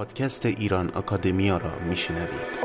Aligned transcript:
پادکست 0.00 0.46
ایران 0.46 0.86
اکادمیا 0.96 1.56
را 1.56 1.70
میشنوید. 1.88 2.64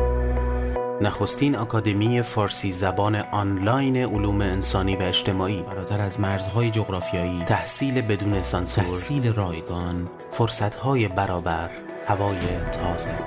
نخستین 1.02 1.56
آکادمی 1.56 2.22
فارسی 2.22 2.72
زبان 2.72 3.15
آنلاین 3.15 3.98
علوم 3.98 4.42
انسانی 4.42 4.96
و 4.96 5.02
اجتماعی 5.02 5.63
فراتر 5.63 6.02
از 6.02 6.20
مرزهای 6.20 6.71
جغرافیایی 6.71 7.44
تحصیل 7.44 8.02
بدون 8.02 8.44
سانسور 8.44 8.84
تحصیل 8.84 9.34
رایگان 9.34 10.10
فرصتهای 10.32 11.08
برابر 11.08 11.70
هوای 12.08 12.38
تازه. 12.71 13.17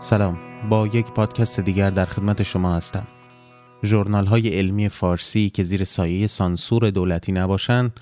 سلام. 0.00 0.38
با 0.68 0.86
یک 0.86 1.06
پادکست 1.06 1.60
دیگر 1.60 1.90
در 1.90 2.06
خدمت 2.06 2.42
شما 2.42 2.74
هستم. 2.74 3.06
ژورنال 3.84 4.26
های 4.26 4.48
علمی 4.48 4.88
فارسی 4.88 5.50
که 5.50 5.62
زیر 5.62 5.84
سایه 5.84 6.26
سانسور 6.26 6.90
دولتی 6.90 7.32
نباشند 7.32 8.00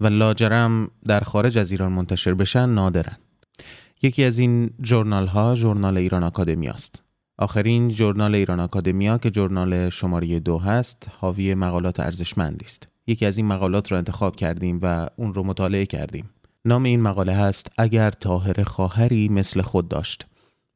و 0.00 0.06
لاجرم 0.06 0.90
در 1.06 1.20
خارج 1.20 1.58
از 1.58 1.70
ایران 1.70 1.92
منتشر 1.92 2.34
بشن 2.34 2.68
نادرن. 2.68 3.16
یکی 4.02 4.24
از 4.24 4.38
این 4.38 4.70
جورنال 4.80 5.26
ها 5.26 5.54
جورنال 5.54 5.96
ایران 5.96 6.22
آکادمیا 6.22 6.72
است. 6.72 7.04
آخرین 7.38 7.88
جورنال 7.88 8.34
ایران 8.34 8.60
آکادمیا 8.60 9.18
که 9.18 9.30
جورنال 9.30 9.88
شماره 9.88 10.40
دو 10.40 10.58
هست 10.58 11.10
حاوی 11.18 11.54
مقالات 11.54 12.00
ارزشمندی 12.00 12.64
است. 12.64 12.88
یکی 13.06 13.26
از 13.26 13.38
این 13.38 13.46
مقالات 13.46 13.92
را 13.92 13.98
انتخاب 13.98 14.36
کردیم 14.36 14.78
و 14.82 15.08
اون 15.16 15.34
رو 15.34 15.42
مطالعه 15.42 15.86
کردیم. 15.86 16.30
نام 16.64 16.82
این 16.82 17.00
مقاله 17.00 17.32
هست 17.32 17.72
اگر 17.78 18.10
تاهر 18.10 18.62
خواهری 18.62 19.28
مثل 19.28 19.60
خود 19.62 19.88
داشت. 19.88 20.26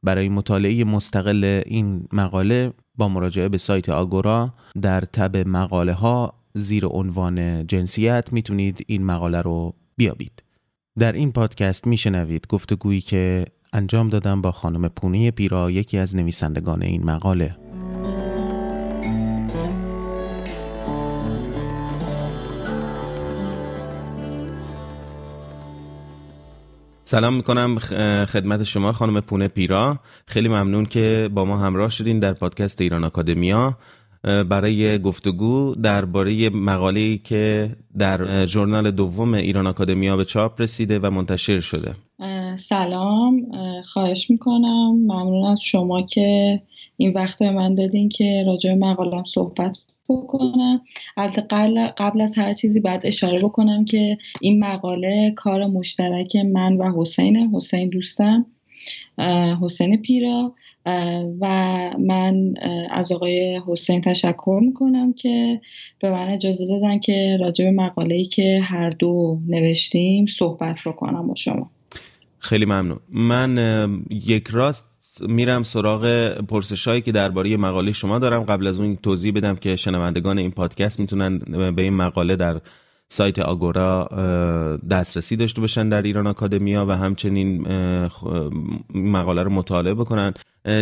برای 0.03 0.29
مطالعه 0.29 0.85
مستقل 0.85 1.63
این 1.67 2.09
مقاله 2.13 2.73
با 2.95 3.09
مراجعه 3.09 3.49
به 3.49 3.59
سایت 3.59 3.89
آگورا 3.89 4.55
در 4.83 5.01
تب 5.01 5.37
مقاله 5.37 5.93
ها 5.93 6.44
زیر 6.57 6.87
عنوان 6.87 7.67
جنسیت 7.67 8.33
می‌تونید 8.33 8.85
این 8.87 9.07
مقاله 9.07 9.43
رو 9.43 9.75
بیابید. 9.97 10.43
در 10.99 11.13
این 11.13 11.33
پادکست 11.33 11.87
میشنوید 11.87 12.47
گفتگویی 12.49 13.01
که 13.01 13.45
انجام 13.73 14.09
دادم 14.09 14.43
با 14.43 14.53
خانم 14.53 14.89
پونه 14.89 15.31
پیرا 15.31 15.71
یکی 15.71 15.99
از 15.99 16.17
نویسندگان 16.17 16.83
این 16.83 17.05
مقاله. 17.05 17.57
سلام 27.05 27.35
می‌کنم 27.35 27.79
خدمت 28.27 28.63
شما 28.63 28.93
خانم 28.93 29.21
پونه 29.21 29.49
پیرا. 29.49 30.01
خیلی 30.27 30.49
ممنون 30.49 30.85
که 30.87 31.31
با 31.35 31.45
ما 31.45 31.59
همراه 31.59 31.91
شدین 31.91 32.19
در 32.19 32.33
پادکست 32.33 32.81
ایران 32.81 33.05
آکادمیا. 33.05 33.79
برای 34.25 34.99
گفتگو 34.99 35.75
درباره 35.75 36.51
مقاله‌ای 36.51 37.19
که 37.19 37.71
در 37.99 38.47
ژورنال 38.47 38.91
دوم 38.91 39.35
ایران 39.35 39.67
آکادمیا 39.67 40.17
به 40.17 40.25
چاپ 40.25 40.61
رسیده 40.61 40.99
و 40.99 41.11
منتشر 41.11 41.61
شده. 41.61 41.93
سلام. 42.57 43.47
خواهش 43.83 44.31
می‌کنم. 44.31 44.91
ممنون 44.91 45.51
از 45.51 45.61
شما 45.61 46.03
که 46.03 46.61
این 46.97 47.13
وقت 47.13 47.39
به 47.39 47.51
من 47.51 47.75
دادین 47.75 48.09
که 48.09 48.45
راجع 48.47 48.75
مقالم 48.75 49.25
صحبت 49.25 49.79
بکنم. 50.09 50.81
البته 51.17 51.41
قبل 51.99 52.21
از 52.21 52.39
هر 52.39 52.53
چیزی 52.53 52.81
باید 52.81 53.01
اشاره 53.05 53.39
بکنم 53.39 53.85
که 53.85 54.19
این 54.41 54.65
مقاله 54.65 55.33
کار 55.37 55.67
مشترک 55.67 56.37
من 56.37 56.77
و 56.77 57.01
حسین 57.01 57.51
حسین 57.55 57.89
دوستم. 57.89 58.47
حسین 59.63 60.03
پیرا. 60.03 60.55
و 61.41 61.47
من 61.99 62.55
از 62.91 63.13
آقای 63.13 63.61
حسین 63.67 64.01
تشکر 64.01 64.61
می‌کنم 64.63 65.13
که 65.13 65.61
به 66.01 66.11
من 66.11 66.29
اجازه 66.29 66.67
دادن 66.67 66.99
که 66.99 67.37
راجع 67.41 67.65
به 67.65 67.71
مقاله‌ای 67.71 68.27
که 68.27 68.61
هر 68.65 68.91
دو 68.91 69.39
نوشتیم 69.49 70.27
صحبت 70.27 70.79
بکنم 70.87 71.29
با 71.29 71.35
شما. 71.35 71.71
خیلی 72.39 72.65
ممنون. 72.65 72.99
من 73.13 73.59
یک 74.11 74.49
راست 74.49 74.91
میرم 75.29 75.63
سراغ 75.63 76.31
پرسش 76.49 76.89
هایی 76.89 77.01
که 77.01 77.13
درباره 77.13 77.57
مقاله 77.57 77.93
شما 77.93 78.19
دارم. 78.19 78.43
قبل 78.43 78.67
از 78.67 78.81
اون 78.81 78.97
توضیح 78.97 79.33
بدم 79.33 79.57
که 79.57 79.77
شنوندگان 79.77 80.39
این 80.39 80.51
پادکست 80.51 81.01
می‌تونن 81.01 81.39
به 81.77 81.83
این 81.83 81.95
مقاله 81.95 82.37
در 82.37 82.61
سایت 83.09 83.39
آگورا 83.39 84.09
دسترسی 84.91 85.37
داشته 85.37 85.61
باشن 85.61 85.89
در 85.89 86.03
ایران 86.03 86.27
آکادمیا 86.27 86.87
و 86.87 86.91
همچنین 86.91 87.67
مقاله 88.95 89.43
رو 89.43 89.51
مطالعه 89.51 89.95
بکنن. 89.95 90.35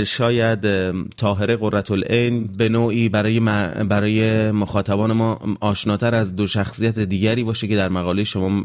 شاید 0.07 0.93
طاهره 1.17 1.57
قرتالعین 1.57 2.45
به 2.45 2.69
نوعی 2.69 3.09
برای 3.09 3.41
برای 3.89 4.51
مخاطبان 4.51 5.13
ما 5.13 5.41
آشناتر 5.61 6.15
از 6.15 6.37
دو 6.37 6.47
شخصیت 6.47 6.99
دیگری 6.99 7.45
باشه 7.45 7.69
که 7.69 7.77
در 7.77 7.89
مقاله 7.89 8.25
شما 8.25 8.63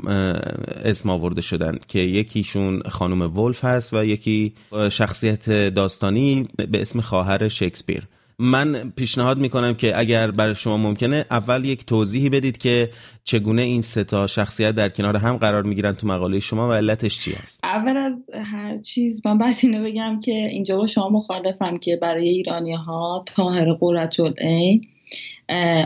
اسم 0.86 1.10
آورده 1.10 1.42
شدن 1.42 1.78
که 1.88 2.00
یکیشون 2.00 2.82
خانم 2.90 3.38
ولف 3.38 3.66
هست 3.66 3.94
و 3.94 4.06
یکی 4.06 4.54
شخصیت 4.92 5.50
داستانی 5.70 6.48
به 6.72 6.82
اسم 6.82 7.02
خواهر 7.02 7.48
شکسپیر. 7.48 8.04
من 8.40 8.94
پیشنهاد 8.96 9.38
می‌کنم 9.38 9.74
که 9.74 10.00
اگر 10.00 10.32
برای 10.32 10.56
شما 10.56 10.78
ممکنه 10.78 11.26
اول 11.32 11.66
یک 11.66 11.86
توضیحی 11.86 12.30
بدید 12.30 12.58
که 12.58 12.90
چگونه 13.24 13.62
این 13.62 13.82
سه 13.82 14.04
تا 14.04 14.28
شخصیت 14.28 14.76
در 14.76 14.90
کنار 14.90 15.18
هم 15.18 15.38
قرار 15.38 15.64
می‌گیرن 15.64 15.94
تو 15.94 16.08
مقاله 16.08 16.40
شما 16.40 16.70
و 16.70 16.74
علتش 16.74 17.20
چی 17.20 17.34
است؟ 17.34 17.60
اول 17.64 17.98
از 17.98 18.14
هر 18.34 18.78
چیز 18.78 19.22
من 19.26 19.38
بس 19.38 19.64
اینو 19.64 19.84
بگم 19.84 20.20
که 20.20 20.32
اینجا 20.32 20.78
با 20.78 20.88
شما 20.88 21.10
مخالفم 21.10 21.78
که 21.78 21.96
برای 22.02 22.30
ایرانی 22.30 22.74
ها 22.74 23.26
تاهر 23.36 23.74
قرتالعین 23.74 24.88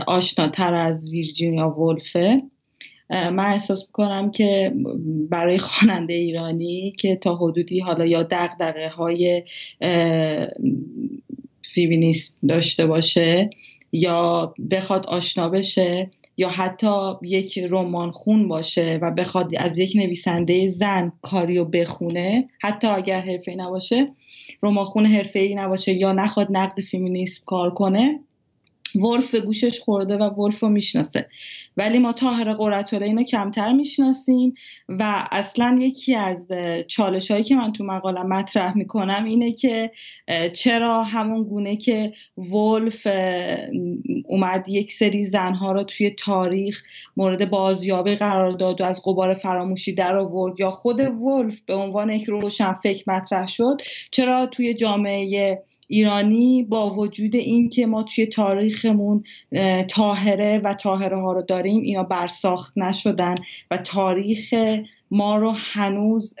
آشناتر 0.06 0.74
از 0.74 1.10
ویرجینیا 1.10 1.70
ولفه. 1.70 2.42
من 3.10 3.52
احساس 3.52 3.86
می‌کنم 3.88 4.30
که 4.30 4.72
برای 5.30 5.58
خواننده 5.58 6.14
ایرانی 6.14 6.94
که 6.98 7.16
تا 7.16 7.36
حدودی 7.36 7.80
حالا 7.80 8.06
یا 8.06 8.22
دقدقه 8.22 8.88
های 8.88 9.42
فیمینیسم 11.74 12.34
داشته 12.48 12.86
باشه 12.86 13.50
یا 13.92 14.54
بخواد 14.70 15.06
آشنا 15.06 15.48
بشه 15.48 16.10
یا 16.36 16.48
حتی 16.48 17.12
یک 17.22 17.58
رمان 17.58 18.10
خون 18.10 18.48
باشه 18.48 18.98
و 19.02 19.10
بخواد 19.10 19.50
از 19.56 19.78
یک 19.78 19.92
نویسنده 19.96 20.68
زن 20.68 21.12
کاری 21.22 21.58
رو 21.58 21.64
بخونه 21.64 22.48
حتی 22.60 22.86
اگر 22.86 23.20
حرفه 23.20 23.54
نباشه 23.54 24.06
رمان 24.62 24.84
خون 24.84 25.06
حرفه 25.06 25.38
ای 25.38 25.54
نباشه 25.54 25.92
یا 25.92 26.12
نخواد 26.12 26.48
نقد 26.50 26.80
فیمینیسم 26.80 27.42
کار 27.46 27.70
کنه 27.70 28.20
ولف 28.94 29.30
به 29.30 29.40
گوشش 29.40 29.80
خورده 29.80 30.16
و 30.16 30.22
ولف 30.22 30.60
رو 30.60 30.68
می‌شناسه. 30.68 31.28
ولی 31.76 31.98
ما 31.98 32.12
تاهر 32.12 32.54
قرتوله 32.54 33.06
اینو 33.06 33.22
کمتر 33.22 33.72
می‌شناسیم 33.72 34.54
و 34.88 35.28
اصلا 35.32 35.76
یکی 35.80 36.14
از 36.14 36.48
چالش 36.86 37.30
هایی 37.30 37.44
که 37.44 37.56
من 37.56 37.72
تو 37.72 37.84
مقالم 37.84 38.28
مطرح 38.28 38.76
می‌کنم 38.76 39.24
اینه 39.24 39.52
که 39.52 39.90
چرا 40.52 41.02
همون 41.02 41.44
گونه 41.44 41.76
که 41.76 42.12
ولف 42.38 43.06
اومد 44.24 44.68
یک 44.68 44.92
سری 44.92 45.24
زنها 45.24 45.72
رو 45.72 45.84
توی 45.84 46.10
تاریخ 46.10 46.82
مورد 47.16 47.50
بازیابی 47.50 48.14
قرار 48.14 48.52
داد 48.52 48.80
و 48.80 48.84
از 48.84 49.02
قبار 49.04 49.34
فراموشی 49.34 49.94
در 49.94 50.16
آورد 50.16 50.60
یا 50.60 50.70
خود 50.70 51.00
ولف 51.00 51.60
به 51.60 51.74
عنوان 51.74 52.10
یک 52.10 52.24
روشن 52.24 52.72
فکر 52.72 53.10
مطرح 53.10 53.46
شد 53.46 53.80
چرا 54.10 54.46
توی 54.46 54.74
جامعه 54.74 55.62
ایرانی 55.92 56.62
با 56.62 56.90
وجود 56.90 57.36
اینکه 57.36 57.86
ما 57.86 58.02
توی 58.02 58.26
تاریخمون 58.26 59.22
تاهره 59.88 60.60
و 60.64 60.74
تاهره 60.74 61.20
ها 61.20 61.32
رو 61.32 61.42
داریم 61.42 61.82
اینا 61.82 62.02
برساخت 62.02 62.78
نشدن 62.78 63.34
و 63.70 63.76
تاریخ 63.76 64.54
ما 65.10 65.36
رو 65.36 65.52
هنوز 65.56 66.34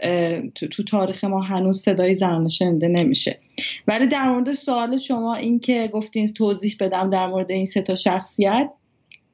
تو, 0.54 0.82
تاریخ 0.82 1.24
ما 1.24 1.40
هنوز 1.40 1.80
صدای 1.80 2.14
زنانه 2.14 2.48
شنیده 2.48 2.88
نمیشه. 2.88 3.38
ولی 3.86 4.06
در 4.06 4.28
مورد 4.28 4.52
سوال 4.52 4.96
شما 4.96 5.34
این 5.34 5.60
که 5.60 5.90
گفتین 5.92 6.26
توضیح 6.26 6.76
بدم 6.80 7.10
در 7.10 7.26
مورد 7.26 7.50
این 7.50 7.66
سه 7.66 7.82
تا 7.82 7.94
شخصیت 7.94 8.70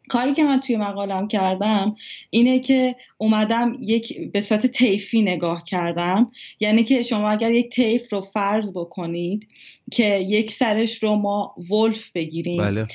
کاری 0.09 0.35
که 0.35 0.45
من 0.45 0.61
توی 0.61 0.77
مقالم 0.77 1.29
کردم 1.29 1.97
اینه 2.31 2.59
که 2.59 2.97
اومدم 3.19 3.73
یک 3.81 4.31
به 4.33 4.41
صورت 4.41 4.67
تیفی 4.67 5.23
نگاه 5.23 5.65
کردم. 5.65 6.33
یعنی 6.61 6.85
که 6.85 7.03
شما 7.03 7.31
اگر 7.31 7.51
یک 7.51 7.71
تیف 7.71 8.13
رو 8.13 8.21
فرض 8.21 8.73
بکنید 8.73 9.49
که 9.91 10.19
یک 10.19 10.51
سرش 10.51 11.03
رو 11.03 11.15
ما 11.15 11.55
ولف 11.71 12.11
بگیریم. 12.15 12.63
بله. 12.63 12.87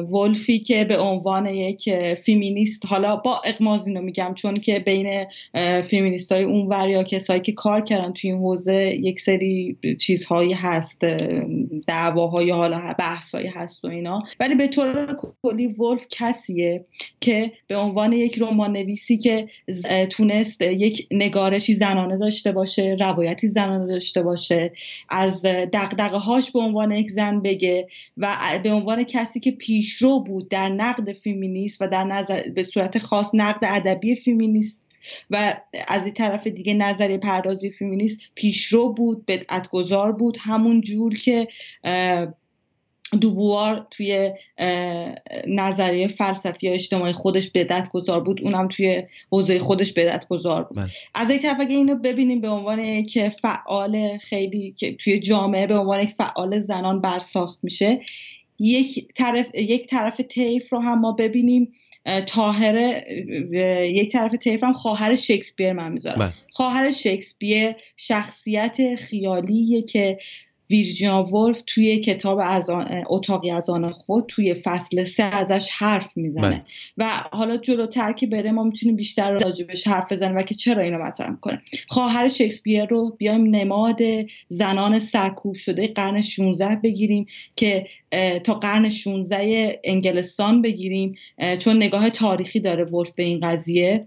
ولفی 0.00 0.58
که 0.58 0.84
به 0.84 0.98
عنوان 0.98 1.46
یک 1.46 1.90
فیمینیست 2.24 2.86
حالا 2.86 3.16
با 3.16 3.40
اقماز 3.44 3.86
اینو 3.88 4.02
میگم 4.02 4.32
چون 4.34 4.54
که 4.54 4.78
بین 4.78 5.26
فیمینیست 5.82 6.32
های 6.32 6.42
اونور 6.42 6.88
یا 6.88 7.02
کسایی 7.02 7.40
که 7.40 7.52
کار 7.52 7.80
کردن 7.80 8.12
توی 8.12 8.30
این 8.30 8.40
حوزه 8.40 8.98
یک 9.02 9.20
سری 9.20 9.76
چیزهایی 10.00 10.52
هست 10.52 11.04
دعواهای 11.88 12.50
حالا 12.50 12.94
بحثهایی 12.98 13.48
هست 13.48 13.84
و 13.84 13.88
اینا. 13.88 14.22
ولی 14.40 14.54
به 14.54 14.68
طور 14.68 15.16
کلی 15.42 15.66
ولف 15.66 16.06
کسیه 16.50 16.84
که 17.20 17.52
به 17.66 17.76
عنوان 17.76 18.12
یک 18.12 18.38
رمان 18.38 18.72
نویسی 18.72 19.18
که 19.18 19.48
تونست 20.10 20.62
یک 20.62 21.06
نگارشی 21.10 21.74
زنانه 21.74 22.16
داشته 22.16 22.52
باشه 22.52 22.96
روایتی 23.00 23.46
زنانه 23.46 23.86
داشته 23.86 24.22
باشه 24.22 24.72
از 25.08 25.42
دغدغه 25.46 26.18
هاش 26.18 26.50
به 26.50 26.58
عنوان 26.58 26.92
یک 26.92 27.10
زن 27.10 27.40
بگه 27.40 27.88
و 28.16 28.36
به 28.62 28.72
عنوان 28.72 29.04
کسی 29.04 29.40
که 29.40 29.50
پیشرو 29.50 30.20
بود 30.20 30.48
در 30.48 30.68
نقد 30.68 31.12
فیمینیست 31.12 31.82
و 31.82 31.86
در 31.86 32.04
نظر 32.04 32.48
به 32.48 32.62
صورت 32.62 32.98
خاص 32.98 33.30
نقد 33.34 33.64
ادبی 33.64 34.14
فیمینیست 34.14 34.86
و 35.30 35.60
از 35.88 36.04
این 36.04 36.14
طرف 36.14 36.46
دیگه 36.46 36.74
نظریه 36.74 37.18
پردازی 37.18 37.70
فیمینیست 37.70 38.20
پیشرو 38.34 38.92
بود 38.92 39.26
بدعتگذار 39.26 40.12
بود 40.12 40.36
همون 40.40 40.80
جور 40.80 41.14
که 41.14 41.48
دوبوار 43.20 43.86
توی 43.90 44.32
نظریه 45.46 46.08
فلسفی 46.08 46.66
یا 46.66 46.72
اجتماعی 46.72 47.12
خودش 47.12 47.50
بدت 47.50 47.88
گذار 47.92 48.20
بود 48.20 48.40
اونم 48.42 48.68
توی 48.68 49.02
حوزه 49.30 49.58
خودش 49.58 49.92
بدت 49.92 50.28
گذار 50.28 50.62
بود 50.64 50.76
بله. 50.76 50.90
از 51.14 51.30
یک 51.30 51.42
طرف 51.42 51.56
اگه 51.60 51.76
اینو 51.76 51.94
ببینیم 51.94 52.40
به 52.40 52.48
عنوان 52.48 53.02
که 53.02 53.28
فعال 53.28 54.18
خیلی 54.18 54.74
که 54.76 54.94
توی 54.94 55.18
جامعه 55.18 55.66
به 55.66 55.78
عنوان 55.78 56.00
یک 56.00 56.10
فعال 56.10 56.58
زنان 56.58 57.00
برساخت 57.00 57.58
میشه 57.62 58.00
یک 58.58 59.14
طرف 59.14 59.54
یک 59.54 59.86
طرف 59.86 60.20
طیف 60.20 60.72
رو 60.72 60.78
هم 60.78 61.00
ما 61.00 61.12
ببینیم 61.12 61.72
تاهره 62.26 63.04
یک 63.94 64.12
طرف 64.12 64.34
طیف 64.34 64.64
هم 64.64 64.72
خواهر 64.72 65.14
شکسپیر 65.14 65.72
من 65.72 65.92
می‌ذارم 65.92 66.18
بله. 66.18 66.32
خواهر 66.50 66.90
شکسپیر 66.90 67.74
شخصیت 67.96 68.94
خیالیه 68.94 69.82
که 69.82 70.18
ویرجینا 70.70 71.24
ولف 71.24 71.62
توی 71.66 72.00
کتاب 72.00 72.40
از 72.42 72.70
اتاقی 73.06 73.50
از 73.50 73.70
آن 73.70 73.92
خود 73.92 74.24
توی 74.28 74.54
فصل 74.54 75.04
سه 75.04 75.22
ازش 75.22 75.68
حرف 75.70 76.16
می‌زنه. 76.16 76.48
بله. 76.48 76.62
و 76.98 77.24
حالا 77.32 77.56
جلوتر 77.56 78.12
که 78.12 78.26
بره 78.26 78.52
ما 78.52 78.64
می‌تونیم 78.64 78.96
بیشتر 78.96 79.30
راجبش 79.30 79.88
حرف 79.88 80.12
بزنیم 80.12 80.36
و 80.36 80.42
که 80.42 80.54
چرا 80.54 80.82
اینو 80.82 80.98
مطرح 80.98 81.36
کنه 81.40 81.62
خواهر 81.88 82.28
شکسپیر 82.28 82.84
رو 82.84 83.16
بیایم 83.18 83.56
نماد 83.56 83.98
زنان 84.48 84.98
سرکوب 84.98 85.54
شده 85.54 85.88
قرن 85.88 86.20
16 86.20 86.80
بگیریم 86.82 87.26
که 87.56 87.86
تا 88.44 88.54
قرن 88.54 88.88
16 88.88 89.80
انگلستان 89.84 90.62
بگیریم 90.62 91.14
چون 91.58 91.76
نگاه 91.76 92.10
تاریخی 92.10 92.60
داره 92.60 92.84
ولف 92.84 93.10
به 93.10 93.22
این 93.22 93.40
قضیه. 93.40 94.06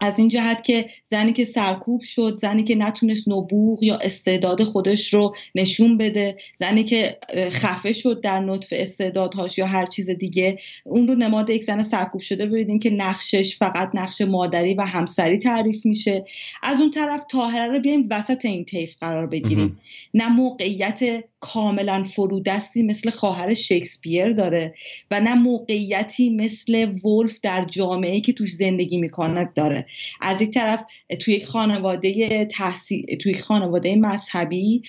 از 0.00 0.18
این 0.18 0.28
جهت 0.28 0.64
که 0.64 0.86
زنی 1.06 1.32
که 1.32 1.44
سرکوب 1.44 2.02
شد 2.02 2.36
زنی 2.36 2.64
که 2.64 2.74
نتونست 2.74 3.28
نبوغ 3.28 3.82
یا 3.82 3.96
استعداد 3.96 4.64
خودش 4.64 5.14
رو 5.14 5.34
نشون 5.54 5.98
بده 5.98 6.36
زنی 6.56 6.84
که 6.84 7.18
خفه 7.50 7.92
شد 7.92 8.20
در 8.20 8.40
نطف 8.40 8.68
استعدادهاش 8.76 9.58
یا 9.58 9.66
هر 9.66 9.86
چیز 9.86 10.10
دیگه 10.10 10.58
اون 10.84 11.08
رو 11.08 11.14
نماد 11.14 11.50
یک 11.50 11.64
زن 11.64 11.82
سرکوب 11.82 12.20
شده. 12.20 12.46
ببینیم 12.46 12.78
که 12.78 12.90
نقشش 12.90 13.56
فقط 13.56 13.90
نقش 13.94 14.20
مادری 14.20 14.74
و 14.74 14.82
همسری 14.82 15.38
تعریف 15.38 15.86
میشه. 15.86 16.24
از 16.62 16.80
اون 16.80 16.90
طرف 16.90 17.24
تاهره 17.30 17.72
رو 17.72 17.80
بیایم 17.80 18.06
وسط 18.10 18.44
این 18.44 18.64
طیف 18.64 18.96
قرار 19.00 19.26
بگیریم. 19.26 19.80
نه 20.14 20.28
موقعیت 20.28 21.24
کاملا 21.42 22.04
فرودستی 22.14 22.82
مثل 22.82 23.10
خواهر 23.10 23.54
شکسپیر 23.54 24.32
داره 24.32 24.74
و 25.10 25.20
نه 25.20 25.34
موقعیتی 25.34 26.30
مثل 26.30 26.92
ولف 27.04 27.40
در 27.42 27.64
جامعه 27.64 28.20
که 28.20 28.32
توش 28.32 28.52
زندگی 28.52 28.98
می‌کنه 28.98 29.50
داره. 29.54 29.86
از 30.20 30.42
یک 30.42 30.50
طرف 30.50 30.84
توی 31.20 31.40
خانواده 31.40 32.44
تحصیل 32.44 33.16
توی 33.16 33.34
خانواده 33.34 33.96
مذهبی 33.96 34.82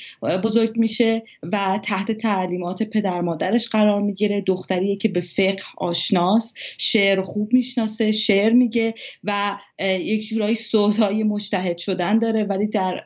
بزرگ 0.44 0.78
میشه 0.78 1.24
و 1.44 1.80
تحت 1.84 2.12
تعلیمات 2.12 2.84
پدر 2.84 3.22
مادرش 3.22 3.70
قرار 3.70 4.02
می‌گیره. 4.02 4.44
دختریه 4.48 4.96
که 4.96 5.10
به 5.10 5.22
فقه 5.22 5.64
آشناس 5.78 6.54
شعر 6.78 7.22
خوب 7.22 7.54
می‌شناسه 7.54 8.12
شعر 8.12 8.54
میگه 8.54 8.94
و 9.24 9.58
یک 9.80 10.28
جورایی 10.28 10.56
صوتهای 10.56 11.24
مشتهد 11.24 11.78
شدن 11.78 12.20
داره. 12.20 12.44
ولی 12.44 12.68
در 12.68 13.04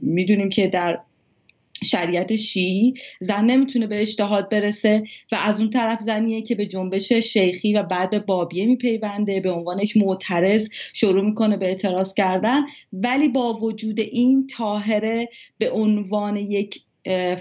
می‌دونیم 0.00 0.48
که 0.48 0.66
در 0.66 0.98
شریعت 1.82 2.34
شیعی 2.34 2.94
زن 3.20 3.44
نمی‌تونه 3.44 3.86
به 3.86 4.00
اجتهاد 4.00 4.50
برسه 4.50 5.04
و 5.32 5.36
از 5.36 5.60
اون 5.60 5.70
طرف 5.70 6.00
زنیه 6.00 6.42
که 6.42 6.54
به 6.54 6.66
جنبش 6.66 7.12
شیخی 7.12 7.72
و 7.72 7.82
بعد 7.82 8.10
به 8.10 8.18
بابیه 8.18 8.66
میپیونده 8.66 9.40
به 9.40 9.50
عنوان 9.50 9.78
یک 9.78 9.96
معترض 9.96 10.68
شروع 10.92 11.24
می‌کنه 11.24 11.56
به 11.56 11.66
اعتراض 11.66 12.14
کردن. 12.14 12.60
ولی 12.92 13.28
با 13.28 13.52
وجود 13.52 14.00
این 14.00 14.46
تاهره 14.46 15.28
به 15.58 15.70
عنوان 15.70 16.36
یک 16.36 16.80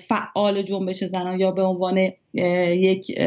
فعال 0.07 0.61
جنبش 0.61 1.03
زنان 1.03 1.39
یا 1.39 1.51
به 1.51 1.61
عنوان 1.61 2.11
یک 2.33 3.19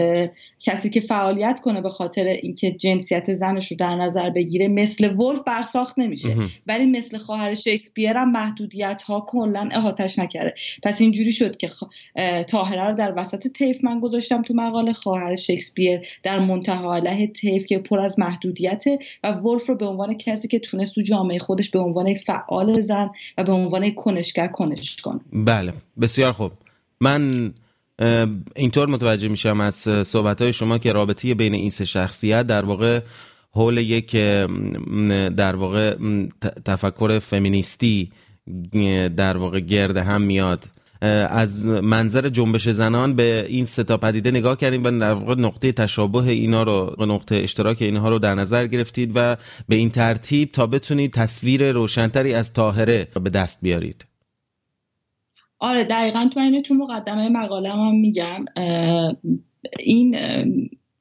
کسی 0.61 0.91
که 0.91 1.01
فعالیت 1.01 1.61
کنه 1.61 1.81
به 1.81 1.91
خاطر 1.91 2.25
اینکه 2.25 2.73
جنسیت 2.73 3.33
زنش 3.33 3.71
رو 3.71 3.77
در 3.77 3.97
نظر 3.97 4.31
بگیره 4.31 4.69
مثل 4.69 5.17
ولف 5.17 5.41
برساخت 5.47 5.99
نمیشه. 5.99 6.37
ولی 6.67 6.87
مثل 6.87 7.19
خواهر 7.19 7.55
شکسپیر 7.55 8.17
هم 8.17 8.33
محدودیت 8.33 9.03
ها 9.03 9.25
کلا 9.29 9.69
احاتش 9.73 10.19
نکرده. 10.19 10.55
پس 10.83 11.01
اینجوری 11.01 11.33
شد 11.33 11.57
که 11.57 11.71
تاهره 12.49 12.89
رو 12.89 12.97
در 12.97 13.13
وسط 13.17 13.49
تیف 13.49 13.85
من 13.85 14.01
گذاشتم 14.01 14.43
تو 14.43 14.55
مقاله. 14.55 14.95
خواهر 15.05 15.35
شکسپیر 15.35 16.01
در 16.23 16.39
منتها 16.39 16.95
علیه 16.95 17.27
تیف 17.27 17.67
که 17.67 17.79
پر 17.79 18.01
از 18.01 18.19
محدودیته 18.19 18.99
و 19.25 19.33
ولف 19.33 19.69
رو 19.69 19.75
به 19.75 19.87
عنوان 19.87 20.19
کسی 20.19 20.49
که 20.49 20.59
تونست 20.59 20.95
تو 20.95 21.01
جامعه 21.01 21.39
خودش 21.39 21.71
به 21.71 21.79
عنوان 21.79 22.15
فعال 22.15 22.81
زن 22.81 23.11
و 23.39 23.45
به 23.45 23.53
عنوان 23.53 23.91
کنشگر 23.91 24.47
کنش 24.47 24.97
کنه. 24.97 25.21
بله 25.33 25.73
بسیار 26.01 26.33
خوب. 26.33 26.53
من 27.01 27.53
اینطور 28.57 28.89
متوجه 28.89 29.29
میشم 29.29 29.61
از 29.61 29.75
صحبت 30.07 30.43
های 30.43 30.53
شما 30.53 30.79
که 30.79 30.93
رابطه 30.93 31.35
بین 31.35 31.55
این 31.55 31.71
سه 31.71 31.85
شخصیت 31.85 32.47
در 32.47 32.65
واقع 32.65 33.01
حول 33.51 33.79
یک 33.79 34.13
در 35.37 35.57
واقع 35.57 35.97
تفکر 36.65 37.19
فمینیستی 37.19 38.13
در 39.17 39.37
واقع 39.37 39.61
گرد 39.61 39.97
هم 39.97 40.23
میاد. 40.23 40.65
از 41.31 41.67
منظر 41.67 42.29
جنبش 42.29 42.69
زنان 42.69 43.17
به 43.17 43.47
این 43.49 43.65
ستا 43.65 43.97
پدیده 43.97 44.31
نگاه 44.31 44.57
کردیم 44.57 44.85
و 44.85 44.91
در 44.91 45.13
واقع 45.13 45.35
نقطه 45.35 45.73
تشابه 45.73 46.19
اینا 46.19 46.63
رو 46.63 46.97
نقطه 46.99 47.37
اشتراک 47.37 47.83
اینها 47.83 48.09
رو 48.09 48.19
در 48.19 48.35
نظر 48.35 48.67
گرفتید 48.67 49.13
و 49.15 49.37
به 49.69 49.77
این 49.77 49.91
ترتیب 49.91 50.51
تا 50.53 50.67
بتونید 50.67 51.13
تصویر 51.13 51.73
روشنتری 51.73 52.35
از 52.35 52.53
طاهره 52.53 53.09
به 53.25 53.31
دست 53.31 53.59
بیارید. 53.63 54.07
آره 55.59 55.85
دقیقا 55.85 56.29
تو 56.35 56.41
اینه 56.41 56.63
تو 56.63 56.75
مقدمه 56.75 57.29
مقاله 57.29 57.69
هم 57.69 57.95
میگم. 57.95 58.45
این 59.79 60.17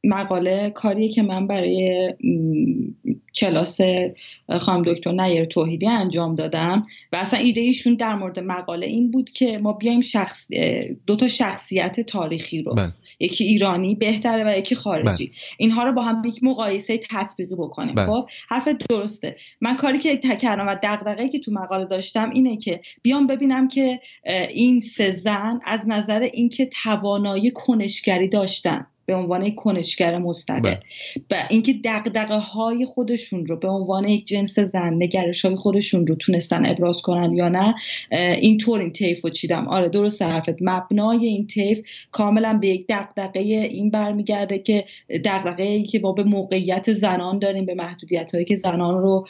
مقاله 0.03 0.69
کاریه 0.69 1.07
که 1.09 1.21
من 1.21 1.47
برای 1.47 2.13
کلاس 3.35 3.80
خانم 4.59 4.81
دکتر 4.81 5.12
نیر 5.12 5.45
توحیدی 5.45 5.88
انجام 5.88 6.35
دادم 6.35 6.83
و 7.12 7.15
اصلا 7.15 7.39
ایده 7.39 7.62
ایشون 7.62 7.95
در 7.95 8.15
مورد 8.15 8.39
مقاله 8.39 8.88
این 8.88 9.12
بود 9.12 9.31
که 9.31 9.57
ما 9.57 9.74
بیایم 9.74 10.01
شخص 10.01 10.47
دو 11.07 11.15
تا 11.15 11.27
شخصیت 11.27 12.00
تاریخی 12.00 12.63
رو 12.63 12.74
بله. 12.74 12.94
یکی 13.19 13.44
ایرانی 13.44 13.95
بهتره 13.95 14.44
و 14.53 14.57
یکی 14.57 14.75
خارجی 14.75 15.25
بله. 15.27 15.35
اینها 15.57 15.83
رو 15.83 15.94
با 15.94 16.01
هم 16.01 16.21
یک 16.25 16.44
مقایسه 16.44 17.00
تطبیقی 17.09 17.56
بکنیم 17.56 17.95
بله. 17.95 18.06
خب 18.06 18.27
حرف 18.50 18.68
درسته 18.89 19.36
من 19.62 19.75
کاری 19.75 20.00
که 20.00 20.18
کردم 20.18 20.68
و 20.68 20.75
دغدغه‌ای 20.83 21.29
که 21.29 21.39
تو 21.39 21.51
مقاله 21.51 21.86
داشتم 21.86 22.29
اینه 22.29 22.57
که 22.57 22.81
بیام 23.01 23.27
ببینم 23.27 23.67
که 23.67 24.00
این 24.50 24.79
سه 24.79 25.12
زن 25.12 25.60
از 25.65 25.88
نظر 25.88 26.19
اینکه 26.19 26.69
توانایی 26.84 27.51
کنشگری 27.51 28.27
داشتن 28.27 28.88
به 29.05 29.15
عنوان 29.15 29.43
یک 29.43 29.55
کنشگر 29.55 30.17
مستقل. 30.17 30.60
بله. 30.60 30.79
و 31.31 31.36
اینکه 31.50 31.74
دقدقه 31.74 32.38
های 32.38 32.86
خودشون 32.86 33.45
رو 33.45 33.55
به 33.55 33.67
عنوان 33.67 34.07
یک 34.07 34.25
جنس 34.25 34.60
زن 34.60 34.93
نگرش 34.93 35.45
های 35.45 35.55
خودشون 35.55 36.07
رو 36.07 36.15
تونستن 36.15 36.65
ابراز 36.65 37.01
کنن 37.01 37.33
یا 37.33 37.50
نه 37.50 37.75
اینطور 38.12 38.79
این 38.79 38.91
طیف 38.91 39.24
رو 39.24 39.29
چیدم. 39.29 39.67
آره 39.67 39.89
درست 39.89 40.22
حرفت. 40.22 40.55
مبنای 40.62 41.25
این 41.25 41.48
طیف 41.48 41.79
کاملا 42.12 42.57
به 42.62 42.67
یک 42.67 42.86
دقدقه 42.89 43.39
این 43.39 43.89
برمیگرده 43.89 44.60
که 44.60 44.86
دقدقه 45.25 45.63
ای 45.63 45.83
که 45.83 46.00
با 46.00 46.12
به 46.12 46.24
موقعیت 46.24 46.93
زنان 46.93 47.39
داریم 47.39 47.65
به 47.65 47.74
محدودیت 47.74 48.33
هایی 48.33 48.45
که 48.45 48.55
زنان 48.55 49.01
رو 49.01 49.27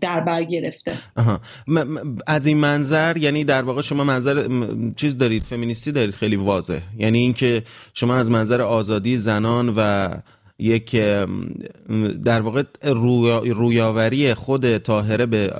در 0.00 0.20
بر 0.20 0.44
گرفته. 0.44 0.92
از 2.26 2.46
این 2.46 2.56
منظر 2.56 3.16
یعنی 3.16 3.44
در 3.44 3.62
واقع 3.62 3.82
شما 3.82 4.04
منظر 4.04 4.48
چیز 4.96 5.18
دارید 5.18 5.42
فمینیستی 5.42 5.92
دارید 5.92 6.14
خیلی 6.14 6.36
واضح. 6.36 6.80
یعنی 6.98 7.18
اینکه 7.18 7.62
شما 7.94 8.16
از 8.16 8.30
منظر 8.34 8.62
آزادی 8.62 9.16
زنان 9.16 9.72
و 9.76 10.08
یک 10.58 10.96
در 12.24 12.40
واقع 12.40 12.62
رویاوری 13.44 14.34
خود 14.34 14.78
طاهره 14.78 15.26
به 15.26 15.52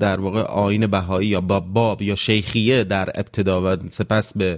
در 0.00 0.20
واقع 0.20 0.40
آین 0.42 0.86
بهایی 0.86 1.28
یا 1.28 1.40
باب 1.40 2.02
یا 2.02 2.14
شیخیه 2.14 2.84
در 2.84 3.10
ابتدا 3.14 3.74
و 3.74 3.76
سپس 3.88 4.36
به 4.36 4.56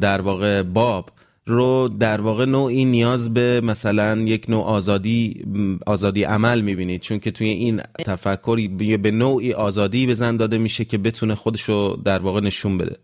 در 0.00 0.20
واقع 0.20 0.62
باب 0.62 1.10
رو 1.46 1.88
در 1.88 2.20
واقع 2.20 2.44
نوعی 2.44 2.84
نیاز 2.84 3.34
به 3.34 3.60
مثلا 3.64 4.18
یک 4.18 4.50
نوع 4.50 4.64
آزادی 4.64 5.44
آزادی 5.86 6.24
عمل 6.24 6.60
می‌بینید. 6.60 7.00
چون 7.00 7.18
که 7.18 7.30
توی 7.30 7.48
این 7.48 7.80
تفکری 8.04 8.68
به 8.96 9.10
نوعی 9.10 9.52
آزادی 9.52 10.06
به 10.06 10.14
زن 10.14 10.36
داده 10.36 10.58
میشه 10.58 10.84
که 10.84 10.98
بتونه 10.98 11.34
خودش 11.34 11.62
رو 11.62 11.98
در 12.04 12.18
واقع 12.18 12.40
نشون 12.40 12.78
بده. 12.78 12.96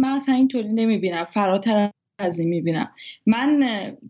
من 0.00 0.08
اصلا 0.08 0.34
اینطوری 0.34 0.68
نمی‌بینم. 0.68 1.24
فراتر 1.24 1.90
از 2.18 2.38
این 2.38 2.48
می‌بینم. 2.48 2.90
من 3.26 3.62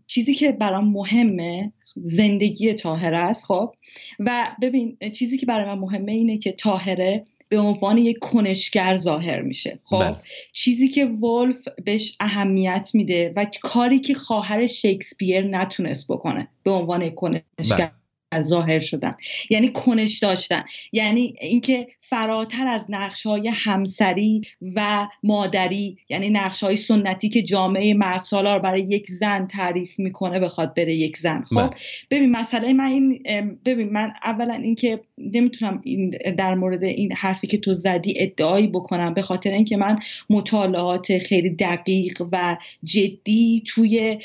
چیزی 0.07 0.35
که 0.35 0.51
برام 0.51 0.91
مهمه 0.91 1.73
زندگی 1.95 2.73
تاهره 2.73 3.17
است 3.17 3.45
خب؟ 3.45 3.73
و 4.19 4.55
ببین 4.61 4.97
چیزی 5.13 5.37
که 5.37 5.45
برای 5.45 5.65
من 5.65 5.79
مهمه 5.79 6.11
اینه 6.11 6.37
که 6.37 6.51
تاهره 6.51 7.25
به 7.49 7.59
عنوان 7.59 7.97
یک 7.97 8.19
کنشگر 8.19 8.95
ظاهر 8.95 9.41
میشه 9.41 9.79
خب؟ 9.83 9.99
بله. 9.99 10.15
چیزی 10.51 10.89
که 10.89 11.05
ولف 11.05 11.67
بهش 11.85 12.17
اهمیت 12.19 12.89
میده 12.93 13.33
و 13.35 13.45
کاری 13.61 13.99
که 13.99 14.13
خواهر 14.13 14.65
شکسپیر 14.65 15.41
نتونست 15.41 16.11
بکنه 16.11 16.47
به 16.63 16.71
عنوان 16.71 17.09
کنشگر 17.09 17.91
بله. 18.31 18.41
ظاهر 18.41 18.79
شدن. 18.79 19.15
یعنی 19.49 19.71
کنش 19.71 20.19
داشتن. 20.19 20.63
یعنی 20.91 21.33
اینکه 21.41 21.87
فراتر 22.09 22.67
از 22.67 22.91
نقش 22.91 23.25
های 23.25 23.51
همسری 23.53 24.41
و 24.75 25.07
مادری 25.23 25.97
یعنی 26.09 26.29
نقش 26.29 26.63
های 26.63 26.75
سنتی 26.75 27.29
که 27.29 27.43
جامعه 27.43 27.93
مرسالار 27.93 28.59
برای 28.59 28.81
یک 28.81 29.09
زن 29.09 29.47
تعریف 29.47 29.99
می‌کنه 29.99 30.39
بخواد 30.39 30.73
بره 30.73 30.95
یک 30.95 31.17
زن 31.17 31.43
خب 31.43 31.55
بله. 31.55 31.69
ببین 32.11 32.31
مسئله 32.31 32.73
من 32.73 32.85
این 32.85 33.23
ببین 33.65 33.89
من 33.89 34.13
اولا 34.23 34.53
اینکه 34.53 34.99
نمی‌تونم 35.17 35.81
این 35.83 36.09
در 36.37 36.55
مورد 36.55 36.83
این 36.83 37.11
حرفی 37.11 37.47
که 37.47 37.57
تو 37.57 37.73
زدی 37.73 38.13
ادعایی 38.17 38.67
بکنم 38.67 39.13
به 39.13 39.21
خاطر 39.21 39.51
اینکه 39.51 39.77
من 39.77 39.99
مطالعات 40.29 41.17
خیلی 41.17 41.49
دقیق 41.49 42.23
و 42.31 42.57
جدی 42.83 43.63
توی 43.67 44.19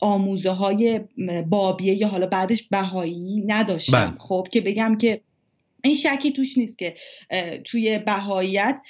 آموزه 0.00 0.50
های 0.50 1.00
بابیه 1.48 1.94
یا 1.94 2.08
حالا 2.08 2.26
بعدش 2.26 2.62
بهایی 2.62 3.44
نداشتم 3.46 4.06
بله. 4.06 4.18
خب 4.18 4.46
که 4.52 4.60
بگم 4.60 4.96
که 5.00 5.20
این 5.86 5.94
شکی 5.94 6.32
توش 6.32 6.58
نیست 6.58 6.78
که 6.78 6.94
توی 7.64 7.98
بهاییت 7.98 8.80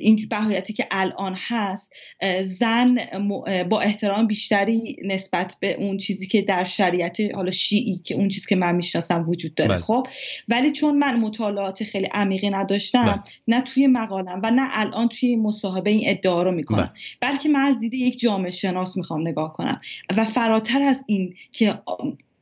این 0.00 0.18
بهاییتی 0.30 0.72
که 0.72 0.86
الان 0.90 1.34
هست 1.38 1.92
زن 2.42 2.94
با 3.68 3.80
احترام 3.80 4.26
بیشتری 4.26 4.96
نسبت 5.04 5.56
به 5.60 5.74
اون 5.74 5.96
چیزی 5.96 6.26
که 6.26 6.42
در 6.42 6.64
شریعت 6.64 7.20
حالا 7.34 7.50
شیعی 7.50 8.00
که 8.04 8.14
اون 8.14 8.28
چیزی 8.28 8.46
که 8.48 8.56
من 8.56 8.74
می‌شناسم 8.74 9.28
وجود 9.28 9.54
داره 9.54 9.70
بله. 9.70 9.78
خب 9.78 10.06
ولی 10.48 10.72
چون 10.72 10.98
من 10.98 11.16
مطالعات 11.16 11.84
خیلی 11.84 12.06
عمیقی 12.06 12.50
نداشتم 12.50 13.04
بله. 13.04 13.22
نه 13.48 13.60
توی 13.60 13.86
مقالم 13.86 14.40
و 14.42 14.50
نه 14.50 14.68
الان 14.72 15.08
توی 15.08 15.36
مصاحبه 15.36 15.90
این 15.90 16.02
ادعا 16.04 16.42
رو 16.42 16.52
می‌کنم 16.52 16.92
بله. 17.20 17.30
بلکه 17.32 17.48
من 17.48 17.60
از 17.60 17.80
دید 17.80 17.94
یک 17.94 18.18
جامعه 18.18 18.50
شناس 18.50 18.96
می‌خوام 18.96 19.28
نگاه 19.28 19.52
کنم 19.52 19.80
و 20.16 20.24
فراتر 20.24 20.82
از 20.82 21.04
این 21.06 21.34
که 21.52 21.78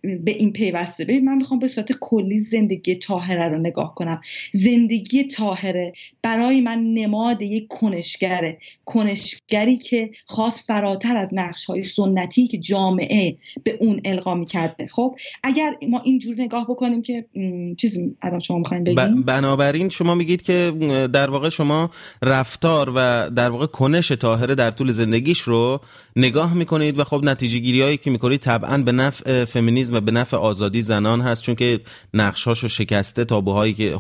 به 0.03 0.31
این 0.31 0.53
پیوسته. 0.53 1.05
ببین 1.05 1.25
من 1.25 1.37
می‌خوام 1.37 1.61
به 1.61 1.69
صورت 1.69 1.93
کلی 2.01 2.39
زندگی 2.39 2.95
تاهره 2.95 3.49
رو 3.49 3.59
نگاه 3.59 3.95
کنم. 3.95 4.21
زندگی 4.53 5.25
تاهره 5.25 5.93
برای 6.23 6.61
من 6.61 6.79
نماد 6.79 7.43
یک 7.43 7.67
کنشگره. 7.69 8.59
کنشگری 8.85 9.77
که 9.77 10.11
خاص 10.27 10.67
فراتر 10.67 11.17
از 11.17 11.35
نقش 11.35 11.65
های 11.65 11.83
سنتی 11.83 12.47
که 12.47 12.59
جامعه 12.59 13.37
به 13.65 13.77
اون 13.81 14.01
القا 14.05 14.35
می‌کرده. 14.35 14.87
خب 14.87 15.17
اگر 15.43 15.77
ما 15.89 16.01
اینجور 16.05 16.35
نگاه 16.39 16.67
بکنیم 16.69 17.03
که 17.03 17.25
چیزی 17.77 18.17
الان 18.23 18.41
شما 18.41 18.59
می‌خواین 18.59 18.85
بگیم 18.85 19.23
بنابراین 19.23 19.89
شما 19.89 20.15
میگید 20.15 20.43
که 20.43 20.73
در 21.13 21.31
واقع 21.31 21.49
شما 21.49 21.91
رفتار 22.23 22.93
و 22.97 23.31
در 23.31 23.51
واقع 23.51 23.67
کنش 23.67 24.09
تاهره 24.09 24.55
در 24.55 24.71
طول 24.71 24.91
زندگیش 24.91 25.41
رو 25.41 25.81
نگاه 26.17 26.55
می‌کنید 26.55 26.99
و 26.99 27.05
خب 27.05 27.21
نتیجه 27.25 27.59
گیری 27.59 27.83
هایی 27.83 27.97
که 27.97 28.11
می‌کنید 28.11 28.41
طبعا 28.41 28.79
به 28.79 28.93
نفع 28.93 29.45
فمینیزم 29.45 29.92
و 29.93 30.01
به 30.01 30.13
نفع 30.13 30.37
آزادی 30.37 30.83
زنان 30.83 31.21
هست 31.21 31.43
چون 31.43 31.55
که 31.55 31.81
نقشهاشو 32.15 32.69
شکسته 32.69 33.25
تابوهایی 33.25 33.75
که 33.75 33.97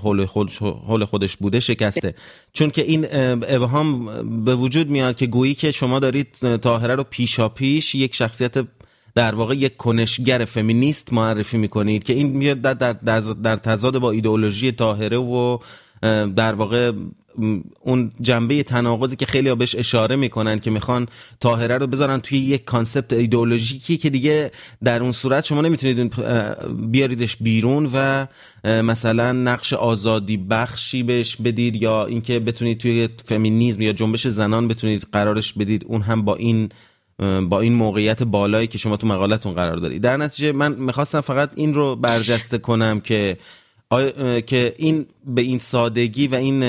حول 0.86 1.04
خودش 1.04 1.36
بوده 1.36 1.60
شکسته. 1.60 2.14
چون 2.52 2.70
که 2.70 2.82
این 2.82 3.06
ابهام 3.48 4.44
به 4.44 4.54
وجود 4.54 4.90
میاد 4.90 5.16
که 5.16 5.26
گویی 5.26 5.54
که 5.54 5.70
شما 5.70 5.98
دارید 5.98 6.56
طاهره 6.56 6.94
رو 6.94 7.04
پیشا 7.04 7.48
پیش 7.48 7.94
یک 7.94 8.14
شخصیت 8.14 8.54
در 9.14 9.34
واقع 9.34 9.54
یک 9.54 9.76
کنشگر 9.76 10.44
فمینیست 10.44 11.12
معرفی 11.12 11.58
می‌کنید 11.58 12.04
که 12.04 12.12
این 12.12 12.26
میاد 12.26 12.60
در, 12.60 12.74
در, 12.74 13.20
در 13.20 13.56
تضاد 13.56 13.98
با 13.98 14.10
ایدئولوژی 14.10 14.72
طاهره 14.72 15.18
و 15.18 15.58
در 16.36 16.54
واقع 16.54 16.92
اون 17.80 18.12
جنبه 18.20 18.62
تناقضی 18.62 19.16
که 19.16 19.26
خیلی 19.26 19.54
بهش 19.54 19.74
اشاره 19.74 20.16
می‌کنن 20.16 20.58
که 20.58 20.70
می‌خوان 20.70 21.08
تاهره 21.40 21.78
رو 21.78 21.86
بذارن 21.86 22.20
توی 22.20 22.38
یک 22.38 22.64
کانسپت 22.64 23.12
ایدئولوژیکی 23.12 23.96
که 23.96 24.10
دیگه 24.10 24.50
در 24.84 25.02
اون 25.02 25.12
صورت 25.12 25.44
شما 25.44 25.60
نمی‌تونید 25.60 26.14
بیاریدش 26.90 27.36
بیرون 27.36 27.90
و 27.94 28.26
مثلا 28.64 29.32
نقش 29.32 29.72
آزادی 29.72 30.36
بخشی 30.36 31.02
بهش 31.02 31.36
بدید 31.36 31.82
یا 31.82 32.06
اینکه 32.06 32.40
بتونید 32.40 32.78
توی 32.78 33.08
فمینیزم 33.24 33.82
یا 33.82 33.92
جنبش 33.92 34.26
زنان 34.26 34.68
بتونید 34.68 35.06
قرارش 35.12 35.52
بدید 35.52 35.84
اون 35.86 36.02
هم 36.02 36.24
با 36.24 36.34
این 36.34 36.68
با 37.48 37.60
این 37.60 37.72
موقعیت 37.72 38.22
بالایی 38.22 38.66
که 38.66 38.78
شما 38.78 38.96
تو 38.96 39.06
مقالتون 39.06 39.54
قرار 39.54 39.76
دارید. 39.76 40.02
در 40.02 40.16
نتیجه 40.16 40.52
من 40.52 40.72
می‌خواستم 40.72 41.20
فقط 41.20 41.50
این 41.54 41.74
رو 41.74 41.96
برجسته 41.96 42.58
کنم 42.58 43.00
که 43.00 43.36
که 44.46 44.74
این 44.78 45.06
به 45.26 45.42
این 45.42 45.58
سادگی 45.58 46.26
و 46.26 46.34
این 46.34 46.60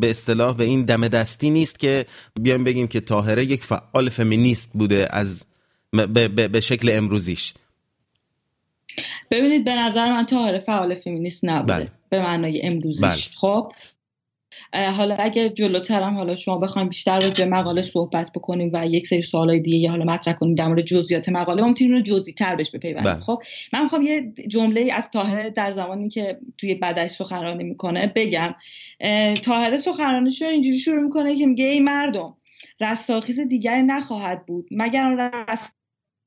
به 0.00 0.10
اصطلاح 0.10 0.56
به 0.56 0.64
این 0.64 0.84
دم 0.84 1.08
دستی 1.08 1.50
نیست 1.50 1.80
که 1.80 2.06
بیایم 2.40 2.64
بگیم 2.64 2.86
که 2.86 3.00
تاهره 3.00 3.44
یک 3.44 3.64
فعال 3.64 4.08
فمینیست 4.08 4.72
بوده 4.74 5.08
از 5.10 5.44
به, 5.92 6.28
به 6.28 6.60
شکل 6.60 6.90
امروزیش 6.92 7.54
ببینید 9.30 9.64
به 9.64 9.74
نظر 9.74 10.12
من 10.12 10.26
تاهره 10.26 10.58
فعال 10.58 10.94
فمینیست 10.94 11.44
نبوده 11.44 11.74
بله. 11.74 11.88
به 12.10 12.20
معنای 12.20 12.62
امروزیش 12.62 13.02
بله. 13.02 13.36
خب 13.36 13.72
حالا 14.72 15.16
اگر 15.18 15.48
جلوترم 15.48 16.14
حالا 16.16 16.34
شما 16.34 16.58
بخوایم 16.58 16.88
بیشتر 16.88 17.20
راجع 17.20 17.44
مقاله 17.44 17.82
صحبت 17.82 18.30
بکنیم 18.34 18.70
و 18.72 18.86
یک 18.86 19.06
سری 19.06 19.22
سوالای 19.22 19.62
دیگه 19.62 19.76
یا 19.76 19.90
حالا 19.90 20.04
مطرح 20.04 20.34
کنیم 20.34 20.54
در 20.54 20.66
مورد 20.68 20.80
جزئیات 20.80 21.28
مقاله 21.28 21.62
ما 21.62 21.68
می‌تونیم 21.68 21.94
رو 21.94 22.00
جزئی 22.00 22.34
تر 22.34 22.56
بهش 22.56 22.70
بپیوندیم 22.70 23.12
بله. 23.12 23.22
خب 23.22 23.42
من 23.72 23.82
می‌خوام 23.82 24.02
یه 24.02 24.32
جمله 24.48 24.92
از 24.92 25.10
طاهره 25.10 25.50
در 25.50 25.72
زمانی 25.72 26.08
که 26.08 26.38
توی 26.58 26.74
بدش 26.74 27.10
سخنرانی 27.10 27.64
می‌کنه 27.64 28.12
بگم 28.16 28.54
طاهره 29.42 29.76
سخنرانیش 29.76 30.42
رو 30.42 30.48
اینجوری 30.48 30.78
شروع 30.78 31.02
می‌کنه 31.02 31.36
که 31.36 31.46
میگه 31.46 31.64
ای 31.64 31.80
مردم 31.80 32.36
رستاخیز 32.80 33.40
دیگری 33.40 33.82
نخواهد 33.82 34.46
بود 34.46 34.68
مگر 34.70 35.02
اون 35.02 35.30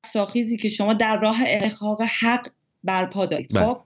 رستاخیزی 0.04 0.56
که 0.56 0.68
شما 0.68 0.94
در 0.94 1.20
راه 1.20 1.36
احقاق 1.46 2.02
حق 2.20 2.46
برپا 2.84 3.26
دارید 3.26 3.54
بله. 3.54 3.66
خب 3.66 3.80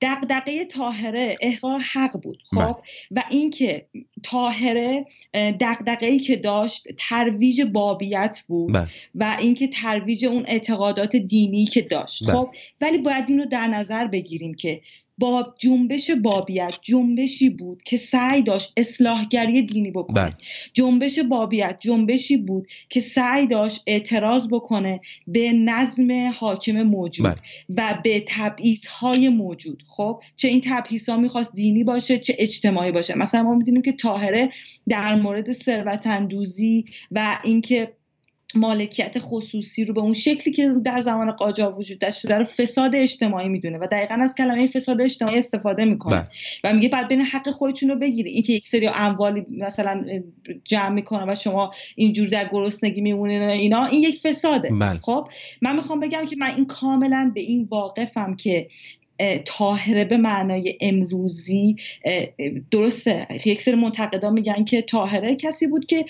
دقدقه 0.00 0.64
تاهره 0.64 1.36
احقاق 1.40 1.80
حق 1.92 2.20
بود 2.22 2.42
خب 2.46 2.56
بله. 2.56 2.74
و 3.10 3.24
اینکه 3.30 3.86
تاهره 4.22 5.06
دقدقه 5.34 6.06
ای 6.06 6.18
که 6.18 6.36
داشت 6.36 6.88
ترویج 6.96 7.62
بابیت 7.62 8.42
بود 8.48 8.74
بله. 8.74 8.88
و 9.14 9.36
اینکه 9.40 9.68
ترویج 9.68 10.26
اون 10.26 10.44
اعتقادات 10.46 11.16
دینی 11.16 11.66
که 11.66 11.82
داشت 11.82 12.24
بله. 12.24 12.32
خب 12.32 12.50
ولی 12.80 12.98
باید 12.98 13.24
این 13.28 13.38
رو 13.38 13.44
در 13.44 13.66
نظر 13.66 14.06
بگیریم 14.06 14.54
که 14.54 14.80
با 15.18 15.54
جنبش 15.58 16.10
بابیت 16.10 16.74
جنبشی 16.82 17.50
بود 17.50 17.82
که 17.82 17.96
سعی 17.96 18.42
داشت 18.42 18.72
اصلاحگری 18.76 19.62
دینی 19.62 19.90
بکنه 19.90 20.14
بله. 20.14 20.34
جنبش 20.74 21.18
بابیت 21.18 21.76
جنبشی 21.80 22.36
بود 22.36 22.66
که 22.88 23.00
سعی 23.00 23.46
داشت 23.46 23.82
اعتراض 23.86 24.48
بکنه 24.48 25.00
به 25.26 25.52
نظم 25.52 26.30
حاکم 26.30 26.82
موجود 26.82 27.26
بله. 27.26 27.36
و 27.76 28.00
به 28.04 28.24
تبعیض 28.28 28.86
های 28.86 29.28
موجود 29.28 29.82
خب 29.88 30.22
چه 30.36 30.48
این 30.48 30.60
تبعیض 30.64 31.08
ها 31.08 31.16
می‌خواست 31.16 31.54
دینی 31.54 31.84
باشه 31.84 32.18
چه 32.18 32.36
اجتماعی 32.38 32.92
باشه 32.92 33.18
مثلا 33.18 33.42
ما 33.42 33.54
می‌دونیم 33.54 33.82
که 33.82 33.92
تاهره 33.92 34.50
در 34.88 35.14
مورد 35.14 35.50
ثروت 35.50 36.06
اندوزی 36.06 36.84
و 37.10 37.38
اینکه 37.44 37.92
مالکیت 38.54 39.16
خصوصی 39.18 39.84
رو 39.84 39.94
به 39.94 40.00
اون 40.00 40.12
شکلی 40.12 40.54
که 40.54 40.74
در 40.84 41.00
زمان 41.00 41.30
قاجار 41.30 41.78
وجود 41.78 41.98
داشته 41.98 42.28
در 42.28 42.44
فساد 42.44 42.94
اجتماعی 42.94 43.48
می‌دونه 43.48 43.78
و 43.78 43.86
دقیقا 43.92 44.14
از 44.14 44.34
کلمه 44.34 44.66
فساد 44.66 45.00
اجتماعی 45.00 45.38
استفاده 45.38 45.84
می‌کنه 45.84 46.16
بله. 46.16 46.28
و 46.64 46.72
میگه 46.72 46.88
بعد 46.88 47.08
بین 47.08 47.20
حق 47.20 47.48
خودتون 47.48 47.88
رو 47.88 47.96
بگیری 47.96 48.30
اینکه 48.30 48.52
یک 48.52 48.68
سری 48.68 48.90
اموالی 48.94 49.46
مثلا 49.50 50.04
جمع 50.64 50.88
می‌کنه 50.88 51.32
و 51.32 51.34
شما 51.34 51.72
اینجور 51.96 52.28
در 52.28 52.48
گرسنگی 52.52 53.00
میمونین 53.00 53.42
اینا 53.42 53.84
این 53.84 54.02
یک 54.02 54.20
فساده 54.20 54.68
بله. 54.68 54.98
خب 55.02 55.28
من 55.62 55.76
می‌خوام 55.76 56.00
بگم 56.00 56.24
که 56.24 56.36
من 56.38 56.50
این 56.56 56.66
کاملا 56.66 57.32
به 57.34 57.40
این 57.40 57.68
واقفم 57.70 58.36
که 58.36 58.68
تاهره 59.44 60.04
به 60.04 60.16
معنای 60.16 60.78
امروزی 60.80 61.76
درسته 62.70 63.26
یک 63.44 63.60
سری 63.62 63.74
منتقدا 63.74 64.30
میگن 64.30 64.64
که 64.64 64.82
تاهره 64.82 65.36
کسی 65.36 65.66
بود 65.66 65.86
که 65.86 66.04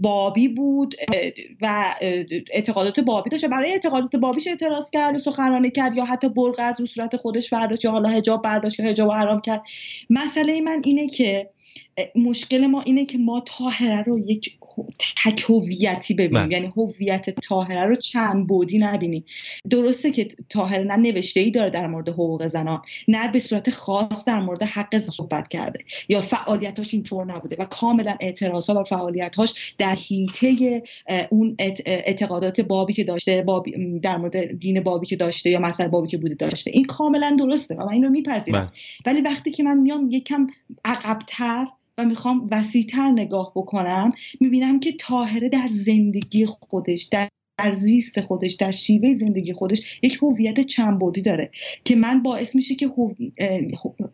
بابی 0.00 0.48
بود 0.48 0.94
و 1.60 1.94
اعتقادات 2.50 3.00
بابی 3.00 3.30
داشت. 3.30 3.44
برای 3.44 3.72
اعتقادات 3.72 4.16
بابیش 4.16 4.48
اعتراض 4.48 4.90
کرد 4.90 5.18
سخنرانی 5.18 5.70
کرد 5.70 5.96
یا 5.96 6.04
حتی 6.04 6.28
برق 6.28 6.54
از 6.58 6.76
صورت 6.76 7.16
خودش 7.16 7.50
برداشت 7.50 7.84
یا 7.84 7.90
حالا 7.90 8.08
حجاب 8.08 8.42
برداشت 8.42 8.80
یا 8.80 8.86
حجاب 8.86 9.10
حرام 9.10 9.40
کرد. 9.40 9.62
مسئله 10.10 10.60
من 10.60 10.82
اینه 10.84 11.08
که 11.08 11.50
مشکل 12.16 12.66
ما 12.66 12.80
اینه 12.80 13.04
که 13.04 13.18
ما 13.18 13.42
تاهره 13.46 14.02
رو 14.02 14.18
یک 14.18 14.56
تک 15.24 15.44
هویتی 15.48 16.14
ببینیم. 16.14 16.42
بله. 16.46 16.52
یعنی 16.52 16.72
هویت 16.76 17.30
تاهره 17.30 17.84
رو 17.84 17.94
چند 17.94 18.46
بودی 18.46 18.78
نبینیم. 18.78 19.24
درسته 19.70 20.10
که 20.10 20.28
تاهره 20.48 20.84
نه 20.84 20.96
نوشته 20.96 21.40
ای 21.40 21.50
داره 21.50 21.70
در 21.70 21.86
مورد 21.86 22.08
حقوق 22.08 22.46
زنان 22.46 22.82
نه 23.08 23.32
به 23.32 23.38
صورت 23.38 23.70
خاص 23.70 24.24
در 24.24 24.40
مورد 24.40 24.62
حق 24.62 24.98
زن 24.98 25.10
صحبت 25.10 25.48
کرده. 25.48 25.84
یا 26.08 26.20
فعالیتاش 26.20 26.94
اینطور 26.94 27.24
نبوده 27.24 27.56
و 27.58 27.64
کاملا 27.64 28.16
اعتراضات 28.20 28.76
و 28.76 28.84
فعالیتاش 28.84 29.74
در 29.78 29.94
حیطه 29.94 30.82
اون 31.30 31.56
اعتقادات 31.86 32.60
بابی 32.60 32.92
که 32.92 33.04
داشته 33.04 33.42
بابی 33.42 34.00
در 34.00 34.16
مورد 34.16 34.58
دین 34.58 34.80
بابی 34.80 35.06
که 35.06 35.16
داشته 35.16 35.50
یا 35.50 35.58
مثلا 35.58 35.88
بابی 35.88 36.08
که 36.08 36.18
بوده 36.18 36.34
داشته. 36.34 36.70
این 36.74 36.84
کاملا 36.84 37.36
درسته 37.38 37.74
و 37.74 37.84
من 37.86 37.92
اینو 37.92 38.08
میپذیرم. 38.08 38.58
بله. 38.58 38.70
ولی 39.06 39.20
وقتی 39.20 39.50
که 39.50 39.62
من 39.62 39.78
میام 39.78 40.08
یکم 40.10 40.46
عقبتر 40.84 41.66
و 42.00 42.04
می‌خوام 42.04 42.48
وسیعتر 42.50 43.10
نگاه 43.10 43.52
بکنم 43.56 44.10
می‌بینم 44.40 44.80
که 44.80 44.92
تاهره 44.92 45.48
در 45.48 45.68
زندگی 45.70 46.46
خودش 46.46 47.02
در 47.02 47.28
در 47.58 47.72
زیست 47.72 48.20
خودش 48.20 48.54
در 48.54 48.70
شیوه 48.70 49.14
زندگی 49.14 49.52
خودش 49.52 49.98
یک 50.02 50.18
هویت 50.22 50.60
چندبعدی 50.60 51.22
داره 51.22 51.50
که 51.84 51.96
من 51.96 52.22
باعث 52.22 52.56
میشه 52.56 52.74
که 52.74 52.90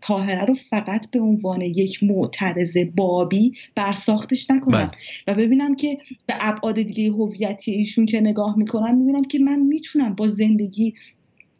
تاهره 0.01 0.45
رو 0.45 0.55
فقط 0.71 1.11
به 1.11 1.21
عنوان 1.21 1.61
یک 1.61 2.03
معترض 2.03 2.79
بابی 2.97 3.53
برساختش 3.75 4.51
نکنم 4.51 4.79
بله. 4.79 4.91
و 5.27 5.35
ببینم 5.35 5.77
که 5.77 5.99
به 6.27 6.35
ابعاد 6.41 6.83
دیگه 6.83 7.11
هویتی 7.11 7.73
ایشون 7.73 8.07
که 8.07 8.21
نگاه 8.21 8.59
می‌کنم 8.59 8.99
می‌بینم 8.99 9.25
که 9.25 9.39
من 9.39 9.59
می‌تونم 9.59 10.15
با 10.15 10.29
زندگی 10.29 10.95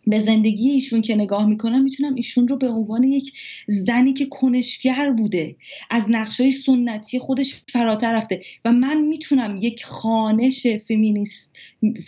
به 0.07 0.19
زندگی 0.19 0.71
ایشون 0.71 1.03
که 1.03 1.15
نگاه 1.15 1.47
می‌کنم 1.47 1.83
می‌تونم 1.83 2.15
ایشون 2.15 2.49
رو 2.49 2.57
به 2.57 2.69
عنوان 2.69 3.03
یک 3.03 3.33
زنی 3.67 4.13
که 4.13 4.27
کنشگر 4.27 5.11
بوده 5.11 5.57
از 5.91 6.07
نقشای 6.11 6.51
سنتی 6.51 7.19
خودش 7.19 7.63
فراتر 7.69 8.17
رفته 8.17 8.41
و 8.65 8.73
من 8.73 9.01
می‌تونم 9.01 9.57
یک 9.57 9.85
خانش 9.85 10.67
فمینیست 10.89 11.53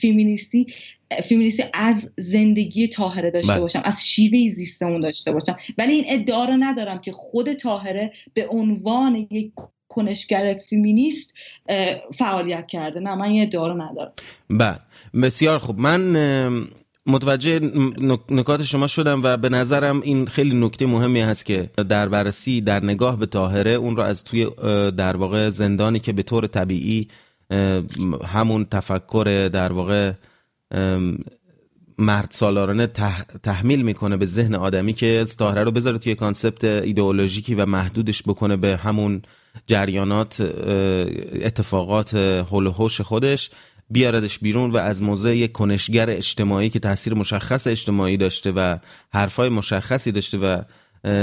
فمینیستی 0.02 0.66
فمینیستی 1.28 1.64
از 1.74 2.12
زندگی 2.16 2.88
تاهره 2.88 3.30
داشته 3.30 3.52
بله. 3.52 3.60
باشم 3.60 3.82
از 3.84 4.08
شیوه 4.08 4.48
زیستمون 4.48 5.00
داشته 5.00 5.32
باشم. 5.32 5.56
ولی 5.78 5.92
این 5.92 6.04
ادعا 6.08 6.44
رو 6.44 6.56
ندارم 6.56 7.00
که 7.00 7.12
خود 7.12 7.52
تاهره 7.52 8.12
به 8.34 8.48
عنوان 8.48 9.28
یک 9.30 9.52
کنشگر 9.88 10.60
فمینیست 10.70 11.34
فعالیت 12.18 12.66
کرده. 12.66 13.00
نه 13.00 13.14
من 13.14 13.24
این 13.24 13.42
ادعا 13.42 13.68
رو 13.68 13.82
ندارم. 13.82 14.12
بله. 14.50 14.78
بسیار 15.22 15.58
خوب. 15.58 15.78
من 15.78 16.12
متوجه 17.08 17.60
نکات 18.30 18.62
شما 18.62 18.86
شدم 18.86 19.22
و 19.22 19.36
به 19.36 19.48
نظرم 19.48 20.00
این 20.00 20.26
خیلی 20.26 20.56
نکته 20.56 20.86
مهمی 20.86 21.20
هست 21.20 21.46
که 21.46 21.70
در 21.88 22.08
بررسی 22.08 22.60
در 22.60 22.84
نگاه 22.84 23.16
به 23.16 23.26
تاهره 23.26 23.70
اون 23.70 23.96
رو 23.96 24.02
از 24.02 24.24
توی 24.24 24.46
در 24.90 25.16
واقع 25.16 25.50
زندانی 25.50 25.98
که 25.98 26.12
به 26.12 26.22
طور 26.22 26.46
طبیعی 26.46 27.08
همون 28.24 28.64
تفکر 28.64 29.50
در 29.52 29.72
واقع 29.72 30.12
مرد 31.98 32.28
سالارانه 32.30 32.86
تحمیل 33.42 33.82
می‌کنه 33.82 34.16
به 34.16 34.26
ذهن 34.26 34.54
آدمی 34.54 34.92
که 34.92 35.24
تاهره 35.38 35.64
رو 35.64 35.70
بذاره 35.70 35.98
توی 35.98 36.14
کانسپت 36.14 36.64
ایدئولوژیکی 36.64 37.54
و 37.54 37.66
محدودش 37.66 38.22
بکنه 38.22 38.56
به 38.56 38.76
همون 38.76 39.22
جریانات 39.66 40.40
اتفاقات 41.42 42.14
هول 42.14 42.70
خودش. 42.70 43.50
بیاردش 43.90 44.38
بیرون 44.38 44.71
و 44.71 44.76
از 44.76 45.02
موضع 45.02 45.37
یک 45.37 45.52
کنشگر 45.52 46.11
اجتماعی 46.11 46.71
که 46.71 46.78
تاثیر 46.78 47.14
مشخص 47.14 47.66
اجتماعی 47.66 48.16
داشته 48.16 48.52
و 48.52 48.78
حرفای 49.12 49.49
مشخصی 49.49 50.12
داشته 50.12 50.38
و 50.38 50.62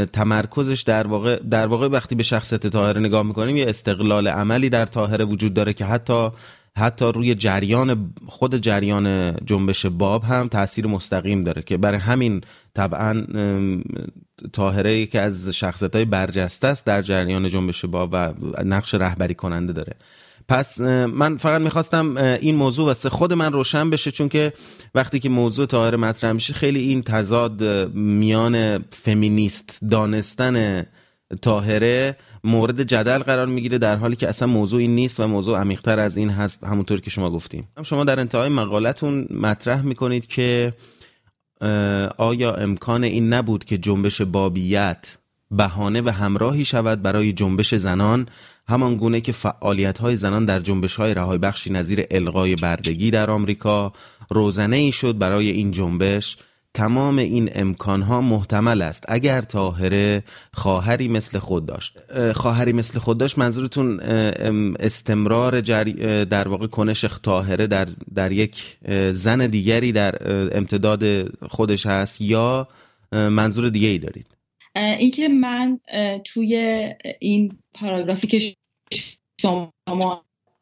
تمرکزش 0.05 0.81
در 0.81 1.07
واقع 1.07 1.39
در 1.39 1.67
واقع 1.67 1.87
وقتی 1.87 2.15
به 2.15 2.23
شخصیت 2.23 2.67
طاهره 2.67 3.01
نگاه 3.01 3.23
می‌کنیم 3.23 3.57
یه 3.57 3.69
استقلال 3.69 4.27
عملی 4.27 4.69
در 4.69 4.85
طاهره 4.85 5.25
وجود 5.25 5.53
داره 5.53 5.73
که 5.73 5.85
حتی 5.85 6.29
حتی 6.77 7.05
روی 7.05 7.35
جریان 7.35 8.13
خود 8.27 8.55
جریان 8.55 9.35
جنبش 9.45 9.85
باب 9.85 10.23
هم 10.23 10.47
تاثیر 10.47 10.87
مستقیم 10.87 11.41
داره 11.41 11.61
که 11.61 11.77
برای 11.77 11.99
همین 11.99 12.41
طبعا 12.73 13.25
طاهره 14.53 15.05
که 15.05 15.21
از 15.21 15.49
شخصیت 15.49 15.95
های 15.95 16.05
برجسته 16.05 16.67
است 16.67 16.85
در 16.85 17.01
جریان 17.01 17.49
جنبش 17.49 17.85
باب 17.85 18.09
و 18.11 18.33
نقش 18.63 18.93
رهبری 18.93 19.33
کننده 19.33 19.73
داره. 19.73 19.95
پس 20.47 20.81
من 20.81 21.37
فقط 21.37 21.61
می‌خواستم 21.61 22.17
این 22.17 22.55
موضوع 22.55 22.85
واسه 22.85 23.09
خود 23.09 23.33
من 23.33 23.53
روشن 23.53 23.89
بشه 23.89 24.11
چون 24.11 24.29
که 24.29 24.53
وقتی 24.95 25.19
که 25.19 25.29
موضوع 25.29 25.65
طاهره 25.65 25.97
مطرح 25.97 26.31
میشه 26.31 26.53
خیلی 26.53 26.79
این 26.79 27.01
تضاد 27.03 27.63
میان 27.93 28.83
فمینیست 28.89 29.79
دانستن 29.89 30.85
طاهره 31.41 32.17
مورد 32.43 32.83
جدل 32.83 33.17
قرار 33.17 33.47
می‌گیره 33.47 33.77
در 33.77 33.95
حالی 33.95 34.15
که 34.15 34.29
اصلا 34.29 34.47
موضوع 34.47 34.79
این 34.79 34.95
نیست 34.95 35.19
و 35.19 35.27
موضوع 35.27 35.59
عمیقتر 35.59 35.99
از 35.99 36.17
این 36.17 36.29
هست 36.29 36.63
همونطور 36.63 37.01
که 37.01 37.09
شما 37.09 37.29
گفتیم. 37.29 37.67
شما 37.83 38.03
در 38.03 38.19
انتهای 38.19 38.49
مقالتون 38.49 39.27
مطرح 39.31 39.81
می‌کنید 39.81 40.25
که 40.25 40.73
آیا 42.17 42.53
امکان 42.55 43.03
این 43.03 43.33
نبود 43.33 43.63
که 43.63 43.77
جنبش 43.77 44.21
بابیت 44.21 45.17
بهانه 45.51 46.01
و 46.01 46.09
همراهی 46.09 46.65
شود 46.65 47.01
برای 47.01 47.33
جنبش 47.33 47.75
زنان 47.75 48.27
همان 48.67 48.95
گونه 48.95 49.21
که 49.21 49.31
فعالیت 49.31 49.97
های 49.97 50.17
زنان 50.17 50.45
در 50.45 50.59
جنبش 50.59 50.95
های 50.95 51.13
رهای 51.13 51.37
بخشی 51.37 51.69
نظیر 51.69 52.05
الغای 52.11 52.55
بردگی 52.55 53.11
در 53.11 53.29
آمریکا 53.29 53.93
روزنه 54.29 54.75
ای 54.75 54.91
شد 54.91 55.17
برای 55.17 55.49
این 55.49 55.71
جنبش. 55.71 56.37
تمام 56.73 57.17
این 57.17 57.49
امکان 57.53 58.01
ها 58.01 58.21
محتمل 58.21 58.81
است. 58.81 59.05
اگر 59.07 59.41
تاهره 59.41 60.23
خواهری 60.53 61.07
مثل 61.07 61.39
خود 61.39 61.65
داشت. 61.65 61.97
خواهری 62.33 62.73
مثل 62.73 62.99
خود 62.99 63.17
داشت 63.17 63.37
منظورتون 63.37 63.99
استمرار 64.79 65.61
در 66.23 66.47
واقع 66.47 66.67
کنش 66.67 67.05
تاهره 67.23 67.67
در, 67.67 67.87
در 68.15 68.31
یک 68.31 68.77
زن 69.11 69.47
دیگری 69.47 69.91
در 69.91 70.15
امتداد 70.57 71.03
خودش 71.47 71.85
هست 71.85 72.21
یا 72.21 72.67
منظور 73.11 73.69
دیگه 73.69 73.87
ای 73.87 73.97
دارید؟ 73.97 74.27
اینکه 74.75 75.27
من 75.27 75.79
توی 76.23 76.55
این 77.19 77.57
پاراگرافی 77.73 78.27
که 78.27 78.39
شما 79.41 79.73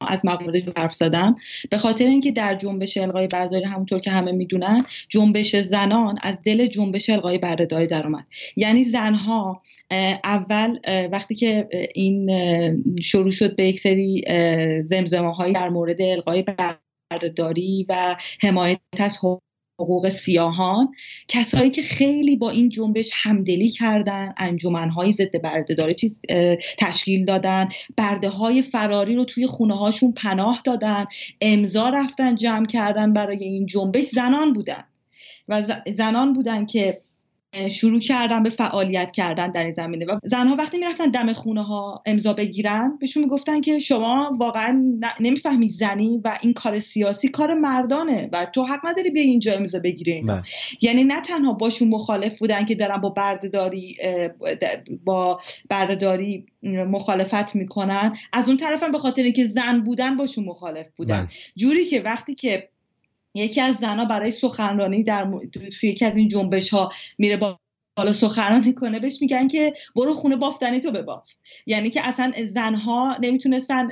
از 0.08 0.26
موارد 0.26 0.78
حرف 0.78 0.94
زدم 0.94 1.36
به 1.70 1.78
خاطر 1.78 2.06
اینکه 2.06 2.32
در 2.32 2.56
جنبش 2.56 2.98
القای 2.98 3.28
برداری 3.28 3.64
همونطور 3.64 4.00
که 4.00 4.12
همه 4.12 4.32
می‌دونن 4.32 4.86
جنبش 5.10 5.56
زنان 5.56 6.18
از 6.22 6.42
دل 6.42 6.68
جنبش 6.68 7.10
القای 7.10 7.38
برداری 7.38 7.88
در 7.88 8.08
اومد. 8.08 8.26
یعنی 8.56 8.84
زنها 8.84 9.62
اول 10.24 10.80
وقتی 11.12 11.36
که 11.36 11.68
این 11.96 12.30
شروع 13.02 13.32
شد 13.32 13.56
به 13.56 13.68
یک 13.68 13.80
سری 13.80 14.24
زمزمه 14.82 15.52
در 15.54 15.70
مورد 15.70 16.02
القای 16.02 16.46
برداری 17.12 17.86
و 17.90 18.16
حمایت 18.42 18.80
از 19.00 19.18
حقوق 19.80 20.10
سیاهان 20.10 20.92
کسایی 21.28 21.70
که 21.70 21.82
خیلی 21.82 22.36
با 22.36 22.50
این 22.50 22.70
جنبش 22.70 23.10
همدلی 23.14 23.70
کردن 23.70 24.34
انجمنهای 24.38 25.12
ضد 25.12 25.42
بردهداری 25.42 25.94
چیز 25.94 26.22
تشکیل 26.80 27.26
دادن 27.26 27.70
برده 27.98 28.30
های 28.30 28.62
فراری 28.62 29.16
رو 29.16 29.26
توی 29.26 29.48
خونه 29.48 29.78
هاشون 29.78 30.12
پناه 30.12 30.62
دادن 30.66 31.06
امضا 31.42 31.90
رفتن 31.90 32.36
جمع 32.36 32.66
کردن 32.66 33.14
برای 33.14 33.44
این 33.44 33.66
جنبش 33.66 34.04
زنان 34.04 34.54
بودن. 34.54 34.84
و 35.48 35.62
زنان 35.92 36.34
بودن 36.34 36.66
که 36.66 36.96
شروع 37.70 38.00
کردن 38.00 38.44
به 38.44 38.50
فعالیت 38.50 39.12
کردن 39.12 39.52
در 39.52 39.64
این 39.64 39.72
زمینه 39.72 40.06
و 40.06 40.20
زنها 40.24 40.56
وقتی 40.56 40.78
می‌رفتن 40.78 41.10
دم 41.10 41.34
خونه 41.34 41.64
ها 41.64 42.04
امضا 42.06 42.34
بگیرن 42.34 42.98
بهشون 43.00 43.24
می‌گفتن 43.24 43.62
که 43.62 43.80
شما 43.80 44.38
واقعا 44.40 44.84
نمی‌فهمی 45.20 45.70
زنی 45.70 46.22
و 46.24 46.38
این 46.42 46.54
کار 46.54 46.80
سیاسی 46.80 47.28
کار 47.28 47.54
مردانه 47.54 48.30
و 48.32 48.46
تو 48.46 48.64
حق 48.64 48.80
نداری 48.90 49.10
به 49.10 49.20
اینجا 49.20 49.54
امضا 49.54 49.80
بگیری 49.80 50.22
بله. 50.22 50.44
یعنی 50.82 51.04
نه 51.04 51.22
تنها 51.22 51.54
باشون 51.54 51.88
مخالف 51.88 52.40
بودن 52.40 52.66
که 52.66 52.76
دارن 52.76 52.98
با 52.98 53.10
بردهداری 53.10 53.98
با 55.04 55.40
بردهداری 55.70 56.46
مخالفت 56.64 57.56
می‌کنن 57.56 58.18
از 58.34 58.48
اون 58.48 58.58
طرف 58.58 58.84
هم 58.84 58.92
به 58.92 59.00
خاطر 59.00 59.24
اینکه 59.24 59.46
زن 59.46 59.80
بودن 59.80 60.18
باشون 60.18 60.46
مخالف 60.46 60.88
بودن 60.96 61.22
بله. 61.22 61.30
جوری 61.56 61.86
که 61.86 62.02
وقتی 62.02 62.36
که 62.36 62.70
یکی 63.34 63.62
از 63.62 63.76
زنها 63.76 64.06
برای 64.06 64.32
سخنرانی 64.32 65.04
در 65.04 65.32
توی 65.54 65.90
یکی 65.90 66.06
از 66.06 66.18
این 66.18 66.28
جنبش 66.28 66.70
ها 66.70 66.92
میره 67.18 67.38
با 67.38 67.60
حالا 67.98 68.14
سخنرانی 68.14 68.74
کنه 68.74 69.00
بهش 69.00 69.22
میگن 69.22 69.48
که 69.48 69.74
برو 69.96 70.14
خونه 70.14 70.36
بافتنی 70.36 70.80
تو 70.80 70.92
بباف 70.92 71.30
یعنی 71.66 71.90
که 71.90 72.08
اصلا 72.08 72.32
زنها 72.46 73.18
نمی‌تونستن 73.22 73.90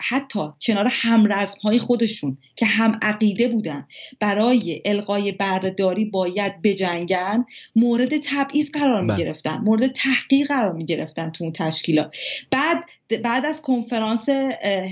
حتی 0.00 0.48
کنار 0.62 0.88
همرزم 0.90 1.60
های 1.60 1.78
خودشون 1.78 2.38
که 2.56 2.66
هم 2.66 2.98
عقیده 3.02 3.48
بودن 3.48 3.86
برای 4.20 4.82
القای 4.84 5.32
بردهداری 5.32 6.04
باید 6.04 6.62
بجنگن 6.62 7.44
مورد 7.76 8.18
تبعیض 8.24 8.70
قرار 8.72 9.04
بله. 9.04 9.16
می‌گرفتن 9.16 9.58
مورد 9.58 9.86
تحقیر 9.86 10.46
قرار 10.46 10.72
می‌گرفتن 10.72 11.30
تو 11.30 11.44
اون 11.44 11.52
تشکیلات 11.52 12.16
بعد 12.50 12.84
بعد 13.24 13.46
از 13.46 13.62
کنفرانس 13.62 14.28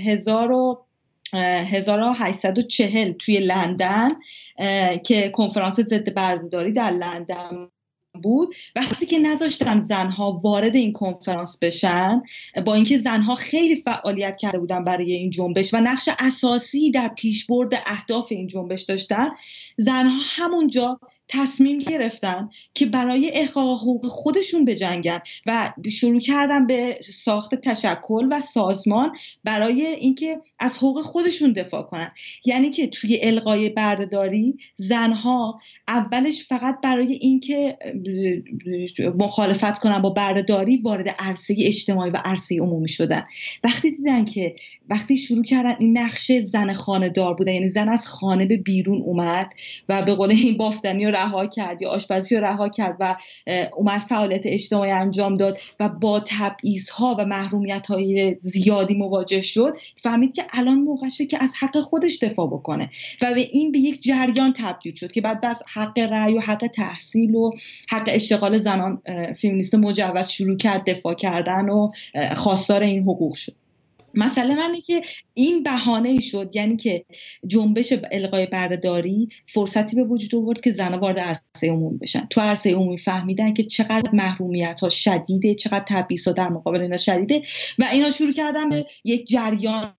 هزار 0.05 0.51
و 0.51 0.85
1840 1.33 3.13
توی 3.13 3.39
لندن 3.39 4.09
که 5.03 5.29
کنفرانس 5.29 5.79
ضد 5.79 6.13
بردهداری 6.13 6.73
در 6.73 6.89
لندن 6.89 7.69
بود. 8.21 8.55
وقتی 8.75 9.05
که 9.05 9.19
نذاشتن 9.19 9.81
زنها 9.81 10.41
وارد 10.43 10.75
این 10.75 10.91
کنفرانس 10.93 11.59
بشن 11.61 12.21
با 12.65 12.73
اینکه 12.73 12.97
زنها 12.97 13.35
خیلی 13.35 13.81
فعالیت 13.81 14.37
کرده 14.37 14.59
بودن 14.59 14.83
برای 14.83 15.11
این 15.11 15.29
جنبش 15.29 15.73
و 15.73 15.77
نقش 15.77 16.09
اساسی 16.19 16.91
در 16.91 17.07
پیشبرد 17.07 17.73
اهداف 17.85 18.27
این 18.31 18.47
جنبش 18.47 18.81
داشتن 18.81 19.27
زنها 19.77 20.19
همونجا 20.23 20.99
تصمیم 21.27 21.79
گرفتن 21.79 22.49
که 22.73 22.85
برای 22.85 23.31
احقاق 23.33 23.79
حقوق 23.79 24.07
خودشون 24.07 24.65
بجنگن 24.65 25.19
و 25.45 25.73
شروع 25.91 26.19
کردن 26.19 26.67
به 26.67 26.99
ساخت 27.13 27.55
تشکل 27.55 28.27
و 28.31 28.41
سازمان 28.41 29.11
برای 29.43 29.85
اینکه 29.85 30.41
از 30.59 30.77
حقوق 30.77 31.01
خودشون 31.01 31.53
دفاع 31.53 31.83
کنن. 31.83 32.11
یعنی 32.45 32.69
که 32.69 32.87
توی 32.87 33.19
القای 33.23 33.69
بردهداری 33.69 34.57
زنها 34.75 35.61
اولش 35.87 36.43
فقط 36.43 36.75
برای 36.83 37.13
اینکه 37.13 37.77
مخالفت 39.15 39.79
کنن 39.79 40.01
با 40.01 40.09
بردهداری 40.09 40.77
وارد 40.77 41.15
عرصه 41.19 41.55
اجتماعی 41.59 42.11
و 42.11 42.21
عرصه 42.25 42.59
عمومی 42.59 42.87
شدن. 42.87 43.23
وقتی 43.63 43.91
دیدن 43.91 44.25
که 44.25 44.55
وقتی 44.89 45.17
شروع 45.17 45.43
کردن 45.43 45.75
این 45.79 45.97
نقشه 45.97 46.41
زن 46.41 46.73
خانه 46.73 47.09
دار 47.09 47.33
بودن 47.33 47.53
یعنی 47.53 47.69
زن 47.69 47.89
از 47.89 48.07
خانه 48.07 48.45
به 48.45 48.57
بیرون 48.57 49.01
اومد 49.01 49.49
و 49.89 50.01
به 50.01 50.15
قول 50.15 50.31
این 50.31 50.57
بافتنی 50.57 51.05
رو 51.05 51.11
رها 51.11 51.47
کرد 51.47 51.81
یا 51.81 51.89
آشپزی 51.89 52.35
رو 52.35 52.45
رها 52.45 52.69
کرد 52.69 52.97
و 52.99 53.15
اومد 53.75 53.99
فعالیت 53.99 54.41
اجتماعی 54.45 54.91
انجام 54.91 55.37
داد 55.37 55.59
و 55.79 55.89
با 55.89 56.23
تبعیض 56.27 56.89
ها 56.89 57.15
و 57.19 57.25
محرومیت 57.25 57.87
های 57.87 58.37
زیادی 58.41 58.95
مواجه 58.95 59.41
شد 59.41 59.73
فهمید 60.03 60.35
که 60.35 60.45
الان 60.53 60.77
موقعشه 60.77 61.25
که 61.25 61.43
از 61.43 61.53
حق 61.59 61.79
خودش 61.79 62.17
دفاع 62.23 62.47
بکنه. 62.47 62.89
و 63.21 63.33
به 63.33 63.41
این 63.41 63.71
به 63.71 63.79
یک 63.79 64.01
جریان 64.01 64.53
تبدیل 64.53 64.95
شد 64.95 65.11
که 65.11 65.21
بعد 65.21 65.41
بس 65.41 65.63
حق 65.73 65.99
رأی 65.99 66.33
و 66.33 66.39
حق 66.39 66.67
تحصیل 66.67 67.35
و 67.35 67.51
حق 67.93 68.03
اشتغال 68.07 68.57
زنان 68.57 69.01
فیمینیست 69.41 69.75
مجوز 69.75 70.29
شروع 70.29 70.57
کرد 70.57 70.89
دفاع 70.89 71.13
کردن 71.13 71.69
و 71.69 71.89
خواستار 72.35 72.81
این 72.81 73.03
حقوق 73.03 73.35
شد. 73.35 73.53
مسئله 74.15 74.55
منه 74.55 74.81
که 74.81 75.01
این 75.33 75.63
بهانه 75.63 76.21
شد 76.21 76.51
یعنی 76.53 76.77
که 76.77 77.05
جنبش 77.47 77.93
القای 78.11 78.45
بردهداری 78.45 79.29
فرصتی 79.53 79.95
به 79.95 80.03
وجود 80.03 80.35
آورد 80.35 80.61
که 80.61 80.71
زنها 80.71 80.99
وارد 80.99 81.19
عرصه 81.19 81.67
عمومی 81.69 81.97
بشن. 81.97 82.27
تو 82.29 82.41
عرصه 82.41 82.73
عمومی 82.73 82.97
فهمیدن 82.97 83.53
که 83.53 83.63
چقدر 83.63 84.11
محرومیت 84.13 84.79
ها 84.79 84.89
شدیده 84.89 85.55
چقدر 85.55 85.85
تبعیض 85.87 86.27
در 86.27 86.49
مقابل 86.49 86.81
اینا 86.81 86.97
شدیده 86.97 87.41
و 87.79 87.83
اینا 87.91 88.09
شروع 88.09 88.33
کردن 88.33 88.69
به 88.69 88.85
یک 89.03 89.27
جریان 89.27 89.93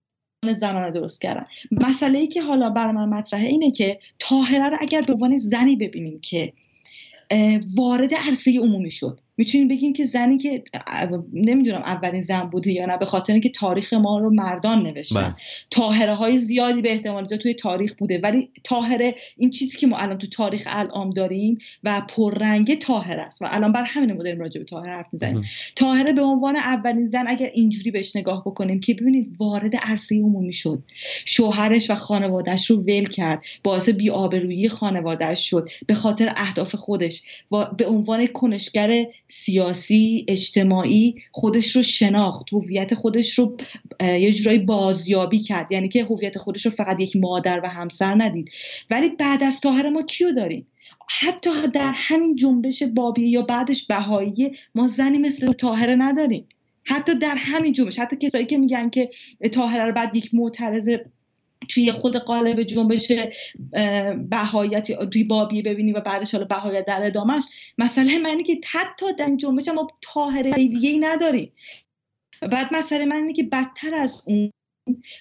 زنانه 0.53 0.91
درست 0.91 1.21
کردن. 1.21 1.45
مسئله 1.71 2.19
ای 2.19 2.27
که 2.27 2.41
حالا 2.41 2.69
برای 2.69 2.93
من 2.93 3.09
مطرحه 3.09 3.47
اینه 3.47 3.71
که 3.71 3.99
تاهره 4.19 4.69
رو 4.69 4.77
اگر 4.81 5.01
به 5.01 5.13
عنوان 5.13 5.37
زنی 5.37 5.75
ببینیم 5.75 6.19
که 6.21 6.53
وارد 7.77 8.13
عرصه 8.13 8.59
عمومی 8.59 8.91
شد. 8.91 9.19
می‌تونیم 9.37 9.67
بگیم 9.67 9.93
که 9.93 10.03
زنی 10.03 10.37
که 10.37 10.63
نمی‌دونم 11.33 11.81
اولین 11.81 12.21
زن 12.21 12.43
بوده 12.43 12.71
یا 12.71 12.85
نه 12.85 12.97
به 12.97 13.05
خاطر 13.05 13.33
اینکه 13.33 13.49
تاریخ 13.49 13.93
ما 13.93 14.19
رو 14.19 14.33
مردان 14.33 14.83
نوشتن 14.83 15.21
بله. 15.21 15.35
تاهره 15.71 16.15
های 16.15 16.39
زیادی 16.39 16.81
به 16.81 16.91
احتمال 16.91 17.25
توی 17.25 17.53
تاریخ 17.53 17.93
بوده. 17.93 18.19
ولی 18.23 18.49
تاهره 18.63 19.15
این 19.37 19.49
چیزی 19.49 19.77
که 19.77 19.87
ما 19.87 19.97
الان 19.97 20.17
تو 20.17 20.27
تاریخ 20.27 20.63
الان 20.65 21.09
داریم 21.09 21.57
و 21.83 22.01
پررنگ 22.09 22.79
تاهره 22.79 23.21
است. 23.21 23.41
و 23.41 23.45
الان 23.49 23.71
بر 23.71 23.83
همین 23.83 24.13
مدل 24.13 24.37
راجع 24.37 24.59
به 24.59 24.65
تاهره 24.65 24.91
حرف 24.91 25.07
می‌زنیم. 25.11 25.43
تاهره 25.75 26.13
به 26.13 26.21
عنوان 26.21 26.55
اولین 26.55 27.07
زن 27.07 27.25
اگر 27.27 27.49
اینجوری 27.53 27.91
بهش 27.91 28.15
نگاه 28.15 28.41
بکنیم 28.41 28.79
که 28.79 28.93
ببینید 28.93 29.35
وارد 29.39 29.75
عرصه 29.75 30.15
عمومی 30.15 30.53
شد. 30.53 30.83
شوهرش 31.25 31.89
و 31.89 31.95
خانوادهش 31.95 32.71
رو 32.71 32.77
ول 32.77 33.05
کرد. 33.05 33.41
باعث 33.63 33.89
بی‌آبرویی 33.89 34.69
خانوادهش 34.69 35.49
شد. 35.49 35.69
به 35.87 35.93
خاطر 35.93 36.33
اهداف 36.37 36.75
خودش. 36.75 37.23
و 37.51 37.65
به 37.77 37.85
عنوان 37.85 38.27
کنشگر 38.27 39.05
سیاسی 39.27 40.25
اجتماعی 40.27 41.15
خودش 41.31 41.75
رو 41.75 41.81
شناخت 41.81 42.53
هویت 42.53 42.93
خودش 42.93 43.39
رو 43.39 43.57
یه 44.01 44.33
جورایی 44.33 44.59
بازیابی 44.59 45.39
کرد. 45.39 45.71
یعنی 45.71 45.89
که 45.89 46.03
هویت 46.03 46.37
خودش 46.37 46.65
رو 46.65 46.71
فقط 46.71 46.99
یک 46.99 47.15
مادر 47.15 47.61
و 47.63 47.67
همسر 47.67 48.15
ندید. 48.23 48.49
ولی 48.89 49.09
بعد 49.09 49.43
از 49.43 49.61
تاهر 49.61 49.89
ما 49.89 50.01
کیو 50.03 50.31
داریم؟ 50.31 50.67
حتی 51.19 51.67
در 51.73 51.91
همین 51.95 52.35
جنبش 52.35 52.83
بابیه 52.83 53.27
یا 53.27 53.41
بعدش 53.41 53.87
بهایی 53.87 54.51
ما 54.75 54.87
زنی 54.87 55.17
مثل 55.17 55.51
تاهره 55.51 55.95
نداریم. 55.95 56.47
حتی 56.83 57.15
در 57.15 57.35
همین 57.37 57.73
جنبش 57.73 57.99
حتی 57.99 58.15
کسایی 58.15 58.45
که 58.45 58.57
میگن 58.57 58.89
که 58.89 59.09
تاهره 59.51 59.85
رو 59.85 59.93
بعد 59.93 60.15
یک 60.15 60.29
معترض 60.33 60.89
توی 61.69 61.91
خود 61.91 62.15
قالب 62.15 62.63
جنبش 62.63 63.11
بهایت 64.29 64.91
توی 65.09 65.23
بابی 65.23 65.61
ببینی 65.61 65.93
و 65.93 66.01
بعدش 66.01 66.31
حالا 66.31 66.45
بهایت 66.45 66.85
در 66.85 67.05
ادامهش 67.05 67.43
مسئله 67.77 68.17
منی 68.17 68.43
که 68.43 68.59
حتی 68.71 69.13
در 69.13 69.35
جنبش 69.35 69.67
ما 69.67 69.87
تاهره 70.01 70.51
دیگه 70.51 70.89
ای 70.89 70.99
نداریم. 70.99 71.51
بعد 72.41 72.73
مسئله 72.73 73.05
من 73.05 73.15
اینه 73.15 73.33
که 73.33 73.43
بدتر 73.43 73.95
از 73.95 74.23
اون 74.27 74.51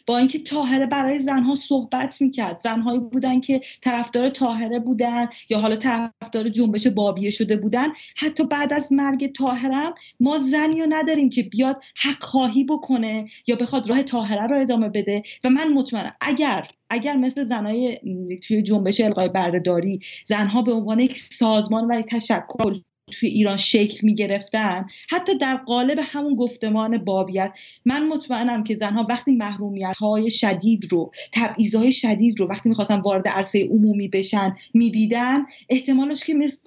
با 0.06 0.18
اینکه 0.18 0.38
تاهره 0.38 0.86
برای 0.86 1.18
زنها 1.18 1.54
صحبت 1.54 2.20
می‌کرد. 2.20 2.58
زنهایی 2.58 3.00
بودن 3.00 3.40
که 3.40 3.60
طرفدار 3.82 4.28
تاهره 4.28 4.78
بودن 4.78 5.28
یا 5.50 5.58
حالا 5.58 5.76
طرفدار 5.76 6.48
جنبش 6.48 6.86
بابیه 6.86 7.30
شده 7.30 7.56
بودن. 7.56 7.88
حتی 8.16 8.44
بعد 8.44 8.72
از 8.72 8.92
مرگ 8.92 9.32
تاهرم 9.32 9.94
ما 10.20 10.38
زنی 10.38 10.80
رو 10.80 10.86
نداریم 10.88 11.30
که 11.30 11.42
بیاد 11.42 11.80
حق 11.96 12.22
خواهی 12.22 12.64
بکنه 12.64 13.26
یا 13.46 13.56
بخواد 13.56 13.90
راه 13.90 14.02
تاهره 14.02 14.46
رو 14.46 14.60
ادامه 14.60 14.88
بده. 14.88 15.22
و 15.44 15.50
من 15.50 15.72
مطمئنم 15.72 16.16
اگر 16.20 16.68
اگر 16.90 17.16
مثل 17.16 17.44
زنهای 17.44 18.00
توی 18.42 18.62
جنبش 18.62 19.00
القای 19.00 19.28
بردهداری 19.28 20.00
زنها 20.24 20.62
به 20.62 20.72
عنوان 20.72 21.00
یک 21.00 21.16
سازمان 21.16 21.90
و 21.90 22.00
یک 22.00 22.06
تشکل 22.06 22.80
توی 23.10 23.28
ایران 23.28 23.56
شکل 23.56 24.06
می 24.06 24.14
گرفتن 24.14 24.86
حتی 25.10 25.38
در 25.38 25.56
قالب 25.56 25.98
همون 26.02 26.34
گفتمان 26.34 26.98
بابیت 26.98 27.52
من 27.84 28.08
مطمئنم 28.08 28.64
که 28.64 28.74
زنها 28.74 29.06
وقتی 29.08 29.32
محرومیت 29.32 29.96
های 29.96 30.30
شدید 30.30 30.92
رو 30.92 31.12
تبعیض 31.32 31.74
های 31.74 31.92
شدید 31.92 32.40
رو 32.40 32.46
وقتی 32.46 32.68
می‌خواستن 32.68 33.00
وارد 33.00 33.28
عرصه 33.28 33.64
عمومی 33.64 34.08
بشن 34.08 34.56
می‌دیدن 34.74 35.46
احتمالش 35.68 36.24
که 36.24 36.34
مثل 36.34 36.58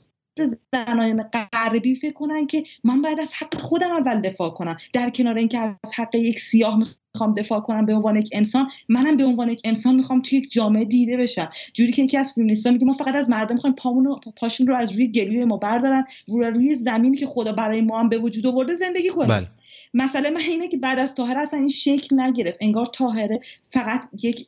زنان 0.74 1.24
غربی 1.54 1.96
فکر 1.96 2.14
کنن 2.14 2.48
که 2.48 2.64
من 2.84 3.02
باید 3.02 3.20
از 3.20 3.34
حق 3.34 3.56
خودم 3.56 3.92
اول 3.92 4.22
دفاع 4.22 4.50
کنم. 4.50 4.78
در 4.94 5.10
کنار 5.10 5.38
اینکه 5.38 5.60
از 5.60 5.94
حق 5.96 6.16
یک 6.16 6.40
سیاه 6.40 6.80
می‌خوام 7.18 7.34
دفاع 7.34 7.60
کنم 7.60 7.86
به 7.86 7.94
عنوان 7.94 8.16
یک 8.16 8.30
انسان 8.32 8.68
منم 8.90 9.18
به 9.18 9.26
عنوان 9.26 9.50
یک 9.50 9.62
انسان 9.64 9.96
می‌خوام 9.96 10.22
توی 10.22 10.40
یک 10.40 10.52
جامعه 10.52 10.86
دیده 10.86 11.18
بشم. 11.18 11.50
جوری 11.74 11.92
که 11.92 12.04
یکی 12.04 12.18
از 12.18 12.32
فیمینیست‌ها 12.36 12.74
میگه 12.74 12.86
ما 12.86 12.94
فقط 12.94 13.16
از 13.16 13.30
مردم 13.30 13.56
می‌خوایم 13.56 13.76
پامون 13.76 14.20
پاشون 14.36 14.68
رو 14.68 14.76
از 14.76 14.92
روی 14.92 15.08
گلوی 15.08 15.46
ما 15.46 15.58
بردارن 15.58 16.06
روی 16.28 16.46
روی 16.46 16.76
زمینی 16.76 17.18
که 17.18 17.28
خدا 17.28 17.52
برای 17.52 17.82
ما 17.82 18.00
هم 18.00 18.10
به 18.10 18.18
وجود 18.18 18.48
آورده 18.48 18.74
زندگی 18.74 19.10
کنیم 19.10 19.28
بله. 19.28 19.48
مسئله 19.94 20.30
من 20.30 20.42
اینه 20.42 20.68
که 20.68 20.78
بعد 20.78 21.00
از 21.00 21.16
تاهره 21.16 21.40
اصلا 21.40 21.60
این 21.60 21.70
شکل 21.70 22.20
نگرفت. 22.20 22.58
انگار 22.62 22.90
تاهره 22.94 23.40
فقط 23.72 24.02
یک 24.24 24.46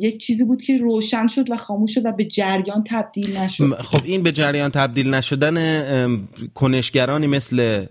یک 0.00 0.18
چیزی 0.18 0.44
بود 0.44 0.62
که 0.62 0.76
روشن 0.76 1.26
شد 1.26 1.50
و 1.50 1.56
خاموش 1.56 1.94
شد 1.94 2.06
و 2.06 2.12
به 2.12 2.24
جریان 2.24 2.84
تبدیل 2.86 3.36
نشد. 3.36 3.72
خب 3.72 4.00
این 4.04 4.22
به 4.22 4.32
جریان 4.32 4.70
تبدیل 4.70 5.14
نشدن 5.14 5.86
کنشگرانی 6.54 7.26
مثل 7.26 7.84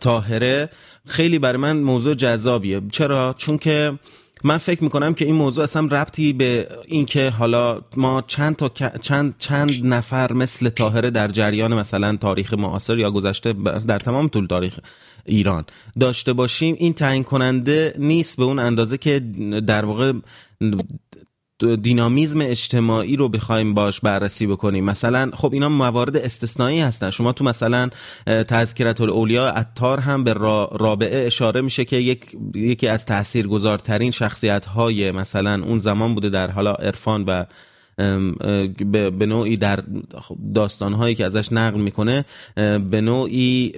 تاهره 0.00 0.68
خیلی 1.06 1.38
برای 1.38 1.58
من 1.58 1.80
موضوع 1.80 2.14
جذابیه. 2.14 2.80
چرا؟ 2.92 3.34
چون 3.38 3.58
که 3.58 3.98
من 4.44 4.58
فکر 4.58 4.84
می‌کنم 4.84 5.14
که 5.14 5.24
این 5.24 5.34
موضوع 5.34 5.64
اصلا 5.64 5.86
ربطی 5.86 6.32
به 6.32 6.68
اینکه 6.86 7.30
حالا 7.30 7.80
ما 7.96 8.24
چند 8.26 8.56
تا 8.56 8.68
چند 9.00 9.34
چند 9.38 9.70
نفر 9.84 10.32
مثل 10.32 10.68
طاهره 10.68 11.10
در 11.10 11.28
جریان 11.28 11.74
مثلا 11.74 12.16
تاریخ 12.16 12.54
معاصر 12.54 12.98
یا 12.98 13.10
گذشته 13.10 13.52
در 13.86 13.98
تمام 13.98 14.28
طول 14.28 14.46
تاریخ 14.46 14.78
ایران 15.24 15.64
داشته 16.00 16.32
باشیم 16.32 16.76
این 16.78 16.92
تعیین 16.92 17.24
کننده 17.24 17.94
نیست 17.98 18.36
به 18.36 18.44
اون 18.44 18.58
اندازه 18.58 18.98
که 18.98 19.20
در 19.66 19.84
واقع 19.84 20.12
دینامیزم 21.62 22.40
اجتماعی 22.40 23.16
رو 23.16 23.28
بخوایم 23.28 23.74
باش 23.74 24.00
بررسی 24.00 24.46
بکنیم. 24.46 24.84
مثلا 24.84 25.30
خب 25.34 25.52
اینا 25.52 25.68
موارد 25.68 26.16
استثنایی 26.16 26.80
هستن. 26.80 27.10
شما 27.10 27.32
تو 27.32 27.44
مثلا 27.44 27.90
تذکرت 28.26 29.00
الاولیا 29.00 29.48
اتار 29.48 30.00
هم 30.00 30.24
به 30.24 30.32
رابعه 30.72 31.26
اشاره 31.26 31.60
میشه 31.60 31.84
که 31.84 31.96
یک 31.96 32.36
یکی 32.54 32.88
از 32.88 33.04
تاثیرگذارترین 33.04 34.10
شخصیت 34.10 34.66
های 34.66 35.12
مثلا 35.12 35.64
اون 35.64 35.78
زمان 35.78 36.14
بوده 36.14 36.30
در 36.30 36.50
حالا 36.50 36.72
عرفان 36.72 37.24
و 37.24 37.44
به 39.10 39.26
نوعی 39.26 39.56
در 39.56 39.84
داستانهایی 40.54 41.14
که 41.14 41.26
ازش 41.26 41.52
نقل 41.52 41.80
می‌کنه 41.80 42.24
به 42.90 43.00
نوعی 43.00 43.72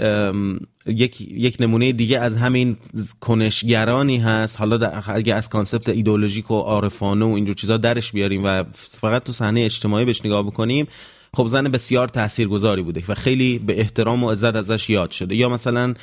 یک, 0.86 1.20
یک 1.20 1.56
نمونه 1.60 1.92
دیگه 1.92 2.18
از 2.18 2.36
همین 2.36 2.76
کنشگرانی 3.20 4.18
هست. 4.18 4.58
حالا 4.58 4.90
اگه 5.08 5.34
از 5.34 5.48
concept 5.48 5.88
ایدولوژیک 5.88 6.50
و 6.50 6.54
عارفانه 6.54 7.24
و 7.24 7.28
اینجور 7.28 7.54
چیزا 7.54 7.76
درش 7.76 8.12
بیاریم 8.12 8.44
و 8.44 8.64
فقط 8.74 9.24
تو 9.24 9.32
صحنه 9.32 9.60
اجتماعی 9.60 10.04
بهش 10.04 10.24
نگاه 10.24 10.42
بکنیم 10.42 10.86
خب 11.36 11.46
زن 11.46 11.68
بسیار 11.68 12.08
تاثیرگذاری 12.08 12.82
بوده 12.82 13.02
و 13.08 13.14
خیلی 13.14 13.58
به 13.58 13.80
احترام 13.80 14.24
و 14.24 14.30
عزت 14.30 14.56
ازش 14.56 14.90
یاد 14.90 15.10
شده. 15.10 15.34
یا 15.36 15.48
مثلا 15.48 15.94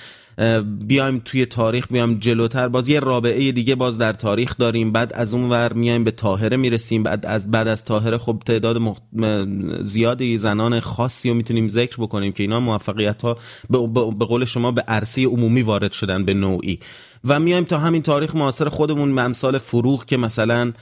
بیایم 0.87 1.21
توی 1.25 1.45
تاریخ 1.45 1.87
بیایم 1.91 2.19
جلوتر. 2.19 2.67
باز 2.67 2.89
یه 2.89 2.99
رابعه 2.99 3.51
دیگه 3.51 3.75
باز 3.75 3.97
در 3.97 4.13
تاریخ 4.13 4.57
داریم. 4.57 4.91
بعد 4.91 5.13
از 5.13 5.33
اون 5.33 5.49
ور 5.49 5.73
میایم 5.73 6.03
به 6.03 6.11
طاهره 6.11 6.57
می‌رسیم. 6.57 7.03
بعد 7.03 7.25
از 7.25 7.51
بعد 7.51 7.67
از 7.67 7.85
طاهره 7.85 8.17
خب 8.17 8.41
تعداد 8.45 8.77
مخ... 8.77 8.97
زیادی 9.81 10.37
زنان 10.37 10.79
خاصی 10.79 11.29
رو 11.29 11.35
می‌تونیم 11.35 11.67
ذکر 11.67 11.95
بکنیم 11.99 12.31
که 12.31 12.43
اینا 12.43 12.59
موفقیت 12.59 13.21
ها 13.21 13.37
به, 13.69 13.79
به 14.19 14.25
قول 14.25 14.45
شما 14.45 14.71
به 14.71 14.81
عرصه 14.81 15.25
عمومی 15.25 15.61
وارد 15.61 15.91
شدن 15.91 16.25
به 16.25 16.33
نوعی. 16.33 16.79
و 17.25 17.39
میایم 17.39 17.63
تا 17.63 17.77
همین 17.77 18.01
تاریخ 18.01 18.35
معاصر 18.35 18.69
خودمون 18.69 19.19
امثال 19.19 19.57
فروغ 19.57 20.05
که 20.05 20.17
مثلا 20.17 20.73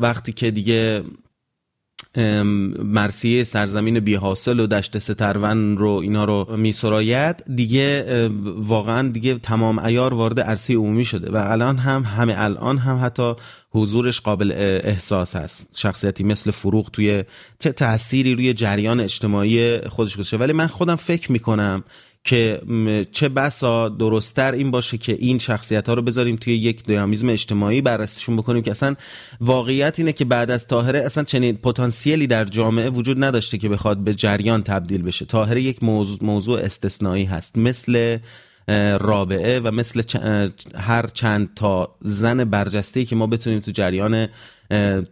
وقتی 0.00 0.32
که 0.32 0.50
دیگه 0.50 1.02
مرسیه 2.18 3.44
سرزمین 3.44 4.00
بی 4.00 4.14
حاصل 4.14 4.60
و 4.60 4.66
دشت 4.66 4.98
سترون 4.98 5.76
رو 5.76 5.90
اینا 5.90 6.24
رو 6.24 6.56
میسراید. 6.56 7.44
دیگه 7.54 8.28
واقعا 8.56 9.08
دیگه 9.08 9.38
تمام 9.38 9.78
ایار 9.78 10.14
وارد 10.14 10.40
عرصه 10.40 10.74
عمومی 10.74 11.04
شده 11.04 11.32
و 11.32 11.36
الان 11.36 11.78
هم 11.78 12.02
همه 12.02 12.34
الان 12.36 12.78
هم 12.78 13.04
حتی 13.04 13.34
حضورش 13.70 14.20
قابل 14.20 14.52
احساس 14.84 15.36
هست 15.36 15.70
شخصیتی 15.74 16.24
مثل 16.24 16.50
فروغ 16.50 16.90
توی 16.90 17.24
تأثیری 17.58 18.34
روی 18.34 18.54
جریان 18.54 19.00
اجتماعی 19.00 19.80
خودش 19.80 20.14
گذاشته. 20.14 20.36
ولی 20.36 20.52
من 20.52 20.66
خودم 20.66 20.96
فکر 20.96 21.32
می‌کنم 21.32 21.84
که 22.24 22.60
چه 23.12 23.28
بسا 23.28 23.88
درستتر 23.88 24.52
این 24.52 24.70
باشه 24.70 24.98
که 24.98 25.12
این 25.12 25.38
شخصیت 25.38 25.88
ها 25.88 25.94
رو 25.94 26.02
بذاریم 26.02 26.36
توی 26.36 26.56
یک 26.56 26.84
دینامیزم 26.84 27.28
اجتماعی 27.28 27.80
بررسیشون 27.80 28.36
بکنیم 28.36 28.62
که 28.62 28.70
اصلا 28.70 28.96
واقعیت 29.40 29.98
اینه 29.98 30.12
که 30.12 30.24
بعد 30.24 30.50
از 30.50 30.66
تاهره 30.66 30.98
اصلا 30.98 31.24
چنین 31.24 31.56
پتانسیلی 31.56 32.26
در 32.26 32.44
جامعه 32.44 32.90
وجود 32.90 33.24
نداشته 33.24 33.58
که 33.58 33.68
بخواد 33.68 33.98
به 33.98 34.14
جریان 34.14 34.62
تبدیل 34.62 35.02
بشه. 35.02 35.24
تاهره 35.24 35.62
یک 35.62 35.82
موضوع, 35.82 36.18
موضوع 36.22 36.60
استثنایی 36.60 37.24
هست. 37.24 37.58
مثل 37.58 38.18
رابعه 39.00 39.60
و 39.60 39.70
مثل 39.70 40.02
هر 40.74 41.06
چند 41.06 41.54
تا 41.56 41.96
زن 42.00 42.44
برجسته 42.44 43.04
که 43.04 43.16
ما 43.16 43.26
بتونیم 43.26 43.60
تو 43.60 43.70
جریان 43.70 44.28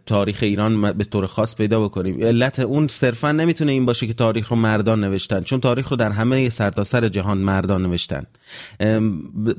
تاریخ 0.05 0.37
ایران 0.41 0.91
به 0.91 1.03
طور 1.03 1.27
خاص 1.27 1.55
پیدا 1.55 1.83
بکنیم. 1.83 2.23
علت 2.23 2.59
اون 2.59 2.87
صرفا 2.87 3.31
نمی‌تونه 3.31 3.71
این 3.71 3.85
باشه 3.85 4.07
که 4.07 4.13
تاریخ 4.13 4.49
رو 4.49 4.55
مردان 4.55 5.03
نوشتن 5.03 5.41
چون 5.41 5.59
تاریخ 5.59 5.89
رو 5.89 5.97
در 5.97 6.11
همه 6.11 6.49
سرتاسر 6.49 7.07
جهان 7.07 7.37
مردان 7.37 7.81
نوشتن. 7.81 8.23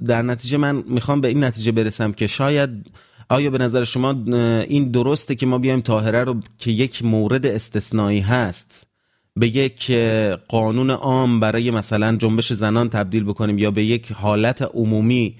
در 0.06 0.22
نتیجه 0.22 0.58
من 0.58 0.84
می‌خوام 0.86 1.20
به 1.20 1.28
این 1.28 1.44
نتیجه 1.44 1.72
برسم 1.72 2.12
که 2.12 2.26
شاید 2.26 2.70
آیا 3.30 3.50
به 3.50 3.58
نظر 3.58 3.84
شما 3.84 4.10
این 4.68 4.90
درسته 4.90 5.34
که 5.34 5.46
ما 5.46 5.58
بیایم 5.58 5.80
تاهره 5.80 6.24
رو 6.24 6.40
که 6.58 6.70
یک 6.70 7.04
مورد 7.04 7.46
استثنایی 7.46 8.20
هست 8.20 8.87
به 9.38 9.56
یک 9.56 9.90
قانون 10.48 10.90
عام 10.90 11.40
برای 11.40 11.70
مثلا 11.70 12.16
جنبش 12.16 12.52
زنان 12.52 12.88
تبدیل 12.88 13.24
بکنیم 13.24 13.58
یا 13.58 13.70
به 13.70 13.84
یک 13.84 14.12
حالت 14.12 14.62
عمومی 14.62 15.34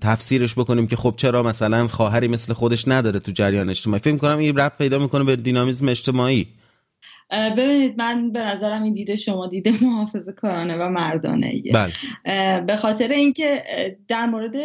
تفسیرش 0.00 0.54
بکنیم 0.54 0.86
که 0.86 0.96
خب 0.96 1.14
چرا 1.16 1.42
مثلا 1.42 1.88
خواهری 1.88 2.28
مثل 2.28 2.52
خودش 2.52 2.88
نداره 2.88 3.20
تو 3.20 3.32
جریان 3.32 3.70
اجتماعی. 3.70 4.00
فکر 4.00 4.16
کنم 4.16 4.38
این 4.38 4.56
رب 4.56 4.72
پیدا 4.78 4.98
می‌کنه 4.98 5.24
به 5.24 5.36
دینامیزم 5.36 5.88
اجتماعی. 5.88 6.46
ببینید 7.30 7.98
من 7.98 8.32
به 8.32 8.40
نظرم 8.40 8.82
این 8.82 8.92
دیده 8.92 9.16
شما 9.16 9.46
دیده 9.46 9.84
محافظه 9.84 10.32
کارانه 10.32 10.76
و 10.76 10.88
مردانه 10.88 11.62
بله. 11.74 12.60
به 12.60 12.76
خاطر 12.76 13.08
اینکه 13.08 13.62
در 14.08 14.26
مورد 14.26 14.56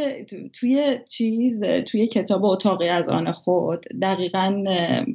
توی 0.54 1.00
چیز 1.10 1.64
توی 1.64 2.08
کتاب 2.08 2.46
اتاقی 2.46 2.90
از 2.90 3.10
آن 3.10 3.32
خود 3.32 3.86
دقیقا 4.02 4.64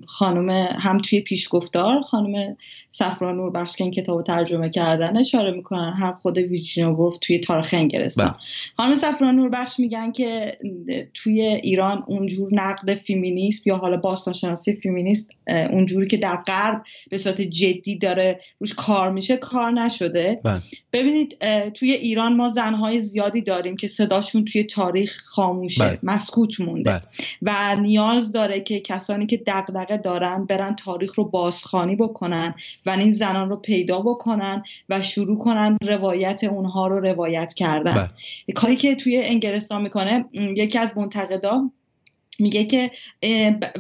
خانم 0.07 0.51
هم 0.79 0.99
توی 0.99 1.21
پیشگفتار 1.21 2.01
خانم 2.01 2.57
سفران 2.91 3.37
نور 3.37 3.51
بخش 3.51 3.77
که 3.77 3.85
این 3.85 3.93
کتاب 3.93 4.23
ترجمه 4.23 4.71
کردن 4.71 5.19
اشاره 5.19 5.51
می‌کنن 5.51 5.93
هم 5.93 6.13
خود 6.13 6.39
ویرجینیا 6.39 6.95
وولف 6.95 7.19
توی 7.21 7.39
تاریخ 7.39 7.75
انگلستان 7.75 8.27
بله. 8.27 8.37
خانم 8.77 8.95
سفران 8.95 9.37
نور 9.37 9.49
بخش 9.49 9.81
میگن 9.81 10.13
که 10.13 10.59
توی 11.15 11.41
ایران 11.41 12.05
اونجور 12.07 12.49
نقد 12.53 12.95
فیمینیست 12.95 13.67
یا 13.67 13.77
حالا 13.77 13.97
باستانشناسی 13.97 14.77
فیمینیست 14.77 15.31
اونجوری 15.71 16.07
که 16.07 16.17
در 16.17 16.37
غرب 16.37 16.83
به 17.11 17.19
صورت 17.19 17.40
جدی 17.47 17.99
داره 17.99 18.41
روش 18.61 18.75
کار 18.75 19.11
میشه 19.11 19.37
کار 19.37 19.71
نشده 19.71 20.41
بله. 20.45 20.61
ببینید 20.93 21.39
توی 21.71 21.93
ایران 21.93 22.37
ما 22.37 22.49
زنهای 22.49 23.01
زیادی 23.01 23.41
داریم 23.41 23.77
که 23.77 23.89
صداشون 23.89 24.45
توی 24.45 24.65
تاریخ 24.65 25.23
خاموشه 25.25 25.85
بله. 25.85 25.99
مسکوت 26.03 26.61
مونده 26.61 27.03
و 27.43 27.77
نیاز 27.81 28.33
داره 28.33 28.61
که 28.61 28.81
کسانی 28.81 29.27
که 29.27 29.43
دغدغه 29.47 29.97
دارن 29.97 30.47
برن 30.47 30.77
تاریخ 30.77 31.15
رو 31.15 31.25
بازخوانی 31.25 31.97
بکنن 31.97 32.55
و 32.87 32.91
این 32.91 33.13
زنان 33.13 33.49
رو 33.49 33.57
پیدا 33.57 34.01
بکنن 34.01 34.63
و 34.89 35.03
شروع 35.03 35.39
کنن 35.39 35.79
روایت 35.83 36.45
اونها 36.45 36.87
رو 36.87 37.01
روایت 37.01 37.55
کردن 37.55 37.95
بله. 37.95 38.55
کاری 38.55 38.77
که 38.77 38.95
توی 38.95 39.17
انگلستان 39.17 39.83
می‌کنه 39.83 40.25
یکی 40.33 40.79
از 40.79 40.99
منتقدان 40.99 41.73
میگه 42.41 42.65
که 42.65 42.91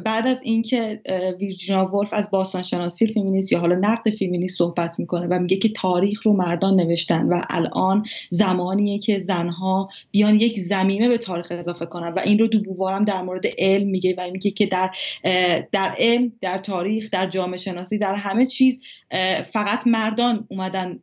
بعد 0.05 0.27
از 0.27 0.42
اینکه 0.42 1.01
ویرجینیا 1.40 1.87
ولف 1.87 2.12
از 2.12 2.31
باستان 2.31 2.62
شناسی 2.62 3.07
فیمینیست 3.07 3.53
یا 3.53 3.61
حالا 3.61 3.75
نقد 3.75 4.11
فیمینیست 4.11 4.59
صحبت 4.59 4.99
می‌کنه 4.99 5.27
و 5.27 5.38
میگه 5.38 5.57
که 5.57 5.68
تاریخ 5.68 6.27
رو 6.27 6.33
مردان 6.33 6.81
نوشتن 6.81 7.27
و 7.27 7.42
الان 7.51 8.05
زمانیه 8.29 8.99
که 8.99 9.18
زنها 9.18 9.88
بیان 10.11 10.40
یک 10.40 10.59
زمینه 10.59 11.09
به 11.09 11.18
تاریخ 11.18 11.46
اضافه 11.51 11.87
کنن 11.87 12.12
و 12.12 12.20
این 12.25 12.38
رو 12.38 12.46
دوبوار 12.46 12.92
هم 12.92 13.05
در 13.05 13.23
مورد 13.23 13.46
علم 13.59 13.88
میگه 13.88 14.14
و 14.18 14.31
میگه 14.31 14.51
که 14.51 14.66
در 14.66 14.90
در 15.73 15.94
علم 15.99 16.33
در 16.40 16.59
تاریخ 16.59 17.09
در 17.12 17.27
جامعه 17.27 17.57
شناسی 17.57 17.99
در 17.99 18.14
همه 18.14 18.46
چیز 18.46 18.81
فقط 19.53 19.87
مردان 19.87 20.46
اومدن 20.49 21.01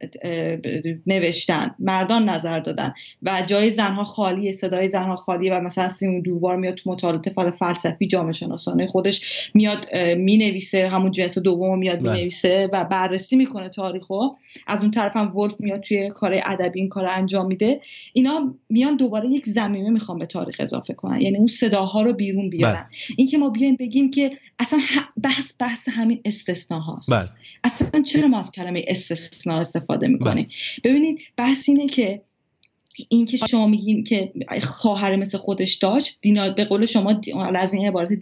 نوشتن 1.08 1.76
مردان 1.80 2.30
نظر 2.30 2.60
دادن 2.60 2.94
و 3.24 3.44
جای 3.48 3.70
زنها 3.70 4.04
خالیه 4.04 4.52
صدای 4.52 4.88
زنها 4.88 5.16
خالیه 5.16 5.54
و 5.54 5.62
مثلا 5.62 5.90
سیمون 5.90 6.22
دوبار 6.22 6.56
میاد 6.56 6.74
تو 6.74 6.90
مطالعات 6.90 7.30
فلسفی 7.52 8.08
جامعه 8.08 8.32
شناسانه 8.32 8.88
خودش 8.88 9.50
میاد 9.54 9.96
می‌نویسه 10.18 10.88
همون 10.88 11.12
جنس 11.12 11.38
دوم 11.38 11.80
میاد 11.80 12.00
بله. 12.00 12.12
می‌نویسه 12.12 12.70
و 12.74 12.84
بررسی 12.84 13.36
می‌کنه 13.36 13.70
تاریخو. 13.70 14.30
از 14.68 14.82
اون 14.82 14.92
طرف 14.92 15.16
هم 15.16 15.38
ولف 15.38 15.56
میاد 15.60 15.82
توی 15.82 16.10
کار 16.10 16.42
ادبی 16.46 16.80
این 16.80 16.90
کار 16.90 17.06
انجام 17.06 17.48
میده. 17.48 17.82
اینا 18.14 18.54
میان 18.70 18.98
دوباره 18.98 19.30
یک 19.30 19.46
زمینه 19.46 19.90
می‌خوان 19.90 20.18
به 20.18 20.26
تاریخ 20.26 20.56
اضافه 20.60 20.94
کنن. 20.94 21.22
یعنی 21.22 21.38
اون 21.38 21.48
صداها 21.48 22.02
رو 22.02 22.14
بیرون 22.14 22.50
بیارن. 22.50 22.74
بله. 22.74 22.86
این 23.18 23.28
که 23.28 23.38
ما 23.38 23.50
بیایم 23.50 23.76
بگیم 23.76 24.12
که 24.12 24.32
اصلا 24.60 24.80
بحث 25.24 25.54
بحث 25.60 25.90
همین 25.90 26.22
استثنا 26.26 26.80
هاست 26.80 27.14
بله. 27.14 27.30
اصلا 27.64 28.02
چرا 28.02 28.28
ما 28.28 28.40
از 28.40 28.52
کلمه 28.52 28.86
استثنا 28.88 29.60
استفاده 29.60 30.08
می‌کنیم؟ 30.08 30.48
ببینید 30.84 31.20
بحث 31.38 31.70
اینه 31.70 31.88
که 31.88 32.22
این 33.10 33.26
که 33.26 33.38
شما 33.38 33.68
میگین 33.68 34.04
که 34.04 34.32
خواهر 34.64 35.16
مثل 35.16 35.38
خودش 35.38 35.76
داشت 35.76 36.18
دینا 36.22 36.50
به 36.50 36.66
قول 36.66 36.86
شما 36.86 37.22
از 37.56 37.74
این 37.74 37.88
عبارت 37.88 38.14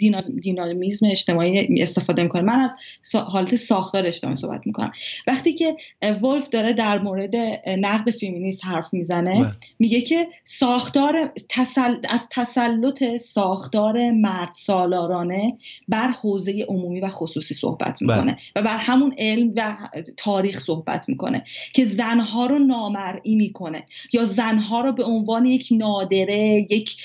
دینامیزم 0.41 1.07
اجتماعی 1.09 1.81
استفاده 1.81 2.23
می‌کنه 2.23 2.41
من 2.41 2.59
از 2.59 2.75
حالت 3.15 3.55
ساختار 3.55 4.07
اجتماعی 4.07 4.35
صحبت 4.35 4.61
می‌کنم 4.65 4.89
وقتی 5.27 5.53
که 5.53 5.75
ولف 6.01 6.49
داره 6.49 6.73
در 6.73 6.99
مورد 6.99 7.35
نقد 7.77 8.11
فیمینیست 8.11 8.65
حرف 8.65 8.93
می‌زنه 8.93 9.39
بله. 9.39 9.51
میگه 9.79 10.01
که 10.01 10.27
ساختار 10.43 11.31
تسل... 11.49 11.95
از 12.09 12.27
تسلط 12.29 13.03
ساختار 13.15 14.11
مرد 14.11 14.53
سالارانه 14.53 15.57
بر 15.87 16.07
حوزه 16.07 16.65
عمومی 16.67 16.99
و 16.99 17.09
خصوصی 17.09 17.53
صحبت 17.53 18.01
می‌کنه 18.01 18.21
بله. 18.21 18.37
و 18.55 18.61
بر 18.61 18.77
همون 18.77 19.15
علم 19.17 19.53
و 19.55 19.77
تاریخ 20.17 20.59
صحبت 20.59 21.09
می‌کنه 21.09 21.43
که 21.73 21.85
زنها 21.85 22.45
رو 22.45 22.59
نامرئی 22.59 23.35
می‌کنه 23.35 23.85
یا 24.13 24.23
زنها 24.23 24.64
ها 24.65 24.81
رو 24.81 24.91
به 24.91 25.03
عنوان 25.03 25.45
یک 25.45 25.67
نادره 25.71 26.67
یک 26.69 26.97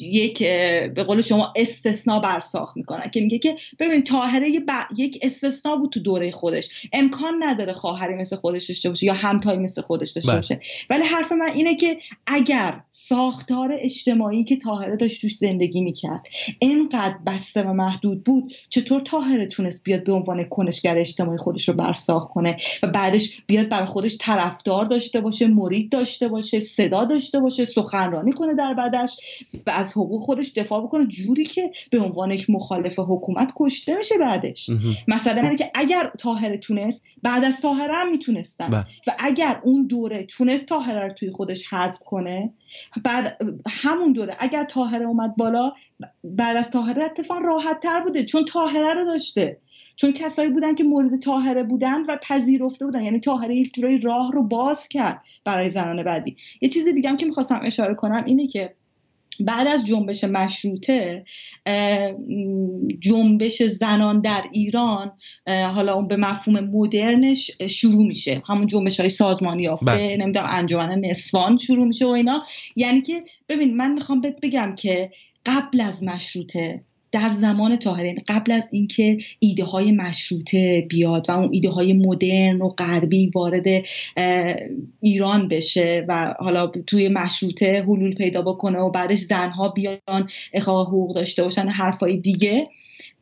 یک 0.00 0.38
به 0.94 1.04
قول 1.06 1.22
شما 1.22 1.52
استثنا 1.56 2.20
برساخت 2.20 2.76
می‌کنن 2.76 3.10
که 3.10 3.20
میگه 3.20 3.38
که 3.38 3.56
ببین 3.78 4.04
طاهره 4.04 4.50
یک 4.96 5.18
استثنا 5.22 5.76
بود 5.76 5.90
تو 5.90 6.00
دوره 6.00 6.30
خودش. 6.30 6.68
امکان 6.92 7.34
نداره 7.42 7.72
خواهری 7.72 8.14
مثل 8.14 8.36
خودش 8.36 8.66
داشته 8.66 8.88
باشه 8.88 9.06
یا 9.06 9.14
همتایی 9.14 9.58
مثل 9.58 9.82
خودش 9.82 10.10
داشته 10.10 10.30
بله. 10.30 10.38
باشه. 10.38 10.60
ولی 10.90 11.02
حرف 11.02 11.32
من 11.32 11.50
اینه 11.54 11.76
که 11.76 11.96
اگر 12.26 12.80
ساختار 12.90 13.76
اجتماعی 13.80 14.44
که 14.44 14.56
طاهره 14.56 14.96
داشت 14.96 15.20
توش 15.20 15.36
زندگی 15.36 15.80
می‌کرد 15.80 16.22
اینقدر 16.58 17.14
بسته 17.26 17.62
و 17.62 17.72
محدود 17.72 18.24
بود 18.24 18.54
چطور 18.68 19.00
طاهره 19.00 19.46
تونست 19.46 19.84
بیاد 19.84 20.04
به 20.04 20.12
عنوان 20.12 20.44
کنشگر 20.44 20.98
اجتماعی 20.98 21.38
خودش 21.38 21.68
رو 21.68 21.74
برساخت 21.74 22.28
کنه؟ 22.28 22.56
و 22.82 22.86
بعدش 22.86 23.42
بیاد 23.46 23.68
برای 23.68 23.86
خودش 23.86 24.16
طرفدار 24.20 24.84
داشته 24.84 25.20
باشه 25.20 25.46
مرید 25.46 25.90
داشته 25.90 26.28
باشه 26.28 26.60
صدا 26.92 27.04
داشته 27.04 27.40
باشه 27.40 27.64
سخنرانی 27.64 28.32
کنه 28.32 28.54
در 28.54 28.74
بعدش 28.74 29.16
و 29.66 29.70
از 29.70 29.92
حقوق 29.92 30.22
خودش 30.22 30.52
دفاع 30.52 30.82
بکنه. 30.82 31.06
جوری 31.06 31.44
که 31.44 31.70
به 31.90 32.00
عنوان 32.00 32.30
یک 32.30 32.50
مخالف 32.50 32.98
حکومت 32.98 33.52
کشته 33.56 33.96
میشه 33.96 34.18
بعدش. 34.18 34.70
مثلا 35.08 35.42
اینه 35.42 35.56
که 35.56 35.70
اگر 35.74 36.10
تاهره 36.18 36.58
تونست 36.58 37.04
بعد 37.22 37.44
از 37.44 37.60
تاهره 37.60 37.94
هم 37.94 38.10
می‌تونستن. 38.10 38.68
بله. 38.68 38.84
و 39.06 39.12
اگر 39.18 39.60
اون 39.64 39.86
دوره 39.86 40.24
تونست 40.24 40.66
تاهره 40.66 41.06
رو 41.06 41.12
توی 41.12 41.30
خودش 41.30 41.72
حذف 41.72 42.02
کنه 42.02 42.52
بعد 43.04 43.36
همون 43.70 44.12
دوره 44.12 44.36
اگر 44.38 44.64
تاهره 44.64 45.06
اومد 45.06 45.36
بالا 45.36 45.72
بعد 46.24 46.56
از 46.56 46.70
تاهره 46.70 47.04
اتفاقا 47.04 47.40
راحت 47.40 47.80
تر 47.80 48.00
بوده 48.00 48.24
چون 48.24 48.44
تاهره 48.44 48.94
رو 48.94 49.04
داشته. 49.04 49.56
چون 49.96 50.12
کسایی 50.12 50.50
بودن 50.50 50.74
که 50.74 50.84
مورد 50.84 51.20
تاهره 51.20 51.62
بودن 51.62 52.02
و 52.08 52.18
پذیرفته 52.28 52.84
بودن. 52.84 53.02
یعنی 53.02 53.20
تاهره 53.20 53.56
یک 53.56 53.74
جورایی 53.74 53.98
راه 53.98 54.32
رو 54.32 54.42
باز 54.42 54.88
کرد 54.88 55.22
برای 55.44 55.70
زنان 55.70 56.02
بعدی. 56.02 56.36
یه 56.60 56.68
چیز 56.68 56.88
دیگه 56.88 57.10
هم 57.10 57.16
که 57.16 57.26
می‌خواستم 57.26 57.60
اشاره 57.64 57.94
کنم 57.94 58.24
اینه 58.26 58.46
که 58.46 58.74
بعد 59.40 59.66
از 59.66 59.86
جنبش 59.86 60.24
مشروطه 60.24 61.24
جنبش 63.00 63.62
زنان 63.62 64.20
در 64.20 64.42
ایران 64.52 65.12
حالا 65.46 65.94
اون 65.94 66.08
به 66.08 66.16
مفهوم 66.16 66.60
مدرنش 66.60 67.50
شروع 67.70 68.06
میشه. 68.06 68.42
همون 68.48 68.66
جنبش 68.66 69.00
های 69.00 69.08
سازمانی 69.08 69.62
یافته 69.62 69.86
بله. 69.86 70.16
نمی‌دونم 70.16 70.46
انجمن 70.50 71.00
نسوان 71.00 71.56
شروع 71.56 71.86
میشه 71.86 72.06
و 72.06 72.08
اینا. 72.08 72.42
یعنی 72.76 73.00
که 73.00 73.24
ببین 73.48 73.76
من 73.76 73.92
می‌خوام 73.92 74.20
بهت 74.20 74.40
بگم 74.40 74.74
که 74.74 75.10
قبل 75.46 75.80
از 75.80 76.02
مشروطه 76.02 76.80
در 77.12 77.30
زمان 77.30 77.78
یعنی 77.86 78.22
قبل 78.28 78.52
از 78.52 78.68
اینکه 78.72 79.18
ایده 79.38 79.64
های 79.64 79.92
مشروطه 79.92 80.86
بیاد 80.90 81.30
و 81.30 81.32
اون 81.32 81.48
ایده 81.52 81.70
های 81.70 81.92
مدرن 81.92 82.62
و 82.62 82.68
غربی 82.68 83.30
وارد 83.34 83.66
ایران 85.00 85.48
بشه 85.48 86.04
و 86.08 86.34
حالا 86.38 86.66
توی 86.66 87.08
مشروطه 87.08 87.82
حلول 87.82 88.14
پیدا 88.14 88.42
بکنه 88.42 88.78
و 88.78 88.90
بعدش 88.90 89.18
زنها 89.18 89.68
بیان 89.68 90.30
اخواه 90.52 90.86
حقوق 90.86 91.14
داشته 91.14 91.42
باشن 91.42 91.68
حرفای 91.68 92.16
دیگه. 92.16 92.68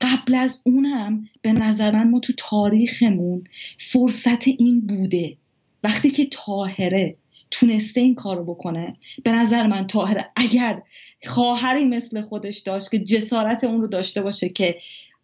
قبل 0.01 0.35
از 0.35 0.63
اونم 0.65 1.29
به 1.43 1.53
نظر 1.53 1.91
من 1.91 2.11
ما 2.11 2.21
تو 2.21 2.33
تاریخمون 2.37 3.45
فرصت 3.93 4.49
این 4.49 4.81
بوده. 4.87 5.37
وقتی 5.85 6.11
که 6.11 6.27
تاهره 6.31 7.17
تونسته 7.51 8.01
این 8.01 8.15
کارو 8.15 8.45
بکنه. 8.45 8.97
به 9.25 9.33
نظر 9.33 9.67
من 9.67 9.87
تاهره 9.87 10.31
اگر 10.37 10.83
خواهری 11.27 11.85
مثل 11.85 12.23
خودش 12.23 12.59
داشت 12.59 12.91
که 12.91 12.99
جسارت 12.99 13.65
اون 13.65 13.81
رو 13.81 13.87
داشته 13.87 14.23
باشه 14.23 14.49
که 14.49 14.79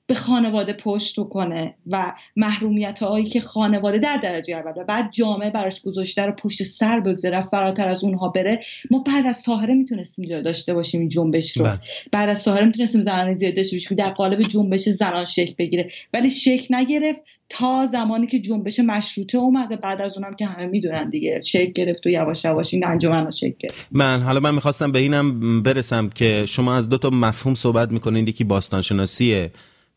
به 0.08 0.14
خانواده 0.14 0.72
پشت 0.72 1.16
کنه 1.30 1.74
و 1.86 2.14
محرومیت 2.36 2.98
هایی 2.98 3.26
که 3.26 3.40
خانواده 3.40 3.98
در 3.98 4.16
درجه 4.16 4.56
اول 4.56 4.82
و 4.82 4.84
بعد 4.84 5.12
جامعه 5.12 5.50
براش 5.50 5.80
گذاشته 5.82 6.22
رو 6.22 6.32
پشت 6.32 6.62
سر 6.62 7.00
بگذاره 7.00 7.48
فراتر 7.50 7.88
از 7.88 8.04
اونها 8.04 8.28
بره 8.28 8.60
ما 8.90 8.98
بعد 8.98 9.26
از 9.26 9.42
طاهره 9.42 9.74
می‌تونستیم 9.74 10.24
جا 10.24 10.40
داشته 10.40 10.74
باشیم 10.74 11.00
این 11.00 11.08
جنبش 11.08 11.56
رو. 11.56 11.64
بله. 11.64 11.78
بعد 12.12 12.28
از 12.28 12.44
طاهره 12.44 12.64
می‌تونستیم 12.64 13.00
زنان 13.00 13.36
زیاد 13.36 13.54
داشته 13.56 13.76
باشیم 13.76 13.96
در 13.98 14.10
قالب 14.10 14.42
جنبش 14.42 14.80
زنان 14.80 15.24
شکل 15.24 15.54
بگیره. 15.58 15.90
ولی 16.14 16.30
شکل 16.30 16.74
نگرفت 16.74 17.20
تا 17.48 17.86
زمانی 17.86 18.26
که 18.26 18.40
جنبش 18.40 18.80
مشروطه 18.80 19.38
اومده. 19.38 19.76
بعد 19.76 20.00
از 20.00 20.16
اونم 20.16 20.34
که 20.34 20.46
همه 20.46 20.66
می‌دونن 20.66 21.08
دیگه 21.08 21.40
شکل 21.40 21.72
گرفت 21.72 22.06
و 22.06 22.10
یواش 22.10 22.44
یواش 22.44 22.74
این 22.74 22.86
انجمن 22.86 23.30
شکل 23.30 23.54
گرفت. 23.58 23.88
من 23.92 24.22
حالا 24.22 24.40
من 24.40 24.54
می‌خواستم 24.54 24.92
به 24.92 24.98
اینم 24.98 25.62
برسم 25.62 26.08
که 26.08 26.44
شما 26.48 26.76
از 26.76 26.88
دو 26.88 26.98
تا 26.98 27.10
مفهوم 27.10 27.54
صحبت 27.54 27.92
می‌کنید. 27.92 28.28
یکی 28.28 28.44
باستانشناسی 28.44 29.48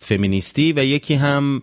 فمینیستی 0.01 0.73
و 0.73 0.85
یکی 0.85 1.13
هم 1.13 1.61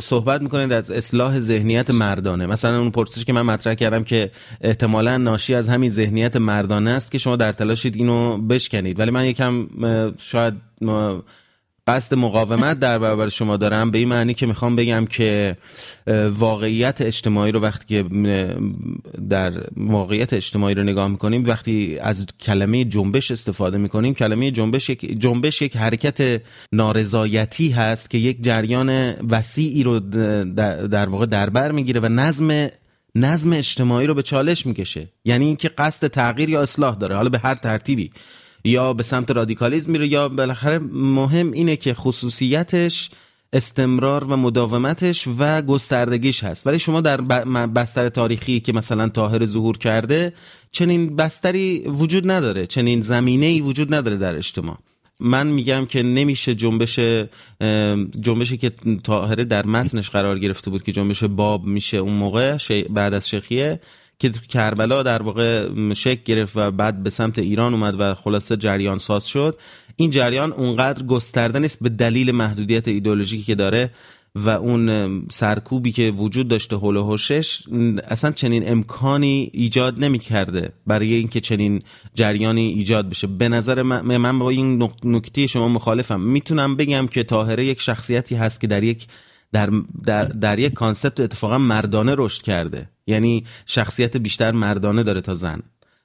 صحبت 0.00 0.42
می‌کنید 0.42 0.72
از 0.72 0.90
اصلاح 0.90 1.40
ذهنیت 1.40 1.90
مردانه. 1.90 2.46
مثلا 2.46 2.78
اون 2.78 2.90
پرسش 2.90 3.24
که 3.24 3.32
من 3.32 3.42
مطرح 3.42 3.74
کردم 3.74 4.04
که 4.04 4.30
احتمالا 4.60 5.16
ناشی 5.16 5.54
از 5.54 5.68
همین 5.68 5.90
ذهنیت 5.90 6.36
مردانه 6.36 6.90
است 6.90 7.12
که 7.12 7.18
شما 7.18 7.36
در 7.36 7.52
تلاشید 7.52 7.96
اینو 7.96 8.38
بشکنید. 8.38 8.98
ولی 8.98 9.10
من 9.10 9.24
یکم 9.24 9.68
شاید 10.18 10.54
قصد 11.86 12.14
مقاومت 12.14 12.78
در 12.78 12.98
برابر 12.98 13.28
شما 13.28 13.56
دارم 13.56 13.90
به 13.90 13.98
این 13.98 14.08
معنی 14.08 14.34
که 14.34 14.46
می‌خوام 14.46 14.76
بگم 14.76 15.06
که 15.06 15.56
واقعیت 16.30 17.00
اجتماعی 17.00 17.52
رو 17.52 17.60
وقتی 17.60 17.86
که 17.86 18.04
در 19.28 19.52
واقعیت 19.76 20.32
اجتماعی 20.32 20.74
رو 20.74 20.82
نگاه 20.82 21.08
می‌کنیم 21.08 21.44
وقتی 21.46 21.98
از 21.98 22.26
کلمه 22.40 22.84
جنبش 22.84 23.30
استفاده 23.30 23.78
می‌کنیم 23.78 24.14
کلمه 24.14 24.50
جنبش 24.50 24.90
یک 24.90 25.20
جنبش 25.20 25.62
یک 25.62 25.76
حرکت 25.76 26.42
نارضایتی 26.72 27.70
هست 27.70 28.10
که 28.10 28.18
یک 28.18 28.44
جریان 28.44 29.12
وسیعی 29.30 29.82
رو 29.82 30.00
در 30.88 31.08
واقع 31.08 31.26
در 31.26 31.50
بر 31.50 31.72
می‌گیره 31.72 32.00
و 32.00 32.08
نظم 32.08 32.68
نظم 33.14 33.52
اجتماعی 33.52 34.06
رو 34.06 34.14
به 34.14 34.22
چالش 34.22 34.66
می‌کشه. 34.66 35.08
یعنی 35.24 35.44
اینکه 35.44 35.68
قصد 35.68 36.06
تغییر 36.06 36.48
یا 36.48 36.62
اصلاح 36.62 36.96
داره. 36.96 37.16
حالا 37.16 37.28
به 37.28 37.38
هر 37.38 37.54
ترتیبی. 37.54 38.10
یا 38.64 38.92
به 38.92 39.02
سمت 39.02 39.30
رادیکالیزم 39.30 39.92
میره 39.92 40.06
یا 40.08 40.28
بالاخره 40.28 40.78
مهم 40.92 41.52
اینه 41.52 41.76
که 41.76 41.94
خصوصیتش 41.94 43.10
استمرار 43.52 44.24
و 44.24 44.36
مداومتش 44.36 45.28
و 45.38 45.62
گستردگیش 45.62 46.44
هست. 46.44 46.66
ولی 46.66 46.78
شما 46.78 47.00
در 47.00 47.20
بستر 47.66 48.08
تاریخی 48.08 48.60
که 48.60 48.72
مثلا 48.72 49.08
طاهر 49.08 49.44
ظهور 49.44 49.78
کرده 49.78 50.32
چنین 50.72 51.16
بستری 51.16 51.84
وجود 51.86 52.30
نداره 52.30 52.66
چنین 52.66 53.00
زمینه 53.00 53.46
ای 53.46 53.60
وجود 53.60 53.94
نداره 53.94 54.16
در 54.16 54.36
اجتماع. 54.36 54.78
من 55.20 55.46
میگم 55.46 55.86
که 55.86 56.02
نمیشه 56.02 56.54
جنبش 56.54 56.98
جنبشی 58.20 58.56
که 58.56 58.72
طاهره 59.04 59.44
در 59.44 59.66
متنش 59.66 60.10
قرار 60.10 60.38
گرفته 60.38 60.70
بود 60.70 60.82
که 60.82 60.92
جنبش 60.92 61.24
باب 61.24 61.64
میشه 61.64 61.96
اون 61.96 62.14
موقع 62.14 62.58
بعد 62.90 63.14
از 63.14 63.28
شیخیه 63.28 63.80
که 64.20 64.30
کربلا 64.30 65.02
در 65.02 65.22
واقع 65.22 65.68
شک 65.94 66.24
گرفت 66.24 66.56
و 66.56 66.70
بعد 66.70 67.02
به 67.02 67.10
سمت 67.10 67.38
ایران 67.38 67.74
اومد 67.74 67.94
و 67.98 68.14
خلاصه 68.14 68.56
جریان 68.56 68.98
ساز 68.98 69.26
شد. 69.26 69.58
این 69.96 70.10
جریان 70.10 70.52
اونقدر 70.52 71.02
گسترده 71.02 71.58
نیست 71.58 71.82
به 71.82 71.88
دلیل 71.88 72.30
محدودیت 72.30 72.88
ایدولوژیکی 72.88 73.42
که 73.42 73.54
داره 73.54 73.90
و 74.34 74.48
اون 74.48 75.26
سرکوبی 75.30 75.92
که 75.92 76.10
وجود 76.10 76.48
داشته 76.48 76.76
هول 76.76 76.96
و 76.96 77.16
اصلا 78.08 78.30
چنین 78.30 78.70
امکانی 78.70 79.50
ایجاد 79.52 80.04
نمی 80.04 80.18
کرده 80.18 80.72
برای 80.86 81.14
اینکه 81.14 81.40
چنین 81.40 81.82
جریانی 82.14 82.66
ایجاد 82.66 83.08
بشه. 83.08 83.26
به 83.26 83.48
نظر 83.48 83.82
من, 83.82 84.16
من 84.16 84.38
با 84.38 84.50
این 84.50 84.88
نکته 85.04 85.46
شما 85.46 85.68
مخالفم. 85.68 86.20
می‌تونم 86.20 86.76
بگم 86.76 87.06
که 87.06 87.22
طاهره 87.22 87.64
یک 87.64 87.80
شخصیتی 87.80 88.34
هست 88.34 88.60
که 88.60 88.66
در 88.66 88.84
یک 88.84 89.06
در, 89.52 89.70
در, 90.04 90.24
در 90.24 90.58
یک 90.58 90.72
کانسپت 90.72 91.20
اتفاقا 91.20 91.58
مردانه 91.58 92.14
رشد 92.18 92.42
کرده. 92.42 92.88
یعنی 93.10 93.44
شخصیت 93.66 94.16
بیشتر 94.16 94.52
مردانه 94.52 95.02
داره 95.02 95.20
تا 95.20 95.34
زن 95.34 95.62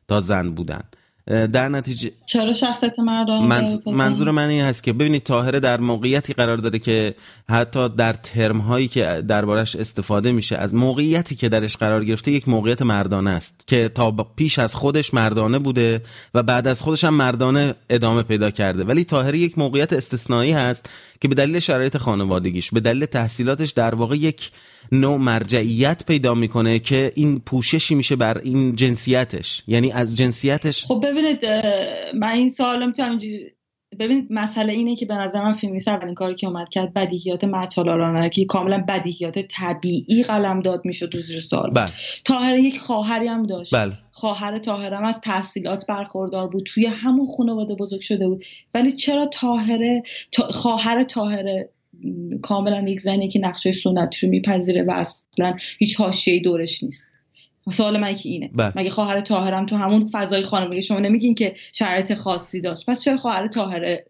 تا 0.07 0.19
زن 0.19 0.49
بودن. 0.49 0.81
در 1.27 1.69
نتیجه 1.69 2.11
چرا 2.25 2.53
شخصیت 2.53 2.99
مردانه 2.99 3.65
منظور 3.87 4.31
من 4.31 4.47
این 4.47 4.63
هست 4.63 4.83
که 4.83 4.93
ببینید 4.93 5.23
تاهره 5.23 5.59
در 5.59 5.79
موقعیتی 5.79 6.33
قرار 6.33 6.57
داره 6.57 6.79
که 6.79 7.15
حتی 7.49 7.89
در 7.89 8.13
ترم 8.13 8.57
هایی 8.57 8.87
که 8.87 9.23
دربارش 9.27 9.75
استفاده 9.75 10.31
میشه 10.31 10.55
از 10.55 10.75
موقعیتی 10.75 11.35
که 11.35 11.49
درش 11.49 11.77
قرار 11.77 12.05
گرفته 12.05 12.31
یک 12.31 12.49
موقعیت 12.49 12.81
مردانه 12.81 13.29
است 13.29 13.63
که 13.67 13.89
تا 13.89 14.11
پیش 14.11 14.59
از 14.59 14.75
خودش 14.75 15.13
مردانه 15.13 15.59
بوده 15.59 16.01
و 16.33 16.43
بعد 16.43 16.67
از 16.67 16.81
خودش 16.81 17.03
هم 17.03 17.13
مردانه 17.13 17.75
ادامه 17.89 18.23
پیدا 18.23 18.51
کرده. 18.51 18.83
ولی 18.83 19.03
تاهره 19.03 19.37
یک 19.37 19.57
موقعیت 19.57 19.93
استثنایی 19.93 20.51
هست 20.51 20.89
که 21.21 21.27
به 21.27 21.35
دلیل 21.35 21.59
شرایط 21.59 21.97
خانوادگیش 21.97 22.71
به 22.71 22.79
دلیل 22.79 23.05
تحصیلاتش 23.05 23.71
در 23.71 23.95
واقع 23.95 24.15
یک 24.15 24.51
نوع 24.91 25.17
مرجعیت 25.17 26.05
پیدا 26.07 26.33
می‌کنه 26.33 26.79
که 26.79 27.11
این 27.15 27.39
پوششی 27.39 27.95
میشه 27.95 28.15
بر 28.15 28.37
این 28.37 28.75
جنسیتش 28.75 29.63
یعنی 29.67 29.91
از 29.91 30.17
جنسیتش 30.17 30.85
خب 30.85 31.05
ببینید 31.07 31.45
من 32.13 32.31
این 32.33 32.49
سوال 32.49 32.85
می‌تونم 32.85 33.19
ببینید 33.99 34.27
مسئله 34.29 34.73
اینه 34.73 34.95
که 34.95 35.05
به 35.05 35.15
نظر 35.15 35.43
من 35.43 35.53
فیلمیست 35.53 35.87
اولین 35.87 36.13
کاری 36.13 36.35
که 36.35 36.47
اومد 36.47 36.69
کرد 36.69 36.93
بدیهیات 36.93 37.43
مرچالارانه 37.43 38.29
که 38.29 38.45
کاملا 38.45 38.83
بدیهیات 38.87 39.39
طبیعی 39.39 40.23
قلم 40.23 40.59
داد 40.59 40.81
می‌شد 40.85 41.09
تو 41.09 41.17
زیر 41.17 41.39
سوال 41.39 41.71
بله. 41.71 41.91
تاهره 42.25 42.61
یک 42.61 42.79
خواهری 42.79 43.27
هم 43.27 43.43
داشت 43.43 43.75
بله. 43.75 43.93
خواهر 44.11 44.57
تاهره 44.57 45.07
از 45.07 45.21
تحصیلات 45.21 45.85
برخوردار 45.87 46.47
بود 46.47 46.63
توی 46.65 46.85
همون 46.85 47.27
خانواده 47.37 47.75
بزرگ 47.75 48.01
شده 48.01 48.27
بود 48.27 48.45
ولی 48.73 48.91
چرا 48.91 49.25
تاهره 49.25 50.03
تا... 50.31 50.51
خواهر 50.51 51.03
تاهره 51.03 51.69
کاملا 52.41 52.89
یک 52.89 53.01
زنی 53.01 53.27
که 53.27 53.39
نقشه 53.39 53.71
سنت 53.71 54.17
رو 54.23 54.29
میپذیره 54.29 54.83
و 54.83 54.91
اصلا 54.91 55.55
هیچ 55.79 55.95
حاشیه‌ای 55.95 56.39
دورش 56.39 56.83
نیست. 56.83 57.07
سوال 57.71 57.99
من 57.99 58.15
که 58.15 58.29
اینه. 58.29 58.49
بله. 58.53 58.73
مگه 58.75 58.89
خواهر 58.89 59.19
تاهرم 59.19 59.65
تو 59.65 59.75
همون 59.75 60.05
فضای 60.11 60.41
خانواده 60.41 60.81
شما 60.81 60.99
نمیگین 60.99 61.35
که 61.35 61.55
شرایط 61.73 62.13
خاصی 62.13 62.61
داشت؟ 62.61 62.89
پس 62.89 63.03
چرا 63.03 63.17
خواهر 63.17 63.47
تاهره 63.47 64.05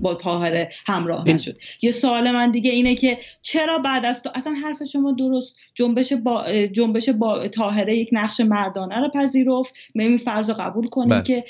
با 0.00 0.14
تاهره 0.14 0.70
همراه 0.86 1.28
نشد؟ 1.28 1.56
یه 1.82 1.90
سوال 1.90 2.30
من 2.30 2.50
دیگه 2.50 2.70
اینه 2.70 2.94
که 2.94 3.18
چرا 3.42 3.78
بعد 3.78 4.04
از 4.04 4.22
تو 4.22 4.30
اصلا 4.34 4.52
حرف 4.52 4.84
شما 4.84 5.12
درست 5.12 5.56
جنبش 5.74 6.12
با 6.12 6.52
جنبش 6.72 7.08
با 7.08 7.48
تاهره 7.48 7.94
یک 7.94 8.08
نقش 8.12 8.40
مردانه 8.40 9.00
رو 9.00 9.10
پذیرفت. 9.14 9.74
می 9.94 10.18
فرض 10.18 10.50
رو 10.50 10.56
قبول 10.58 10.88
کنیم 10.88 11.08
بله. 11.08 11.22
که 11.22 11.44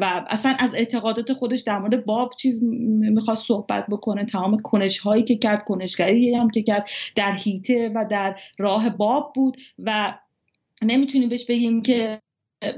و 0.00 0.24
اصلا 0.28 0.54
از 0.58 0.74
اعتقادات 0.74 1.32
خودش 1.32 1.60
در 1.60 1.78
مورد 1.78 2.04
باب 2.04 2.30
چیز 2.38 2.62
می‌خواست 2.62 3.46
صحبت 3.46 3.86
بکنه. 3.90 4.24
تمام 4.24 4.56
کنش 4.56 4.98
هایی 4.98 5.22
که 5.22 5.36
کرد 5.36 5.64
کنشگری 5.64 6.34
هم 6.34 6.50
که 6.50 6.62
کرد 6.62 6.88
در 7.14 7.32
هیته 7.32 7.92
و 7.94 8.04
در 8.10 8.36
راه 8.58 8.90
باب 8.90 9.32
بود 9.34 9.56
و 9.78 10.14
نمی‌تونیم 10.82 11.28
بهش 11.28 11.44
بگیم 11.44 11.82
که 11.82 12.20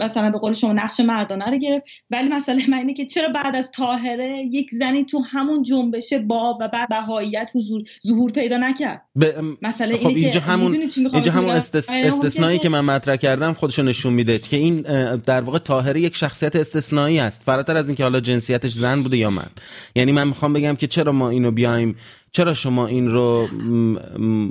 مثلا 0.01 0.31
به 0.31 0.39
قول 0.39 0.53
شما 0.53 0.73
نقش 0.73 1.01
مردانه 1.01 1.45
رو 1.45 1.57
گرفت. 1.57 1.87
ولی 2.11 2.29
مسئله 2.29 2.71
من 2.71 2.79
اینه 2.79 2.95
که 2.95 3.07
چرا 3.07 3.29
بعد 3.29 3.57
از 3.57 3.71
تاهره 3.71 4.43
یک 4.51 4.71
زنی 4.71 5.05
تو 5.05 5.19
همون 5.19 5.63
جنبش 5.63 6.13
با 6.13 6.59
و 6.61 6.69
بعد 6.69 6.89
بهاییت 6.89 7.51
حضور 7.55 7.83
ظهور 8.07 8.33
پیدا 8.33 8.57
نکرد؟ 8.57 9.03
ب... 9.21 9.25
مسئله 9.63 9.97
خب 9.97 10.07
اینه 10.07 10.21
اینجا 10.21 10.41
که 10.41 10.47
همون 10.47 10.91
اینجا 11.13 11.33
همون 11.33 11.51
استس... 11.51 11.91
استثنایی 11.91 12.59
که 12.59 12.69
من 12.69 12.81
مطرح 12.81 13.17
کردم 13.17 13.53
خودشو 13.53 13.83
نشون 13.83 14.13
میده 14.13 14.39
که 14.39 14.57
این 14.57 14.81
در 15.17 15.41
واقع 15.41 15.59
تاهره 15.59 16.01
یک 16.01 16.17
شخصیت 16.17 16.57
استثنایی 16.57 17.19
است. 17.19 17.43
فراتر 17.43 17.77
از 17.77 17.89
اینکه 17.89 18.03
حالا 18.03 18.21
جنسیتش 18.21 18.73
زن 18.73 19.03
بوده 19.03 19.17
یا 19.17 19.31
مرد. 19.31 19.63
یعنی 19.97 20.13
من 20.13 20.29
می‌خوام 20.29 20.53
بگم 20.53 20.77
که 20.77 20.87
چرا 20.87 21.13
ما 21.13 21.31
اینو 21.31 21.51
بیایم 21.51 21.97
چرا 22.33 22.55
شما 22.55 22.87
این 22.87 23.09
رو 23.09 23.49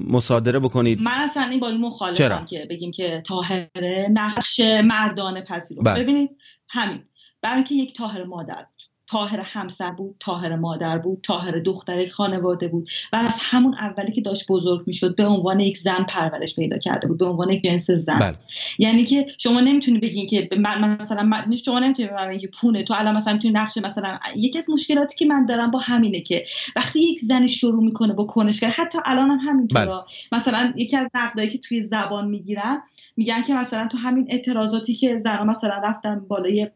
مصادره 0.08 0.60
بکنید؟ 0.60 1.02
من 1.02 1.22
اصلا 1.22 1.44
این 1.44 1.60
با 1.60 1.68
این 1.68 1.82
مخالفم 1.82 2.46
که 2.46 2.68
بگیم 2.70 2.92
که 2.92 3.24
تاهره 3.26 4.08
نقش 4.12 4.60
مردانه 4.84 5.42
پذیرو 5.42 5.84
بله. 5.84 6.04
ببینید 6.04 6.30
همین. 6.70 7.04
برای 7.42 7.56
اینکه 7.56 7.76
یک 7.76 7.98
تاهر 7.98 8.24
مادر 8.24 8.66
تاهر 9.12 9.40
همسر 9.40 9.92
بود 9.92 10.16
تاهر 10.20 10.56
مادر 10.56 10.98
بود 10.98 11.20
تاهر 11.24 11.60
دختر 11.60 12.08
خانواده 12.08 12.68
بود 12.68 12.90
و 13.14 13.16
از 13.16 13.38
همون 13.42 13.74
اولی 13.74 14.12
که 14.12 14.22
داشت 14.22 14.48
بزرگ 14.50 14.84
می‌شد 14.88 15.16
به 15.16 15.26
عنوان 15.26 15.60
یک 15.60 15.78
زن 15.78 16.04
پرورش 16.04 16.56
پیدا 16.56 16.78
کرده 16.78 17.08
بود 17.08 17.18
به 17.18 17.26
عنوان 17.26 17.50
یک 17.50 17.64
جنس 17.64 17.92
زن 17.92 18.20
بله. 18.20 18.36
یعنی 18.80 19.04
که 19.04 19.26
شما 19.38 19.62
نمی‌تونی 19.62 20.00
بگین 20.00 20.26
که 20.26 20.50
مثلا 20.80 21.24
من 21.24 21.56
شما 21.66 21.80
نمی‌تونی 21.80 22.10
بگین 22.28 22.40
که 22.40 22.50
پونه 22.62 22.84
تو 22.84 22.94
الان 22.98 23.18
مثلا 23.18 23.34
می‌تونی 23.34 23.54
نقش 23.54 23.78
مثلا 23.78 24.20
یکی 24.36 24.58
از 24.58 24.70
مشکلاتی 24.70 25.16
که 25.18 25.26
من 25.26 25.46
دارم 25.46 25.72
با 25.72 25.80
همینه 25.80 26.22
که 26.22 26.44
وقتی 26.76 27.00
یک 27.00 27.20
زن 27.20 27.46
شروع 27.46 27.84
می‌کنه 27.84 28.14
با 28.14 28.26
کنشگر 28.26 28.70
حتی 28.70 28.98
الان 29.06 29.30
هم 29.30 29.50
همینطورا 29.50 29.86
بله. 29.86 30.30
مثلا 30.32 30.74
یکی 30.76 30.98
از 30.98 31.08
نقدایی 31.14 31.50
که 31.50 31.58
توی 31.58 31.82
زبان 31.82 32.28
می‌گیرن 32.28 32.82
میگن 33.18 33.42
که 33.42 33.54
مثلا 33.54 33.88
تو 33.88 33.98
همین 33.98 34.28
اعتراضاتی 34.30 34.94
که 34.94 35.18
زن 35.18 35.44
مثلا 35.48 35.82
رفتن 35.84 36.20
بالای 36.28 36.68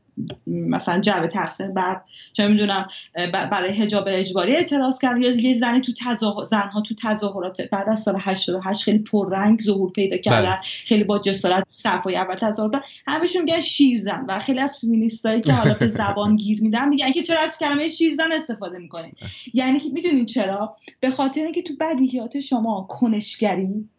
مثلا 0.48 1.02
جبه 1.02 1.28
تقسیم 1.28 1.74
بعد 1.74 2.04
چه 2.34 2.48
می‌دونم 2.48 2.88
برای 3.32 3.72
حجاب 3.72 4.04
اجباری 4.08 4.56
اعتراض 4.56 5.00
کرد. 5.00 5.22
یا 5.22 5.30
یه 5.30 5.54
زنی 5.54 5.82
تو 5.82 5.92
تظاهر 6.06 6.44
زنها 6.44 6.82
تو 6.82 6.96
تظاهرات 7.04 7.62
بعد 7.62 7.90
از 7.90 8.00
سال 8.00 8.18
88 8.22 8.84
خیلی 8.84 9.00
پررنگ 9.00 9.62
ظهور 9.62 9.92
پیدا 9.92 10.18
کردن. 10.18 10.50
بله. 10.50 10.60
خیلی 10.64 11.04
با 11.04 11.20
جسارت 11.20 11.64
صفای 11.70 12.16
اول 12.16 12.36
تظاهر 12.36 12.72
کردن. 12.72 12.86
همشون 13.08 13.42
میگن 13.42 13.60
شیرزن 13.60 14.26
و 14.28 14.40
خیلی 14.40 14.60
از 14.60 14.78
فمینیستایی 14.82 15.42
که 15.42 15.54
حالا 15.54 15.74
به 15.74 15.88
زبان 15.88 16.36
گیر 16.36 16.62
میدن 16.62 16.90
میگن 16.90 17.12
که 17.12 17.22
چرا 17.22 17.40
از 17.40 17.58
کلمه 17.58 17.88
شیرزن 17.88 18.32
استفاده 18.32 18.78
می‌کنین 18.78 19.12
یعنی 19.54 19.80
که 19.80 19.90
می‌دونین 19.94 20.26
چرا؟ 20.26 20.76
به 21.00 21.10
خاطر 21.10 21.42
اینکه 21.42 21.62
تو 21.62 21.74
بدیهیات 21.80 22.40
شما 22.40 22.88
کنشگری 22.90 23.90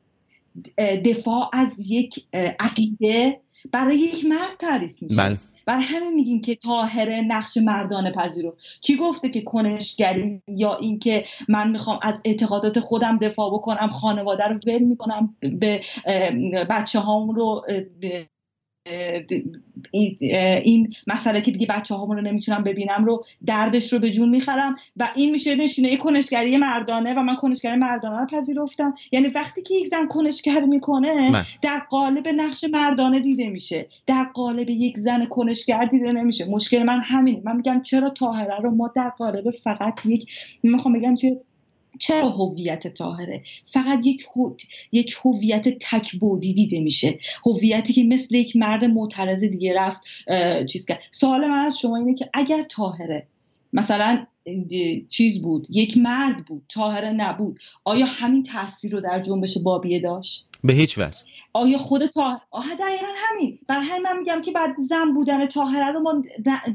دفاع 1.04 1.50
از 1.52 1.76
یک 1.86 2.24
عقیده 2.60 3.40
برای 3.72 3.98
یک 3.98 4.24
مرد 4.24 4.56
تعریف 4.58 5.02
میشه. 5.02 5.38
برای 5.66 5.84
همین 5.84 6.14
میگیم 6.14 6.40
که 6.40 6.54
تاهره 6.54 7.22
نقش 7.22 7.56
مردانه 7.56 8.12
پذیرو. 8.12 8.56
کی 8.80 8.96
گفته 8.96 9.28
که 9.30 9.40
کنشگری 9.40 10.42
یا 10.48 10.74
اینکه 10.74 11.24
من 11.48 11.70
می‌خوام 11.70 11.98
از 12.02 12.22
اعتقادات 12.24 12.80
خودم 12.80 13.18
دفاع 13.18 13.50
بکنم 13.54 13.88
خانواده 13.88 14.44
رو 14.44 14.58
ول 14.66 14.82
می‌کنم 14.82 15.36
به 15.40 15.80
بچه 16.70 17.00
هامون 17.00 17.34
رو 17.34 17.66
این 20.62 20.94
مسئله 21.06 21.40
که 21.40 21.50
دیگه 21.50 21.66
بچه 21.66 21.94
هامون 21.94 22.16
رو 22.16 22.22
نمی‌تونم 22.22 22.64
ببینم 22.64 23.04
رو 23.04 23.24
دردش 23.46 23.92
رو 23.92 23.98
به 23.98 24.10
جون 24.10 24.28
می‌خرم 24.28 24.76
و 24.96 25.08
این 25.14 25.30
میشه 25.30 25.54
نشینه 25.54 25.96
کنشگری 25.96 26.56
مردانه 26.56 27.14
و 27.14 27.22
من 27.22 27.36
کنشگری 27.36 27.76
مردانه 27.76 28.20
رو 28.20 28.26
پذیرفتم. 28.26 28.94
یعنی 29.12 29.28
وقتی 29.28 29.62
که 29.62 29.74
یک 29.74 29.86
زن 29.86 30.06
کنشگر 30.08 30.60
می‌کنه 30.60 31.44
در 31.62 31.78
قالب 31.90 32.28
نقش 32.28 32.64
مردانه 32.72 33.20
دیده 33.20 33.48
میشه. 33.48 33.86
در 34.06 34.24
قالب 34.34 34.70
یک 34.70 34.96
زن 34.96 35.24
کنشگر 35.24 35.84
دیده 35.84 36.12
نمیشه. 36.12 36.50
مشکل 36.50 36.82
من 36.82 37.00
همینه. 37.00 37.42
من 37.44 37.56
میگم 37.56 37.82
چرا 37.82 38.10
تاهره 38.10 38.60
رو 38.62 38.70
ما 38.70 38.92
در 38.96 39.08
قالب 39.08 39.50
فقط 39.50 40.06
یک 40.06 40.26
می‌خوام 40.62 40.94
بگم 40.94 41.16
که 41.16 41.40
چرا 41.98 42.30
هویت 42.30 42.86
تاهره 42.86 43.42
فقط 43.72 43.98
یک 44.04 44.26
یک 44.92 45.16
هویت 45.24 45.68
تکبودی 45.80 46.54
دیده 46.54 46.80
میشه. 46.80 47.18
هویتی 47.46 47.92
که 47.92 48.04
مثل 48.04 48.34
یک 48.34 48.56
مرد 48.56 48.84
معترض 48.84 49.44
دیگه 49.44 49.74
رفت 49.76 50.00
چیز 50.66 50.86
کرد. 50.86 51.00
سوال 51.10 51.46
من 51.46 51.64
از 51.64 51.78
شما 51.78 51.96
اینه 51.96 52.14
که 52.14 52.30
اگر 52.34 52.62
تاهره 52.62 53.26
مثلا 53.72 54.26
چیز 55.08 55.42
بود 55.42 55.66
یک 55.70 55.98
مرد 55.98 56.44
بود 56.46 56.62
تاهره 56.68 57.12
نبود 57.12 57.58
آیا 57.84 58.06
همین 58.06 58.42
تاثیر 58.42 58.92
رو 58.92 59.00
در 59.00 59.20
جنبش 59.20 59.58
بابیه 59.58 60.00
داشت؟ 60.00 60.46
به 60.64 60.72
هیچ 60.72 60.98
وجه. 60.98 61.16
آیا 61.56 61.78
خود 61.78 62.06
تا 62.06 62.40
آها 62.50 62.74
دقیقا 62.74 63.06
همین. 63.16 63.58
برای 63.68 63.86
همین 63.86 64.02
من 64.02 64.18
میگم 64.18 64.42
که 64.42 64.52
بعد 64.52 64.70
زن 64.78 65.12
بودن 65.14 65.46
تاهره 65.46 65.92
رو 65.92 66.00
ما, 66.00 66.22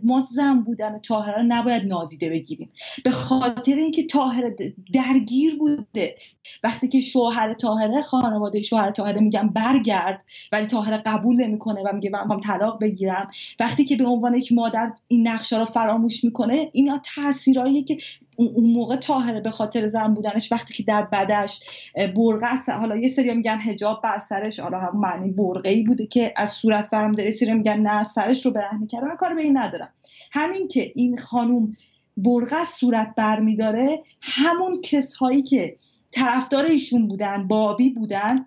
ما 0.03 0.19
زن 0.19 0.59
بودن 0.59 0.99
تاهره 0.99 1.37
رو 1.37 1.43
نباید 1.47 1.83
نادیده 1.83 2.29
بگیریم. 2.29 2.71
به 3.03 3.11
خاطر 3.11 3.75
اینکه 3.75 4.05
تاهره 4.05 4.55
درگیر 4.93 5.57
بوده. 5.57 6.15
وقتی 6.63 6.87
که 6.87 6.99
شوهر 6.99 7.53
تاهره 7.53 8.01
خانواده 8.01 8.61
شوهر 8.61 8.91
تاهره 8.91 9.21
میگم 9.21 9.49
برگرد 9.49 10.21
ولی 10.51 10.65
تاهره 10.65 10.97
قبول 10.97 11.35
نمی‌کنه 11.35 11.81
و 11.81 11.93
میگه 11.93 12.09
من 12.09 12.21
می‌خوام 12.21 12.39
طلاق 12.39 12.79
بگیرم. 12.81 13.31
وقتی 13.59 13.85
که 13.85 13.95
به 13.95 14.05
عنوان 14.05 14.35
یک 14.35 14.51
مادر 14.53 14.91
این 15.07 15.27
نقشه 15.27 15.59
رو 15.59 15.65
فراموش 15.65 16.23
می‌کنه 16.23 16.69
اینا 16.73 17.01
تاثیرایی 17.15 17.83
که 17.83 17.97
اون 18.37 18.73
موقع 18.73 18.95
تاهره 18.95 19.41
به 19.41 19.51
خاطر 19.51 19.87
زن 19.87 20.13
بودنش 20.13 20.51
وقتی 20.51 20.73
که 20.73 20.83
در 20.83 21.01
بدش 21.01 21.63
برقه 21.95 22.73
حالا 22.79 22.95
یه 22.95 23.07
سری 23.07 23.33
میگن 23.33 23.57
حجاب 23.57 24.01
بر 24.03 24.19
سرش 24.19 24.59
حالا 24.71 24.83
هم 24.83 24.99
معنی 24.99 25.31
برقه 25.31 25.69
ای 25.69 25.83
بوده 25.83 26.07
که 26.07 26.33
از 26.35 26.49
صورت 26.49 26.89
برم 26.89 27.11
داره 27.11 27.31
سری 27.31 27.53
میگن 27.53 27.79
نه 27.79 28.03
سرش 28.03 28.45
رو 28.45 28.51
برهنه 28.51 28.87
کرده 28.87 29.05
من 29.05 29.15
کار 29.15 29.33
به 29.33 29.41
این 29.41 29.57
ندارم. 29.57 29.89
همین 30.31 30.67
که 30.67 30.91
این 30.95 31.17
خانوم 31.17 31.73
برقه 32.17 32.65
صورت 32.65 33.13
برمیداره 33.17 34.03
همون 34.21 34.81
کسهایی 34.81 35.43
که 35.43 35.77
طرفدار 36.11 36.65
ایشون 36.65 37.07
بودن 37.07 37.47
بابی 37.47 37.89
بودن 37.89 38.45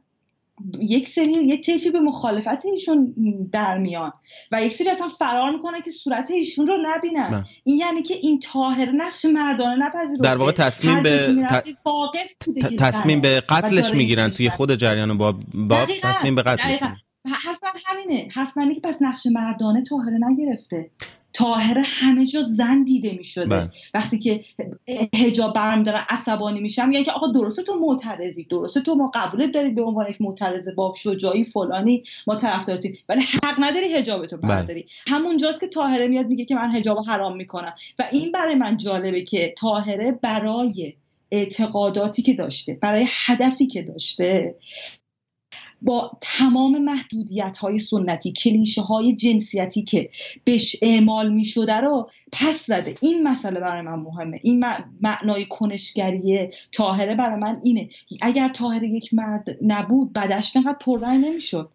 یک 0.81 1.09
سری 1.09 1.33
یک 1.33 1.67
طیفی 1.67 1.91
به 1.91 2.01
مخالفت 2.01 2.67
ایشون 2.67 3.15
در 3.53 3.79
میان 3.79 4.13
و 4.53 4.65
یک 4.65 4.73
سری 4.73 4.91
اصلا 4.91 5.09
فرار 5.09 5.51
می‌کنن 5.51 5.83
که 5.83 5.91
صورت 5.91 6.31
ایشون 6.31 6.67
رو 6.67 6.77
نبینن. 6.83 7.45
این 7.65 7.77
یعنی 7.77 8.03
که 8.03 8.15
این 8.15 8.39
تاهر 8.39 8.91
نقش 8.91 9.25
مردانه 9.25 9.87
نپذیرفته. 9.87 10.25
در 10.25 10.37
واقع 10.37 10.53
تصمیم 10.53 11.03
به 11.03 11.47
تصمیم 12.79 13.21
به 13.21 13.41
قتلش 13.41 13.95
می‌گیرن 13.95 14.31
توی 14.31 14.51
خود 14.51 14.75
جریان 14.75 15.19
با, 15.19 15.35
با 15.55 15.87
تصمیم 16.03 16.35
به 16.35 16.43
قتلش 16.43 16.79
حرف 17.27 17.61
همینه. 17.87 18.29
حرف 18.33 18.57
منه 18.57 18.75
که 18.75 18.81
پس 18.81 19.03
نقش 19.03 19.27
مردانه 19.27 19.83
تاهره 19.83 20.19
نگرفته. 20.31 20.91
تاهره 21.35 21.83
همه 21.85 22.27
جا 22.27 22.43
زن 22.43 22.85
دیده 22.85 23.13
می 23.13 23.25
شده 23.25 23.47
بله. 23.47 23.71
وقتی 23.95 24.19
که 24.19 24.45
هجاب 25.15 25.53
برم 25.53 25.83
دارن 25.83 26.05
عصبانی 26.09 26.61
میشم 26.61 26.89
میگن 26.89 27.03
که 27.03 27.13
آقا 27.13 27.27
درسته 27.27 27.63
تو 27.63 27.75
معترضی 27.79 28.45
درسته 28.45 28.81
تو 28.81 28.95
ما 28.95 29.11
قبولت 29.15 29.53
داری 29.53 29.71
به 29.71 29.83
عنوان 29.83 30.07
یک 30.11 30.21
معترض 30.21 30.69
باب 30.77 30.95
شجاعی 30.95 31.45
فلانی 31.45 32.05
ما 32.27 32.37
طرفدارتی 32.37 32.99
ولی 33.09 33.21
حق 33.21 33.55
نداری 33.59 33.95
هجاب 33.95 34.27
تو 34.27 34.37
بله. 34.37 34.49
برداری 34.49 34.87
همونجاست 35.07 35.61
که 35.61 35.69
تاهره 35.69 36.09
میاد 36.09 36.27
میگه 36.27 36.45
که 36.45 36.55
من 36.55 36.77
هجاب 36.77 36.99
حرام 37.07 37.37
می‌کنم 37.37 37.75
و 37.99 38.09
این 38.13 38.33
برای 38.33 38.55
من 38.55 38.77
جالبه 38.77 39.23
که 39.23 39.55
تاهره 39.59 40.19
برای 40.23 40.95
اعتقاداتی 41.31 42.23
که 42.23 42.33
داشته 42.33 42.79
برای 42.83 43.07
هدفی 43.27 43.67
که 43.67 43.83
داشته 43.83 44.55
با 45.83 46.11
تمام 46.21 46.79
محدودیت 46.79 47.59
های 47.59 47.79
سنتی 47.79 48.33
کلیشه 48.33 48.83
های 48.83 49.17
جنسیتی 49.17 49.83
که 49.83 50.11
بهش 50.45 50.77
اعمال 50.83 51.33
می 51.33 51.45
شده 51.45 51.75
رو 51.75 52.11
پس 52.33 52.67
زده. 52.67 52.95
این 53.01 53.29
مسئله 53.29 53.61
برای 53.61 53.83
من 53.83 53.95
مهمه. 53.95 54.41
این 54.43 54.65
معنای 55.01 55.47
کنشگری 55.47 56.49
تاهره 56.73 57.15
برای 57.15 57.41
من 57.41 57.61
اینه. 57.63 57.89
اگر 58.23 58.49
تاهره 58.49 58.89
یک 58.89 59.15
مرد 59.15 59.57
نبود 59.63 60.13
بدش 60.13 60.57
نقدر 60.57 60.79
پررنگ 60.81 61.25
نمی‌شد. 61.25 61.71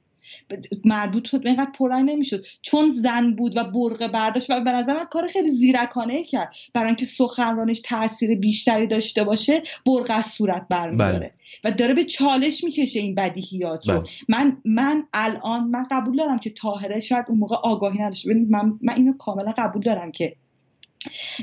مربوط 0.85 1.31
بود 1.31 1.47
اینقدر 1.47 1.71
پررنگ 1.77 2.09
نمی‌شد. 2.09 2.43
چون 2.61 2.89
زن 2.89 3.31
بود 3.31 3.57
و 3.57 3.63
برقه 3.63 4.07
برداشت 4.07 4.49
و 4.49 4.59
به 4.63 4.71
نظر 4.71 4.93
من 4.93 5.03
کار 5.03 5.27
خیلی 5.27 5.49
زیرکانه 5.49 6.23
کرد. 6.23 6.51
برای 6.73 6.87
اینکه 6.87 7.05
سخنرانش 7.05 7.81
تاثیر 7.85 8.35
بیشتری 8.35 8.87
داشته 8.87 9.23
باشه 9.23 9.63
برقه 9.85 10.13
از 10.13 10.25
صورت 10.25 10.65
برمیداره. 10.69 11.19
بله. 11.19 11.31
و 11.63 11.71
داره 11.71 11.93
به 11.93 12.03
چالش 12.03 12.63
می‌کشه 12.63 12.99
این 12.99 13.15
بدیهیات 13.15 13.89
رو. 13.89 13.99
بله. 13.99 14.09
من 14.29 14.57
من 14.65 15.03
الان 15.13 15.63
من 15.63 15.85
قبول 15.91 16.17
دارم 16.17 16.39
که 16.39 16.49
تاهره 16.49 16.99
شاید 16.99 17.25
اون 17.29 17.37
موقع 17.37 17.55
آگاهی 17.55 17.99
نداشته. 17.99 18.33
من, 18.33 18.79
من 18.81 18.93
اینو 18.93 19.13
کاملا 19.13 19.53
قبول 19.57 19.81
دارم 19.81 20.11
که 20.11 20.35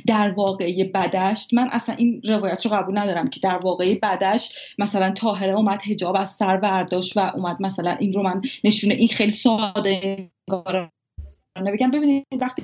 در 0.07 0.31
واقعی 0.31 0.85
بدشت. 0.85 1.55
من 1.55 1.69
اصلا 1.73 1.95
این 1.95 2.23
روایت 2.29 2.67
رو 2.67 2.73
قبول 2.73 2.99
ندارم 2.99 3.31
که 3.31 3.41
در 3.41 3.57
واقعی 3.57 3.95
بدشت 3.95 4.55
مثلا 4.79 5.13
تاهره 5.13 5.53
اومد 5.53 5.83
هجاب 5.83 6.17
از 6.17 6.31
سر 6.31 6.57
برداشت 6.57 7.17
و 7.17 7.21
اومد 7.21 7.57
مثلا 7.61 7.91
این 7.91 8.13
رو 8.13 8.23
من 8.23 8.43
نشونه 8.65 8.95
این 8.95 9.09
خیلی 9.09 9.31
ساده 9.31 10.31
بگم 11.67 11.91
ببینید 11.91 12.25
وقتی 12.41 12.63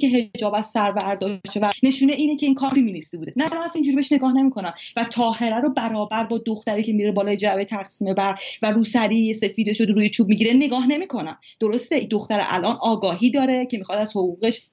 که 0.00 0.06
هجاب 0.06 0.54
از 0.54 0.66
سر 0.66 0.90
برداشته 0.90 1.60
و 1.60 1.70
نشونه 1.82 2.12
اینه 2.12 2.36
که 2.36 2.46
این 2.46 2.54
کار 2.54 2.70
فمینیستی 2.70 3.16
بوده. 3.16 3.32
نه 3.36 3.54
من 3.54 3.62
اصلا 3.62 3.74
اینجوری 3.74 3.96
بهش 3.96 4.12
نگاه 4.12 4.32
نمی‌کنم. 4.32 4.74
و 4.96 5.04
تاهره 5.04 5.60
رو 5.60 5.74
برابر 5.74 6.24
با 6.24 6.38
دختری 6.46 6.82
که 6.82 6.92
میره 6.92 7.12
بالای 7.12 7.36
جعبه 7.36 7.64
تقسیم 7.64 8.14
بر 8.14 8.38
و 8.62 8.70
روسری 8.70 9.32
سفید 9.32 9.72
شده 9.72 9.92
روی 9.92 10.10
چوب 10.10 10.28
می‌گیره 10.28 10.52
نگاه 10.52 10.86
نمی‌کنم. 10.86 11.38
درسته 11.60 12.00
دختر 12.00 12.40
الان 12.48 12.78
آگاهی 12.80 13.30
داره 13.30 13.66
که 13.66 13.78
می‌خواد 13.78 13.98
از 13.98 14.16
حقوقش 14.16 14.68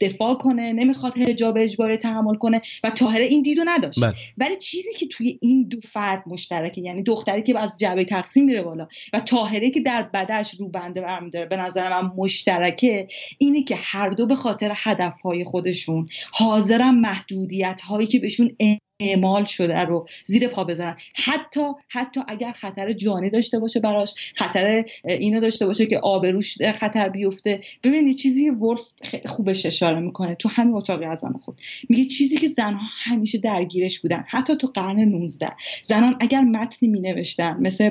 دفاع 0.00 0.34
کنه 0.34 0.72
نمی‌خواد 0.72 1.18
حجاب 1.18 1.56
اجباری 1.58 1.96
تحمل 1.96 2.34
کنه 2.34 2.62
و 2.84 2.90
تاهره 2.90 3.24
این 3.24 3.42
دیدو 3.42 3.62
نداشت 3.66 4.04
بله. 4.04 4.14
ولی 4.38 4.56
چیزی 4.56 4.98
که 4.98 5.06
توی 5.06 5.38
این 5.42 5.68
دو 5.68 5.80
فرد 5.80 6.22
مشترکه 6.26 6.80
یعنی 6.80 7.02
دختری 7.02 7.42
که 7.42 7.58
از 7.58 7.78
جعبه 7.80 8.04
تقسیم 8.04 8.44
میره 8.44 8.62
بالا 8.62 8.88
و 9.12 9.20
تاهره 9.20 9.70
که 9.70 9.80
در 9.80 10.02
بدش 10.02 10.54
رو 10.54 10.68
بنده 10.68 11.00
برمیداره 11.00 11.46
به 11.46 11.56
نظر 11.56 12.02
من 12.02 12.10
مشترکه 12.16 13.08
اینه 13.38 13.62
که 13.62 13.76
هر 13.78 14.10
دو 14.10 14.26
به 14.26 14.34
خاطر 14.34 14.72
هدفهای 14.76 15.44
خودشون 15.44 16.08
حاضرن 16.32 16.94
محدودیت 16.94 17.80
هایی 17.80 18.06
که 18.06 18.18
بهشون 18.18 18.56
اعمال 19.00 19.44
شده 19.44 19.78
رو 19.78 20.08
زیر 20.24 20.48
پا 20.48 20.64
بزنن. 20.64 20.96
حتی 21.14 21.60
حتی 21.88 22.20
اگر 22.28 22.52
خطر 22.52 22.92
جانی 22.92 23.30
داشته 23.30 23.58
باشه 23.58 23.80
براش 23.80 24.14
خطر 24.34 24.84
اینو 25.04 25.40
داشته 25.40 25.66
باشه 25.66 25.86
که 25.86 25.98
آبروش 25.98 26.62
خطر 26.62 27.08
بیفته. 27.08 27.60
ببین 27.82 28.12
چیزی 28.12 28.50
ورف 28.50 28.80
خوبش 29.26 29.66
اشاره 29.66 30.00
می‌کنه. 30.00 30.34
تو 30.34 30.48
همین 30.48 30.74
اتاق 30.74 31.02
از 31.10 31.24
خود. 31.40 31.58
میگه 31.88 32.04
چیزی 32.04 32.36
که 32.36 32.46
زنها 32.46 32.86
همیشه 33.02 33.38
درگیرش 33.38 34.00
بودن 34.00 34.24
حتی 34.28 34.56
تو 34.56 34.66
قرن 34.66 35.00
19 35.00 35.48
زنان 35.82 36.16
اگر 36.20 36.40
متنی 36.40 36.88
مینوشتن 36.88 37.56
مثل 37.60 37.90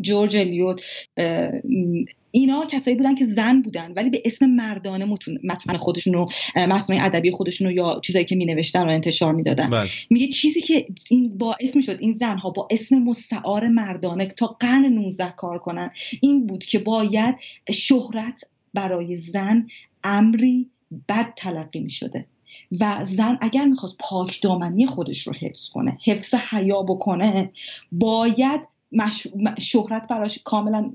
جورج 0.00 0.36
الیوت 0.36 0.82
اینا 2.30 2.66
کسایی 2.66 2.96
بودن 2.96 3.14
که 3.14 3.24
زن 3.24 3.62
بودن 3.62 3.92
ولی 3.92 4.10
به 4.10 4.22
اسم 4.24 4.46
مردانه 4.46 5.04
متن 5.44 5.76
خودشون 5.76 6.14
رو 6.14 6.28
متن 6.56 7.00
ادبی 7.00 7.30
خودشون 7.30 7.66
رو 7.66 7.72
یا 7.72 8.00
چیزایی 8.04 8.24
که 8.24 8.36
می 8.36 8.46
نوشتن 8.46 8.84
رو 8.84 8.90
انتشار 8.90 9.32
می‌دادن 9.32 9.70
بله. 9.70 9.88
میگه 10.10 10.28
چیزی 10.28 10.60
که 10.60 10.86
این 11.10 11.38
باعث 11.38 11.78
شد 11.86 11.96
این 12.00 12.12
زنها 12.12 12.50
با 12.50 12.68
اسم 12.70 12.98
مستعار 12.98 13.68
مردانه 13.68 14.26
تا 14.26 14.46
قرن 14.46 14.84
19 14.84 15.34
کار 15.36 15.58
کنن 15.58 15.90
این 16.20 16.46
بود 16.46 16.64
که 16.64 16.78
باید 16.78 17.34
شهرت 17.70 18.44
برای 18.74 19.16
زن 19.16 19.66
امری 20.04 20.70
بد 21.08 21.32
تلقی 21.36 21.80
می 21.80 21.90
شده 21.90 22.26
و 22.80 23.04
زن 23.04 23.38
اگر 23.40 23.64
می‌خواست 23.64 23.96
پاک 23.98 24.42
دامنی 24.42 24.86
خودش 24.86 25.26
رو 25.26 25.32
حفظ 25.32 25.68
کنه 25.68 25.98
حفظ 26.04 26.34
حیا 26.34 26.82
بکنه 26.82 27.50
باید 27.92 28.60
مش... 28.92 29.26
شهرت 29.58 30.08
براش 30.08 30.38
کاملا 30.44 30.92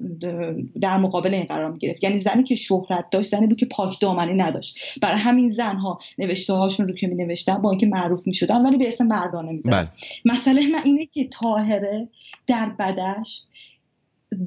در 0.82 0.98
مقابل 0.98 1.34
این 1.34 1.43
قرار 1.43 1.72
می 1.72 1.80
گرفت 1.80 2.04
یعنی 2.04 2.20
زنی 2.20 2.43
که 2.43 2.56
شهرت 2.56 3.10
داشت 3.10 3.30
زنی 3.30 3.48
بود 3.48 3.58
که 3.58 3.66
پاک 3.66 4.00
دامنی 4.00 4.34
نداشت. 4.34 5.00
برای 5.02 5.20
همین 5.20 5.50
زنها 5.50 6.00
نوشته 6.18 6.54
هاشون 6.54 6.88
رو 6.88 6.96
که 6.96 7.08
می 7.08 7.16
نوشتن 7.16 7.62
با 7.62 7.70
اینکه 7.70 7.86
معروف 7.86 8.28
می 8.28 8.34
شدن 8.34 8.66
ولی 8.66 8.78
به 8.78 8.88
اسم 8.88 9.08
مردانه 9.08 9.52
می 9.52 9.62
زدن 9.62 9.78
بله. 9.78 9.89
مسئله 10.26 10.68
من 10.68 10.82
اینه 10.84 11.06
که 11.06 11.28
تاهره 11.28 12.08
در 12.48 12.70
بدشت 12.80 13.50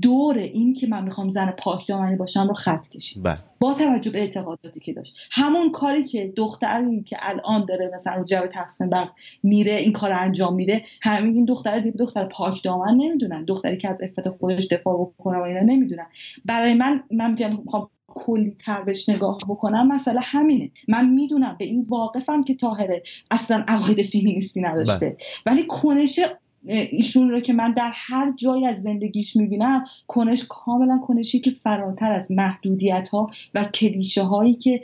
دور 0.03 0.39
این 0.39 0.73
که 0.73 0.87
من 0.87 1.05
می‌خوام 1.05 1.29
زن 1.29 1.51
پاک 1.51 1.87
دامنی 1.87 2.17
باشم 2.17 2.49
رو 2.49 2.55
خط 2.55 2.89
کشید. 2.89 3.23
بله. 3.23 3.39
با 3.61 3.75
توجه 3.75 4.11
به 4.11 4.19
اعتقاداتی 4.19 4.81
که 4.81 4.93
داشت. 4.93 5.17
همون 5.31 5.73
کاری 5.73 6.05
که 6.05 6.33
دختری 6.37 7.03
که 7.03 7.17
الان 7.21 7.65
داره 7.65 7.91
مثلا 7.95 8.15
رو 8.15 8.25
جو 8.25 8.47
تقسیم 8.53 8.91
بر 8.91 9.09
میره 9.43 9.73
این 9.73 9.93
کار 9.93 10.13
انجام 10.13 10.55
میده 10.55 10.85
همین 11.03 11.35
این 11.35 11.45
دختر 11.45 11.79
دیگه 11.79 11.97
دختر 11.97 12.25
پاک 12.25 12.63
دامن 12.63 12.95
نمی‌دونن. 12.95 13.45
دختری 13.45 13.79
که 13.79 13.89
از 13.89 14.01
عفت 14.01 14.29
خودش 14.29 14.67
دفاع 14.67 15.01
بکنه 15.01 15.39
و 15.39 15.43
اینا 15.43 15.61
نمی‌دونن. 15.61 16.07
برای 16.45 16.75
من 16.75 17.03
من 17.11 17.37
می‌خوام 17.65 17.91
کلی 18.07 18.57
تر 18.65 18.83
بهش 18.83 19.09
نگاه 19.09 19.39
بکنم 19.49 19.93
مثلا 19.93 20.21
همینه. 20.23 20.71
من 20.89 21.09
می‌دونم 21.09 21.57
به 21.59 21.65
این 21.65 21.87
واقفم 21.89 22.45
که 22.45 22.55
تاهره 22.55 23.03
اصلا 23.31 23.65
عقاید 23.69 24.03
فیمینیستی 24.03 24.61
نداشته. 24.61 25.07
بله. 25.07 25.17
ولی 25.47 25.67
کنش 25.67 26.21
ایشون 26.67 27.31
رو 27.31 27.41
که 27.41 27.53
من 27.53 27.73
در 27.73 27.93
هر 27.95 28.33
جای 28.37 28.67
از 28.67 28.83
زندگیش 28.83 29.37
می‌بینم 29.37 29.85
کنش 30.07 30.45
کاملا 30.49 31.01
کنشی 31.07 31.41
که 31.41 31.51
فراتر 31.63 32.13
از 32.13 32.31
محدودیت 32.31 33.09
ها 33.09 33.31
و 33.55 33.65
کلیشه 33.65 34.23
هایی 34.23 34.55
که 34.55 34.83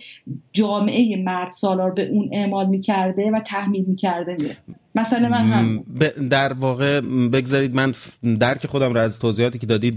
جامعه 0.52 1.22
مرد 1.24 1.52
سالار 1.52 1.90
به 1.90 2.08
اون 2.08 2.28
اعمال 2.32 2.66
می‌کرده 2.66 3.30
و 3.30 3.40
تحمیل 3.40 3.84
می‌کرده. 3.84 4.36
میره 4.40 4.56
مثلا 4.94 5.28
من 5.28 5.44
هم 5.44 5.84
در 6.28 6.52
واقع 6.52 7.00
بگذارید 7.32 7.74
من 7.74 7.92
درک 8.40 8.66
خودم 8.66 8.92
رو 8.92 9.00
از 9.00 9.18
توضیحاتی 9.18 9.58
که 9.58 9.66
دادید 9.66 9.96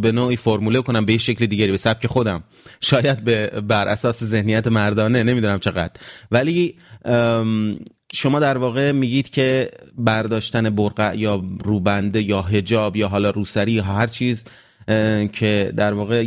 به 0.00 0.12
نوعی 0.12 0.36
فرموله 0.36 0.82
کنم 0.82 1.04
به 1.04 1.18
شکل 1.18 1.46
دیگری 1.46 1.70
به 1.70 1.76
سبک 1.76 2.06
خودم. 2.06 2.42
شاید 2.80 3.24
به 3.24 3.60
بر 3.68 3.88
اساس 3.88 4.24
ذهنیت 4.24 4.66
مردانه 4.66 5.22
نمی‌دونم 5.22 5.58
چقدر. 5.58 5.92
ولی 6.30 6.74
شما 8.12 8.40
در 8.40 8.58
واقع 8.58 8.92
میگید 8.92 9.30
که 9.30 9.70
برداشتن 9.98 10.70
برقع 10.70 11.14
یا 11.18 11.44
روبنده 11.64 12.22
یا 12.22 12.42
هجاب 12.42 12.96
یا 12.96 13.08
حالا 13.08 13.30
روسری 13.30 13.72
یا 13.72 13.82
هر 13.82 14.06
چیز 14.06 14.44
که 15.32 15.72
در 15.76 15.92
واقع 15.92 16.24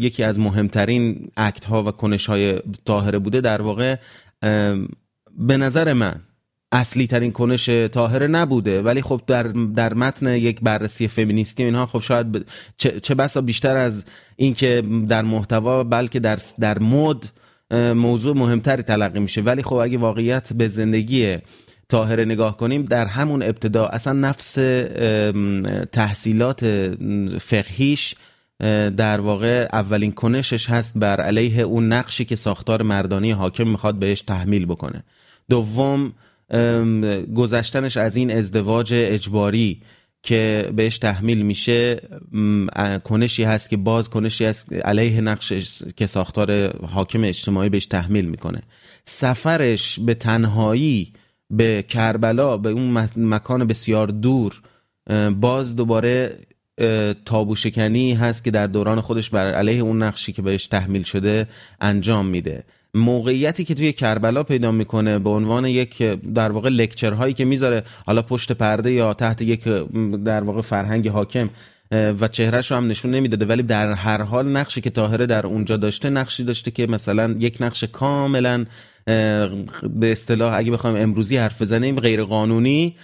یکی 0.00 0.22
از 0.22 0.38
مهمترین 0.38 1.30
اکت 1.36 1.64
ها 1.64 1.82
و 1.82 1.90
کنش 1.90 2.26
های 2.26 2.58
طاهره 2.84 3.18
بوده 3.18 3.40
در 3.40 3.62
واقع 3.62 3.96
به 5.38 5.56
نظر 5.56 5.92
من 5.92 6.14
اصلی 6.72 7.06
ترین 7.06 7.32
کنش 7.32 7.68
طاهره 7.68 8.26
نبوده. 8.26 8.82
ولی 8.82 9.02
خب 9.02 9.20
در, 9.26 9.42
در 9.42 9.94
متن 9.94 10.26
یک 10.34 10.60
بررسی 10.60 11.08
فمینیستی 11.08 11.62
اینها 11.62 11.86
خب 11.86 12.00
شاید 12.00 12.46
چه, 12.76 13.00
چه 13.00 13.14
بسا 13.14 13.40
بیشتر 13.40 13.76
از 13.76 14.04
اینکه 14.36 14.82
در 15.08 15.22
محتوا 15.22 15.84
بلکه 15.84 16.20
در 16.20 16.38
در 16.60 16.78
مد 16.78 17.30
موضوع 17.72 18.36
مهمتری 18.36 18.82
تلقی 18.82 19.20
میشه. 19.20 19.40
ولی 19.40 19.62
خب 19.62 19.74
اگه 19.74 19.98
واقعیت 19.98 20.52
به 20.52 20.68
زندگی 20.68 21.36
طاهره 21.88 22.24
نگاه 22.24 22.56
کنیم 22.56 22.82
در 22.82 23.06
همون 23.06 23.42
ابتدا 23.42 23.86
اصلا 23.86 24.12
نفس 24.12 24.54
تحصیلات 25.92 26.66
فقهیش 27.38 28.14
در 28.96 29.20
واقع 29.20 29.68
اولین 29.72 30.12
کنشش 30.12 30.70
هست 30.70 30.98
بر 30.98 31.20
علیه 31.20 31.62
اون 31.62 31.88
نقشی 31.92 32.24
که 32.24 32.36
ساختار 32.36 32.82
مردانی 32.82 33.30
حاکم 33.30 33.68
می‌خواد 33.68 33.94
بهش 33.94 34.20
تحمیل 34.20 34.66
بکنه. 34.66 35.04
دوم 35.48 36.12
گذشتنش 37.34 37.96
از 37.96 38.16
این 38.16 38.30
ازدواج 38.30 38.92
اجباری 38.94 39.82
که 40.22 40.72
بهش 40.76 40.98
تحمیل 40.98 41.42
میشه 41.42 42.00
کنشی 43.04 43.44
هست 43.44 43.70
که 43.70 43.76
باز 43.76 44.10
کنشی 44.10 44.44
هست 44.44 44.72
علیه 44.72 45.20
نقش 45.20 45.52
که 45.96 46.06
ساختار 46.06 46.76
حاکم 46.86 47.24
اجتماعی 47.24 47.68
بهش 47.68 47.86
تحمیل 47.86 48.24
می‌کنه. 48.24 48.62
سفرش 49.04 50.00
به 50.00 50.14
تنهایی 50.14 51.12
به 51.50 51.82
کربلا 51.82 52.56
به 52.56 52.70
اون 52.70 53.08
مکان 53.16 53.64
بسیار 53.64 54.06
دور 54.06 54.62
باز 55.40 55.76
دوباره 55.76 56.36
تابو 57.24 57.56
شکنی 57.56 58.14
هست 58.14 58.44
که 58.44 58.50
در 58.50 58.66
دوران 58.66 59.00
خودش 59.00 59.30
بر 59.30 59.52
علیه 59.52 59.80
اون 59.80 60.02
نقشی 60.02 60.32
که 60.32 60.42
بهش 60.42 60.66
تحمیل 60.66 61.02
شده 61.02 61.46
انجام 61.80 62.26
میده. 62.26 62.64
موقعیتی 62.94 63.64
که 63.64 63.74
توی 63.74 63.92
کربلا 63.92 64.42
پیدا 64.42 64.72
می‌کنه 64.72 65.18
به 65.18 65.30
عنوان 65.30 65.64
یک 65.64 66.02
در 66.34 66.52
واقع 66.52 66.68
لکچر 66.68 67.12
هایی 67.12 67.34
که 67.34 67.44
می‌ذاره 67.44 67.82
حالا 68.06 68.22
پشت 68.22 68.52
پرده 68.52 68.92
یا 68.92 69.14
تحت 69.14 69.42
یک 69.42 69.64
در 70.24 70.44
واقع 70.44 70.60
فرهنگ 70.60 71.08
حاکم 71.08 71.50
و 71.90 72.28
چهرهش 72.28 72.70
رو 72.70 72.76
هم 72.76 72.86
نشون 72.86 73.10
نمی‌داده 73.10 73.46
ولی 73.46 73.62
در 73.62 73.92
هر 73.92 74.22
حال 74.22 74.48
نقشی 74.48 74.80
که 74.80 74.90
طاهره 74.90 75.26
در 75.26 75.46
اونجا 75.46 75.76
داشته 75.76 76.10
نقشی 76.10 76.44
داشته 76.44 76.70
که 76.70 76.86
مثلا 76.86 77.36
یک 77.38 77.56
نقش 77.60 77.84
کاملا 77.84 78.66
به 79.04 80.12
اصطلاح 80.12 80.54
اگه 80.54 80.70
بخوایم 80.70 80.96
امروزی 80.96 81.36
حرف 81.36 81.62
بزنیم 81.62 82.00
غیر 82.00 82.22
قانونی 82.22 82.96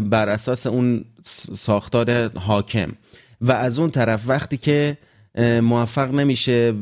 بر 0.00 0.28
اساس 0.28 0.66
اون 0.66 1.04
ساختار 1.54 2.28
حاکم. 2.28 2.92
و 3.40 3.52
از 3.52 3.78
اون 3.78 3.90
طرف 3.90 4.22
وقتی 4.26 4.56
که 4.56 4.96
موفق 5.38 6.14
نمیشه 6.14 6.72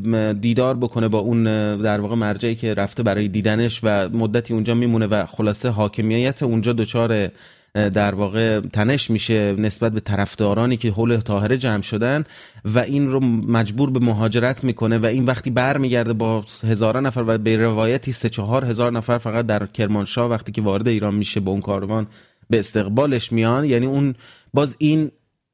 دیدار 0.40 0.76
بکنه 0.76 1.08
با 1.08 1.18
اون 1.18 1.44
در 1.82 2.00
واقع 2.00 2.14
مرجعی 2.14 2.54
که 2.54 2.74
رفته 2.74 3.02
برای 3.02 3.28
دیدنش 3.28 3.80
و 3.82 4.08
مدتی 4.08 4.54
اونجا 4.54 4.74
میمونه 4.74 5.06
و 5.06 5.26
خلاصه 5.26 5.68
حاکمیت 5.68 6.42
اونجا 6.42 6.72
دچار 6.72 7.30
در 7.74 8.14
واقع 8.14 8.60
تنش 8.60 9.10
میشه 9.10 9.54
نسبت 9.58 9.92
به 9.92 10.00
طرفدارانی 10.00 10.76
که 10.76 10.90
حول 10.90 11.16
طاهره 11.16 11.58
جمع 11.58 11.82
شدن 11.82 12.24
و 12.64 12.78
این 12.78 13.08
رو 13.08 13.20
مجبور 13.20 13.90
به 13.90 14.00
مهاجرت 14.00 14.64
می‌کنه 14.64 14.98
و 14.98 15.06
این 15.06 15.24
وقتی 15.24 15.50
برمیگرده 15.50 16.12
با 16.12 16.44
هزاران 16.64 17.06
نفر 17.06 17.24
و 17.26 17.38
به 17.38 17.56
روایتی 17.56 18.12
سه 18.12 18.28
چهار 18.28 18.64
هزار 18.64 18.92
نفر 18.92 19.18
فقط 19.18 19.46
در 19.46 19.66
کرمانشاه 19.66 20.30
وقتی 20.30 20.52
که 20.52 20.62
وارد 20.62 20.88
ایران 20.88 21.14
میشه 21.14 21.40
با 21.40 21.52
اون 21.52 21.60
کاروان 21.60 22.06
به 22.50 22.58
استقبالش 22.58 23.32
میان 23.32 23.64
یعنی 23.64 23.86
اون 23.86 24.14
باز 24.54 24.76
این 24.78 25.10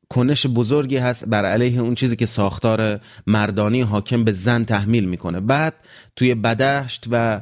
کنش 0.08 0.46
بزرگی 0.46 0.96
هست 0.96 1.28
بر 1.28 1.44
علیه 1.44 1.80
اون 1.80 1.94
چیزی 1.94 2.16
که 2.16 2.26
ساختار 2.26 3.00
مردانی 3.26 3.80
حاکم 3.80 4.24
به 4.24 4.32
زن 4.32 4.64
تحمیل 4.64 5.04
می‌کنه. 5.04 5.40
بعد 5.40 5.74
توی 6.16 6.34
بدشت 6.34 7.04
و 7.10 7.40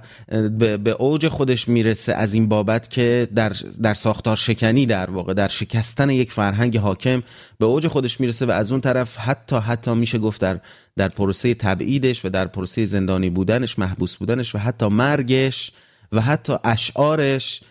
به 0.79 0.97
اوج 0.99 1.29
خودش 1.29 1.69
می‌رسه 1.69 2.15
از 2.15 2.35
این 2.35 2.49
بابت 2.49 2.91
که 2.91 3.29
در, 3.35 3.53
در 3.83 3.95
ساختار 3.95 4.37
شکنی 4.37 4.87
در 4.87 5.11
واقع 5.11 5.35
در 5.35 5.49
شکستن 5.49 6.11
یک 6.11 6.33
فرهنگ 6.33 6.77
حاکم 6.77 7.23
به 7.59 7.67
اوج 7.67 7.89
خودش 7.89 8.21
می‌رسه 8.21 8.47
و 8.47 8.51
از 8.51 8.73
اون 8.73 8.81
طرف 8.81 9.19
حتی 9.19 9.57
حتی 9.57 9.95
میشه 9.95 10.19
گفت 10.19 10.41
در 10.41 10.61
در 10.97 11.09
پروسه 11.09 11.55
تبعیدش 11.55 12.25
و 12.25 12.29
در 12.29 12.47
پروسه 12.47 12.85
زندانی 12.85 13.31
بودنش 13.31 13.79
محبوس 13.79 14.17
بودنش 14.17 14.55
و 14.55 14.59
حتی 14.59 14.87
مرگش 14.89 15.73
و 16.13 16.21
حتی 16.21 16.57
اشعارش 16.65 17.63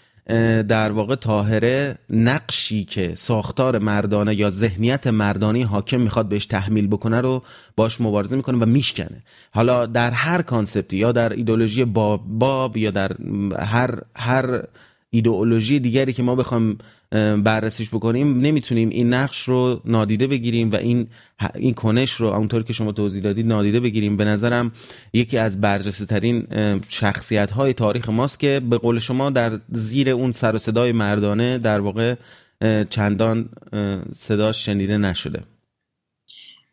در 0.67 0.91
واقع 0.91 1.15
تاهره 1.15 1.97
نقشی 2.09 2.85
که 2.85 3.15
ساختار 3.15 3.79
مردانه 3.79 4.35
یا 4.35 4.49
ذهنیت 4.49 5.07
مردانی 5.07 5.63
حاکم 5.63 6.01
می‌خواد 6.01 6.29
بهش 6.29 6.45
تحمیل 6.45 6.87
بکنه 6.87 7.21
رو 7.21 7.43
باش 7.75 8.01
مبارزه 8.01 8.35
می‌کنه 8.35 8.57
و 8.57 8.65
میشکنه. 8.65 9.23
حالا 9.51 9.85
در 9.85 10.11
هر 10.11 10.41
کانسپتی 10.41 10.97
یا 10.97 11.11
در 11.11 11.33
ایدولوژی 11.33 11.85
باب, 11.85 12.21
باب 12.27 12.77
یا 12.77 12.91
در 12.91 13.11
هر 13.59 13.99
هر 14.15 14.63
ایدئولوژی 15.13 15.79
دیگری 15.79 16.13
که 16.13 16.23
ما 16.23 16.35
بخوام 16.35 16.77
بررسیش 17.43 17.89
بکنیم 17.89 18.39
نمی‌تونیم 18.39 18.89
این 18.89 19.13
نقش 19.13 19.43
رو 19.43 19.81
نادیده 19.85 20.27
بگیریم 20.27 20.71
و 20.71 20.75
این 20.75 21.07
این 21.55 21.73
کنش 21.73 22.11
رو 22.11 22.27
اونطور 22.27 22.63
که 22.63 22.73
شما 22.73 22.91
توضیح 22.91 23.21
دادید 23.21 23.47
نادیده 23.47 23.79
بگیریم. 23.79 24.17
به 24.17 24.25
نظرم 24.25 24.71
یکی 25.13 25.37
از 25.37 25.61
برجسته 25.61 26.05
ترین 26.05 26.47
شخصیت 26.89 27.51
های 27.51 27.73
تاریخ 27.73 28.09
ماست 28.09 28.39
که 28.39 28.61
به 28.69 28.77
قول 28.77 28.99
شما 28.99 29.29
در 29.29 29.59
زیر 29.69 30.09
اون 30.09 30.31
سر 30.31 30.55
و 30.55 30.57
صدای 30.57 30.91
مردانه 30.91 31.57
در 31.57 31.79
واقع 31.79 32.15
چندان 32.89 33.49
صداش 34.13 34.65
شنیده 34.65 34.97
نشده. 34.97 35.43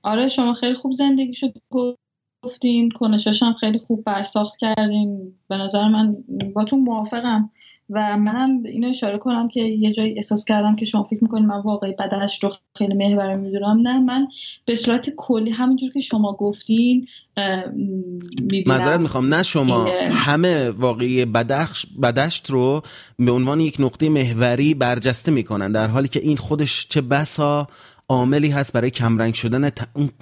آره 0.03 0.29
شما 0.29 0.55
خیلی 0.55 0.75
خوب 0.75 0.93
زندگی 0.93 1.35
شد 1.35 1.55
گفتین. 2.45 2.91
کنشاش 2.91 3.43
هم 3.43 3.55
خیلی 3.61 3.79
خوب 3.79 4.05
برساخت 4.05 4.59
کردین. 4.59 5.33
به 5.49 5.57
نظر 5.57 5.89
من 5.89 6.17
با 6.55 6.65
تو 6.65 6.77
موافقم. 6.77 7.51
و 7.91 8.17
منم 8.17 8.63
اینو 8.65 8.89
اشاره 8.89 9.19
کنم 9.19 9.49
که 9.49 9.61
یه 9.61 9.93
جایی 9.93 10.17
احساس 10.17 10.45
کردم 10.45 10.77
که 10.77 10.85
شما 10.85 11.03
فکر 11.03 11.19
می‌کنید 11.23 11.45
من 11.45 11.61
واقعی 11.61 11.93
بدنش 11.93 12.45
رو 12.45 12.51
خیلی 12.79 12.95
محور 12.95 13.37
می‌دونم. 13.37 13.81
نه 13.83 14.01
من 14.01 14.29
به 14.65 14.75
صورت 14.75 15.11
کلی 15.17 15.51
همونجور 15.51 15.91
که 15.91 16.01
شما 16.01 16.33
گفتین 16.33 17.07
معذرت 18.67 19.01
می‌خوام. 19.01 19.35
نه 19.35 19.43
شما 19.43 19.89
همه 20.11 20.71
واقعی 20.71 21.25
بدخش 21.25 21.87
بدشت 22.03 22.51
رو 22.51 22.83
به 23.19 23.33
عنوان 23.33 23.61
یک 23.61 23.77
نقطه 23.79 24.09
محوری 24.09 24.75
برجسته 24.75 25.33
می‌کنن 25.33 25.73
در 25.73 25.89
حالی 25.89 26.09
که 26.09 26.21
این 26.21 26.37
خودش 26.37 26.87
چه 26.89 27.01
بسا 27.01 27.69
عاملی 28.11 28.49
هست 28.49 28.73
برای 28.73 28.91
کمرنگ 28.91 29.35
شدن 29.35 29.71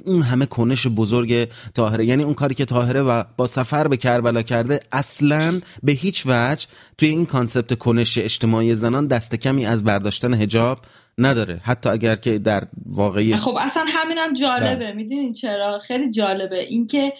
اون 0.05 0.22
همه 0.22 0.47
کنش 0.47 0.86
بزرگ 0.86 1.49
تاهره 1.74 2.05
یعنی 2.05 2.22
اون 2.22 2.34
کاری 2.34 2.55
که 2.55 2.64
تاهره 2.64 3.03
و 3.03 3.24
با 3.36 3.47
سفر 3.47 3.89
به 3.89 3.97
کربلا 3.97 4.43
کرده 4.43 4.80
اصلا 4.93 5.61
به 5.82 5.93
هیچ 5.93 6.22
وجه 6.26 6.66
توی 6.99 7.09
این 7.09 7.26
کانسپت 7.26 7.78
کنش 7.78 8.18
اجتماعی 8.18 8.74
زنان 8.74 9.07
دست 9.07 9.34
کمی 9.34 9.66
از 9.66 9.84
برداشتن 9.84 10.34
هجاب 10.34 10.78
نداره. 11.18 11.61
حتی 11.64 11.89
اگر 11.89 12.16
که 12.16 12.39
در 12.39 12.64
واقعی 12.86 13.36
خب 13.36 13.57
اصلا 13.61 13.84
همینم 13.89 14.34
جالبه. 14.34 14.76
بله. 14.76 14.93
می‌دونین 14.93 15.32
چرا؟ 15.32 15.78
خیلی 15.78 16.11
جالبه. 16.11 16.59
اینکه 16.59 17.12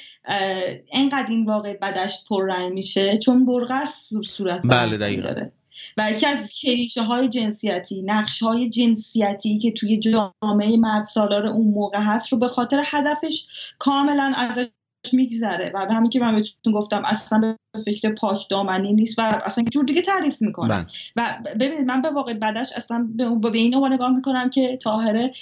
انقدر 0.93 1.27
این 1.29 1.45
واقع 1.45 1.77
بدشت 1.83 2.29
پررنگ 2.29 2.73
میشه 2.73 3.19
چون 3.19 3.47
برغس 3.47 4.11
صورت 4.25 4.61
بله 4.64 4.97
دقیقا. 4.97 5.29
و 5.29 5.58
یکی 6.01 6.26
از 6.26 6.53
کلیشه 6.53 7.03
های 7.03 7.28
جنسیتی 7.28 8.03
نقش 8.03 8.42
های 8.42 8.68
جنسیتی 8.68 9.59
که 9.59 9.72
توی 9.72 9.99
جامعه 9.99 10.76
مرد 10.76 11.05
سالار 11.05 11.46
اون 11.46 11.66
موقع 11.66 12.01
هست 12.01 12.32
رو 12.32 12.38
به 12.38 12.49
خاطر 12.49 12.82
هدفش 12.86 13.46
کاملا 13.78 14.32
ازش 14.36 14.66
میگذره. 15.12 15.72
و 15.74 15.86
به 15.86 15.94
همین 15.94 16.11
که 16.11 16.20
من 16.20 16.36
بهتون 16.36 16.72
گفتم 16.72 17.03
اصلا 17.05 17.38
به 17.72 17.80
فکر 17.84 18.14
پاک 18.14 18.49
دامنی 18.51 18.92
نیست 18.92 19.18
و 19.18 19.22
اصلا 19.44 19.64
جور 19.64 19.84
دیگه 19.84 20.03
تعریف 20.03 20.42
می‌کنه. 20.42 20.68
بله. 20.68 20.86
و 21.16 21.34
ببینید 21.61 21.86
من 21.86 22.03
به 22.03 22.11
واقع 22.11 22.34
بعدش 22.34 22.72
اصلا 22.76 23.09
به, 23.16 23.28
به 23.51 23.59
این 23.59 23.74
نگاه 23.74 24.14
می‌کنم 24.14 24.51
که 24.51 24.76
تاهره 24.82 25.32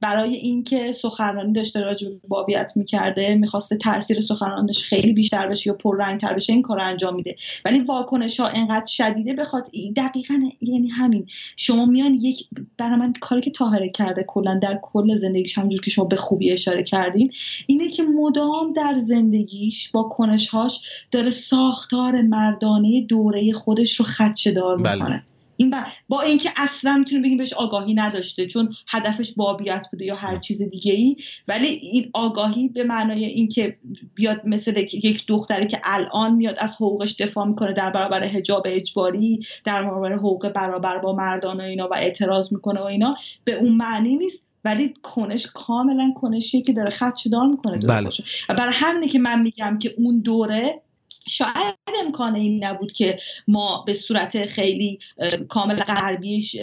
برای 0.00 0.36
اینکه 0.36 0.92
سخنرانی 0.92 1.52
داشته 1.52 1.80
راجع 1.80 2.08
به 2.08 2.16
بابیت 2.28 2.72
می‌کرده 2.76 3.34
می‌خواسته 3.34 3.76
تاثیر 3.76 4.20
سخنرانیش 4.20 4.84
خیلی 4.84 5.12
بیشتر 5.12 5.48
بشه 5.48 5.70
یا 5.70 5.76
پررنگتر 5.76 6.34
بشه 6.34 6.52
این 6.52 6.62
کار 6.62 6.80
انجام 6.80 7.14
میده. 7.14 7.36
ولی 7.64 7.80
واکنش 7.80 8.40
ها 8.40 8.48
انقدر 8.48 8.86
شدیده 8.86 9.34
بخواد 9.34 9.66
دقیقا 9.96 10.34
یعنی 10.60 10.88
همین. 10.88 11.26
شما 11.56 11.86
میان 11.86 12.14
یک 12.14 12.48
برای 12.78 12.96
من 12.96 13.12
کاری 13.20 13.40
که 13.40 13.50
تاهره 13.50 13.88
کرده 13.88 14.24
کلا 14.28 14.58
در 14.62 14.78
کل 14.82 15.14
زندگیش 15.14 15.58
همونجور 15.58 15.80
که 15.80 15.90
شما 15.90 16.04
به 16.04 16.16
خوبی 16.16 16.52
اشاره 16.52 16.82
کردین 16.82 17.32
اینه 17.66 17.88
که 17.88 18.02
مدام 18.02 18.72
در 18.72 18.85
زندگیش 18.94 19.90
با 19.90 20.02
کنشهاش 20.02 20.82
داره 21.10 21.30
ساختار 21.30 22.22
مردانه 22.22 23.06
دوره 23.08 23.52
خودش 23.52 23.96
رو 23.96 24.04
خدشه 24.04 24.52
دار 24.52 24.76
بله. 24.76 24.94
می‌کنه. 24.94 25.22
این 25.56 25.70
با, 25.70 25.78
با 26.08 26.20
اینکه 26.20 26.50
اصلا 26.56 26.96
می‌تونیم 26.96 27.22
بگیم 27.22 27.38
بهش 27.38 27.52
آگاهی 27.52 27.94
نداشته 27.94 28.46
چون 28.46 28.74
هدفش 28.88 29.32
بابیت 29.32 29.86
بوده 29.92 30.04
یا 30.04 30.16
هر 30.16 30.36
چیز 30.36 30.62
دیگه 30.62 30.92
ای 30.92 31.16
ولی 31.48 31.66
این 31.66 32.10
آگاهی 32.12 32.68
به 32.68 32.84
معنای 32.84 33.24
اینکه 33.24 33.76
بیاد 34.14 34.40
مثل 34.44 34.76
یک 34.78 35.26
دختری 35.26 35.66
که 35.66 35.80
الان 35.84 36.34
میاد 36.34 36.56
از 36.58 36.76
حقوقش 36.76 37.16
دفاع 37.20 37.46
می‌کنه 37.46 37.72
در 37.72 37.90
برابر 37.90 38.24
حجاب 38.24 38.62
اجباری 38.66 39.46
در 39.64 39.82
برابر 39.82 40.12
حقوق 40.12 40.48
برابر 40.48 40.98
با 40.98 41.12
مردان 41.12 41.60
و 41.60 41.62
اینا 41.62 41.88
و 41.88 41.94
اعتراض 41.94 42.52
می‌کنه 42.52 42.80
و 42.80 42.84
اینا 42.84 43.16
به 43.44 43.54
اون 43.54 43.72
معنی 43.72 44.16
نیست. 44.16 44.45
ولی 44.66 44.94
کنش 45.02 45.46
کاملا 45.46 46.12
کنشیه 46.16 46.62
که 46.62 46.72
داره 46.72 46.90
خدشدار 46.90 47.46
می‌کنه 47.46 47.78
بله. 47.78 48.10
برای 48.48 48.72
همینه 48.74 49.08
که 49.08 49.18
من 49.18 49.42
میگم 49.42 49.78
که 49.78 49.94
اون 49.98 50.20
دوره 50.20 50.82
شاید 51.28 51.74
امکان 52.04 52.34
این 52.34 52.64
نبود 52.64 52.92
که 52.92 53.18
ما 53.48 53.84
به 53.86 53.94
صورت 53.94 54.46
خیلی 54.46 54.98
کامل 55.48 55.76
غربیش 55.76 56.56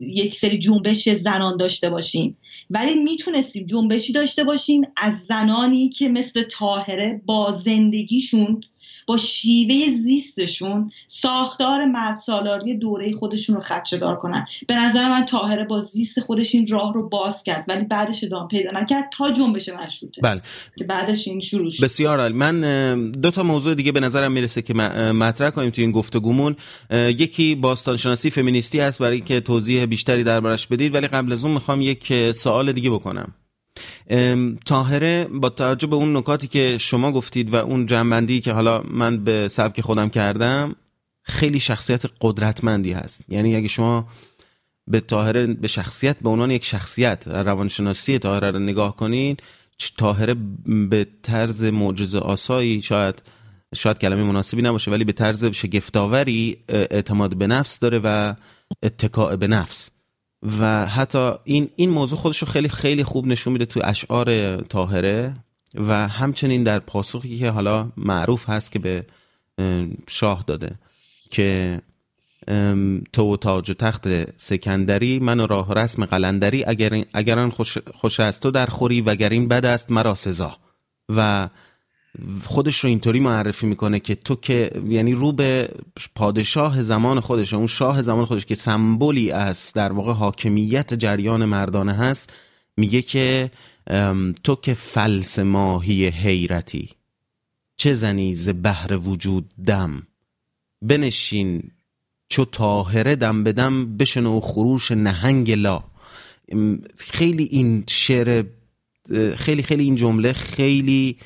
یک 0.00 0.34
سری 0.34 0.58
جنبش 0.58 1.08
زنان 1.08 1.56
داشته 1.56 1.90
باشیم 1.90 2.36
ولی 2.70 2.94
می‌تونستیم 2.94 3.66
جنبشی 3.66 4.12
داشته 4.12 4.44
باشیم 4.44 4.82
از 4.96 5.18
زنانی 5.18 5.88
که 5.88 6.08
مثل 6.08 6.42
تاهره 6.42 7.22
با 7.26 7.52
زندگیشون 7.52 8.60
با 9.06 9.16
شیوه 9.16 9.90
زیستشون 9.90 10.90
ساختار 11.06 11.84
مرد 11.84 12.14
سالاری 12.14 12.74
دوره 12.78 13.12
خودشون 13.12 13.56
رو 13.56 13.60
خدشدار 13.60 14.16
کنن. 14.16 14.46
به 14.68 14.76
نظر 14.76 15.08
من 15.08 15.24
تاهره 15.24 15.64
با 15.64 15.80
زیست 15.80 16.20
خودش 16.20 16.54
این 16.54 16.66
راه 16.68 16.94
رو 16.94 17.08
باز 17.08 17.42
کرد 17.42 17.64
ولی 17.68 17.84
بعدش 17.84 18.24
ادامه 18.24 18.48
پیدا 18.48 18.70
نکرد 18.70 19.10
تا 19.16 19.32
جنبش 19.32 19.68
مشروطه. 19.68 20.20
بله. 20.22 20.42
که 20.76 20.84
بعدش 20.84 21.28
این 21.28 21.40
شروع 21.40 21.70
شد 21.70 21.84
بسیار 21.84 22.20
عالی. 22.20 22.34
من 22.34 23.10
دو 23.10 23.30
تا 23.30 23.42
موضوع 23.42 23.74
دیگه 23.74 23.92
به 23.92 24.00
نظرم 24.00 24.32
می‌رسه 24.32 24.62
که 24.62 24.74
مطرح 24.74 25.50
کنیم 25.50 25.70
توی 25.70 25.84
این 25.84 25.92
گفتگومون. 25.92 26.56
یکی 26.90 27.54
باستانشناسی 27.54 28.30
فمینیستی 28.30 28.80
هست 28.80 28.98
برای 28.98 29.20
که 29.20 29.40
توضیح 29.40 29.84
بیشتری 29.84 30.24
دربارش 30.24 30.66
بدید 30.66 30.94
ولی 30.94 31.06
قبل 31.06 31.32
از 31.32 31.44
اون 31.44 31.54
می‌خوام 31.54 31.80
یک 31.80 32.32
سوال 32.32 32.72
دیگه 32.72 32.90
بکنم. 32.90 33.34
تاهره 34.66 35.24
با 35.24 35.48
توجه 35.48 35.86
به 35.86 35.96
اون 35.96 36.16
نکاتی 36.16 36.46
که 36.46 36.78
شما 36.78 37.12
گفتید 37.12 37.52
و 37.52 37.56
اون 37.56 37.86
جنبندی 37.86 38.40
که 38.40 38.52
حالا 38.52 38.82
من 38.90 39.24
به 39.24 39.48
سبک 39.48 39.80
خودم 39.80 40.08
کردم 40.08 40.76
خیلی 41.22 41.60
شخصیت 41.60 42.02
قدرتمندی 42.20 42.92
هست. 42.92 43.24
یعنی 43.28 43.56
اگه 43.56 43.68
شما 43.68 44.08
به 44.86 45.00
تاهره 45.00 45.46
به 45.46 45.68
شخصیت 45.68 46.16
به 46.18 46.28
عنوان 46.28 46.50
یک 46.50 46.64
شخصیت 46.64 47.28
روانشناسی 47.28 48.18
تاهره 48.18 48.50
رو 48.50 48.58
نگاه 48.58 48.96
کنید 48.96 49.42
تاهره 49.98 50.36
به 50.90 51.06
طرز 51.22 51.64
معجزه 51.64 52.18
آسایی 52.18 52.82
شاید 52.82 53.22
شاید 53.74 53.98
کلمه 53.98 54.22
مناسبی 54.22 54.62
نباشه 54.62 54.90
ولی 54.90 55.04
به 55.04 55.12
طرز 55.12 55.44
شگفتاوری 55.44 56.58
اعتماد 56.68 57.36
به 57.36 57.46
نفس 57.46 57.78
داره 57.78 58.00
و 58.04 58.34
اتکاع 58.82 59.36
به 59.36 59.46
نفس. 59.46 59.90
و 60.60 60.86
حتی 60.86 61.32
این 61.44 61.70
این 61.76 61.90
موضوع 61.90 62.18
خودش 62.18 62.38
رو 62.38 62.48
خیلی 62.48 62.68
خیلی 62.68 63.04
خوب 63.04 63.26
نشون 63.26 63.52
میده 63.52 63.66
تو 63.66 63.80
اشعار 63.84 64.56
تاهره 64.56 65.34
و 65.74 66.08
همچنین 66.08 66.62
در 66.62 66.78
پاسخی 66.78 67.38
که 67.38 67.50
حالا 67.50 67.92
معروف 67.96 68.48
هست 68.48 68.72
که 68.72 68.78
به 68.78 69.06
شاه 70.08 70.44
داده 70.46 70.74
که 71.30 71.80
تو 73.12 73.32
و 73.32 73.36
تاج 73.36 73.70
و 73.70 73.74
تخت 73.74 74.08
سکندری 74.40 75.18
من 75.18 75.40
و 75.40 75.46
راه 75.46 75.74
رسم 75.74 76.04
قلندری 76.04 76.64
اگر 76.64 77.04
اگر 77.14 77.48
خوش, 77.48 77.78
خوش 77.94 78.20
است 78.20 78.42
تو 78.42 78.50
در 78.50 78.66
خوری 78.66 79.00
و 79.00 79.10
اگر 79.10 79.28
این 79.28 79.48
بد 79.48 79.66
است 79.66 79.90
مرا 79.90 80.14
سزا. 80.14 80.56
و 81.08 81.48
خودش 82.44 82.78
رو 82.78 82.88
اینطوری 82.88 83.20
معرفی 83.20 83.66
می‌کنه 83.66 84.00
که 84.00 84.14
تو 84.14 84.36
که 84.36 84.70
یعنی 84.88 85.12
رو 85.12 85.32
به 85.32 85.68
پادشاه 86.14 86.82
زمان 86.82 87.20
خودش 87.20 87.54
اون 87.54 87.66
شاه 87.66 88.02
زمان 88.02 88.24
خودش 88.24 88.46
که 88.46 88.54
سمبولی 88.54 89.30
از 89.30 89.72
در 89.74 89.92
واقع 89.92 90.12
حاکمیت 90.12 90.94
جریان 90.94 91.44
مردانه 91.44 91.92
هست 91.92 92.32
میگه 92.76 93.02
که 93.02 93.50
تو 94.44 94.56
که 94.62 94.74
فلس 94.74 95.38
ماهی 95.38 96.06
حیرتی 96.06 96.90
چه 97.76 97.94
زنی 97.94 98.34
ز 98.34 98.48
بحر 98.62 98.96
وجود 98.96 99.48
دم؟ 99.66 100.02
بنشین 100.82 101.70
چو 102.28 102.44
تاهره 102.44 103.16
دم 103.16 103.44
بدم 103.44 103.96
بشنو 103.96 104.40
خروش 104.40 104.90
نهنگ 104.90 105.50
لا. 105.50 105.84
خیلی 106.98 107.44
این 107.44 107.84
شعر 107.88 108.44
خیلی 109.36 109.62
خیلی 109.62 109.84
این 109.84 109.94
جمله 109.94 110.32
خیلی 110.32 111.16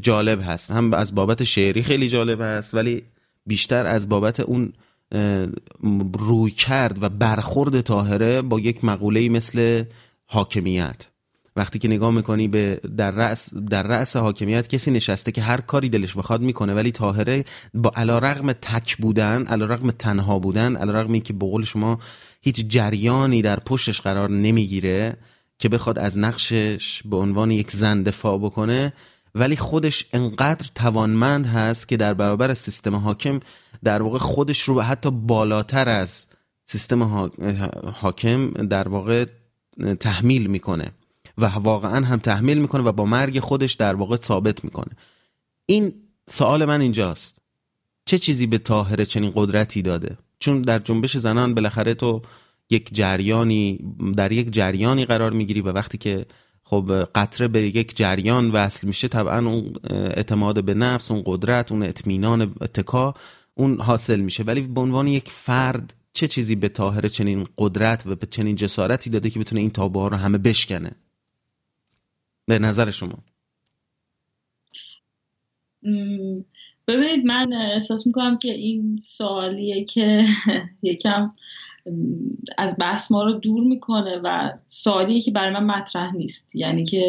جالب 0.00 0.42
هست. 0.42 0.70
هم 0.70 0.94
از 0.94 1.14
بابت 1.14 1.44
شعری 1.44 1.82
خیلی 1.82 2.08
جالب 2.08 2.40
هست 2.40 2.74
ولی 2.74 3.02
بیشتر 3.46 3.86
از 3.86 4.08
بابت 4.08 4.40
اون 4.40 4.72
روی 6.18 6.50
کرد 6.50 7.02
و 7.02 7.08
برخورد 7.08 7.80
تاهره 7.80 8.42
با 8.42 8.60
یک 8.60 8.84
مقوله 8.84 9.28
مثل 9.28 9.84
حاکمیت. 10.26 11.06
وقتی 11.56 11.78
که 11.78 11.88
نگاه 11.88 12.10
می‌کنی 12.10 12.48
به 12.48 12.80
در 12.96 13.10
رأس, 13.10 13.54
در 13.54 13.82
رأس 13.82 14.16
حاکمیت 14.16 14.68
کسی 14.68 14.90
نشسته 14.90 15.32
که 15.32 15.42
هر 15.42 15.60
کاری 15.60 15.88
دلش 15.88 16.16
بخواد 16.16 16.40
می‌کنه 16.40 16.74
ولی 16.74 16.92
تاهره 16.92 17.44
با 17.74 17.92
علا 17.96 18.18
رغم 18.18 18.52
تک 18.52 18.96
بودن 18.96 19.46
علا 19.46 19.64
رغم 19.64 19.90
تنها 19.90 20.38
بودن 20.38 20.76
علا 20.76 20.92
رغم 20.92 21.18
که 21.18 21.32
به 21.32 21.46
قول 21.46 21.64
شما 21.64 21.98
هیچ 22.40 22.66
جریانی 22.68 23.42
در 23.42 23.60
پشتش 23.60 24.00
قرار 24.00 24.30
نمی‌گیره 24.30 25.16
که 25.58 25.68
بخواد 25.68 25.98
از 25.98 26.18
نقشش 26.18 27.02
به 27.04 27.16
عنوان 27.16 27.50
یک 27.50 27.70
زن 27.70 28.02
دفاع 28.02 28.38
بکنه 28.38 28.92
ولی 29.36 29.56
خودش 29.56 30.04
انقدر 30.12 30.66
توانمند 30.74 31.46
هست 31.46 31.88
که 31.88 31.96
در 31.96 32.14
برابر 32.14 32.54
سیستم 32.54 32.94
حاکم 32.94 33.40
در 33.84 34.02
واقع 34.02 34.18
خودش 34.18 34.62
رو 34.62 34.80
حتی 34.80 35.10
بالاتر 35.10 35.88
از 35.88 36.26
سیستم 36.66 37.02
حاکم 37.94 38.50
در 38.50 38.88
واقع 38.88 39.24
تحمیل 40.00 40.46
می‌کنه 40.46 40.92
و 41.38 41.46
واقعا 41.46 42.06
هم 42.06 42.18
تحمیل 42.18 42.58
می‌کنه 42.58 42.82
و 42.82 42.92
با 42.92 43.04
مرگ 43.04 43.40
خودش 43.40 43.72
در 43.72 43.94
واقع 43.94 44.16
ثابت 44.16 44.64
می‌کنه. 44.64 44.92
این 45.66 45.94
سوال 46.28 46.64
من 46.64 46.80
اینجاست. 46.80 47.42
چه 48.04 48.18
چیزی 48.18 48.46
به 48.46 48.58
تاهره 48.58 49.04
چنین 49.04 49.32
قدرتی 49.34 49.82
داده؟ 49.82 50.18
چون 50.38 50.62
در 50.62 50.78
جنبش 50.78 51.16
زنان 51.16 51.54
بالاخره 51.54 51.94
تو 51.94 52.22
یک 52.70 52.94
جریانی 52.94 53.78
در 54.16 54.32
یک 54.32 54.50
جریانی 54.50 55.04
قرار 55.04 55.32
می‌گیری 55.32 55.60
و 55.60 55.72
وقتی 55.72 55.98
که 55.98 56.26
خب 56.68 57.08
قطره 57.14 57.48
به 57.48 57.62
یک 57.62 57.96
جریان 57.96 58.50
وصل 58.50 58.86
میشه 58.86 59.08
طبعا 59.08 59.38
اون 59.38 59.74
اعتماد 59.90 60.64
به 60.64 60.74
نفس 60.74 61.10
اون 61.10 61.22
قدرت 61.26 61.72
اون 61.72 61.82
اطمینان 61.82 62.54
اتکا 62.60 63.14
اون 63.54 63.80
حاصل 63.80 64.20
میشه. 64.20 64.42
ولی 64.42 64.60
به 64.60 64.80
عنوان 64.80 65.06
یک 65.06 65.28
فرد 65.28 65.94
چه 66.12 66.28
چیزی 66.28 66.56
به 66.56 66.68
تاهره 66.68 67.08
چنین 67.08 67.48
قدرت 67.58 68.06
و 68.06 68.16
به 68.16 68.26
چنین 68.26 68.56
جسارتی 68.56 69.10
داده 69.10 69.30
که 69.30 69.40
بتونه 69.40 69.60
این 69.60 69.70
تابوها 69.70 70.08
رو 70.08 70.16
همه 70.16 70.38
بشکنه؟ 70.38 70.92
به 72.46 72.58
نظر 72.58 72.90
شما. 72.90 73.18
ببینید 76.88 77.24
من 77.24 77.52
احساس 77.52 78.06
می‌کنم 78.06 78.38
که 78.38 78.52
این 78.52 78.98
سوالیه 79.02 79.84
که 79.84 80.24
یکم 80.82 81.32
از 82.58 82.76
بحث 82.80 83.10
ما 83.10 83.24
رو 83.24 83.32
دور 83.32 83.64
می‌کنه 83.64 84.20
و 84.24 84.50
سوالیه 84.68 85.20
که 85.20 85.30
برای 85.30 85.54
من 85.54 85.64
مطرح 85.64 86.16
نیست. 86.16 86.56
یعنی 86.56 86.84
که 86.84 87.00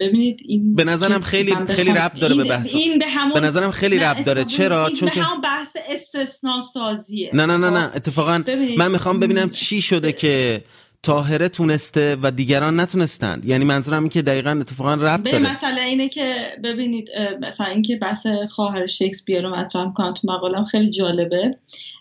ببینید 0.00 0.40
این 0.44 0.74
به 0.74 0.84
نظرم 0.84 1.20
خیلی 1.20 1.54
خیلی 1.68 1.90
ربط 1.90 2.20
داره 2.20 2.34
به 2.34 2.44
بحث. 2.44 2.74
این 2.74 2.98
به, 2.98 3.06
همون 3.06 3.32
به 3.32 3.40
نظرم 3.40 3.70
خیلی 3.70 3.98
ربط 3.98 4.24
داره. 4.24 4.44
چرا؟ 4.44 4.90
چون 4.90 5.08
که 5.08 5.22
همون 5.22 5.40
بحث 5.40 5.76
استثنا 5.90 6.60
سازیه 6.60 7.30
نه 7.34 7.46
نه 7.46 7.56
نه. 7.56 7.70
نه 7.70 7.90
اتفاقا 7.96 8.42
من 8.78 8.90
می‌خوام 8.90 9.20
ببینم 9.20 9.50
چی 9.50 9.82
شده 9.82 10.12
که 10.12 10.64
تاهره 11.02 11.48
تونسته 11.48 12.16
و 12.22 12.30
دیگران 12.30 12.80
نتونستند. 12.80 13.44
یعنی 13.44 13.64
منظورم 13.64 14.02
این 14.02 14.08
که 14.08 14.22
دقیقا 14.22 14.50
اتفاقا 14.50 14.94
ربط 14.94 15.30
داره. 15.30 15.50
مسئله 15.50 15.80
اینه 15.80 16.08
که 16.08 16.52
ببینید 16.64 17.08
مثلا 17.40 17.66
اینکه 17.66 17.96
بحث 17.96 18.26
خواهر 18.48 18.86
شکسپیر 18.86 19.42
رو 19.42 19.56
مطرح 19.56 19.84
می‌کنم 19.84 20.14
تو 20.14 20.32
مقالم 20.32 20.64
خیلی 20.64 20.90
جالبه. 20.90 21.56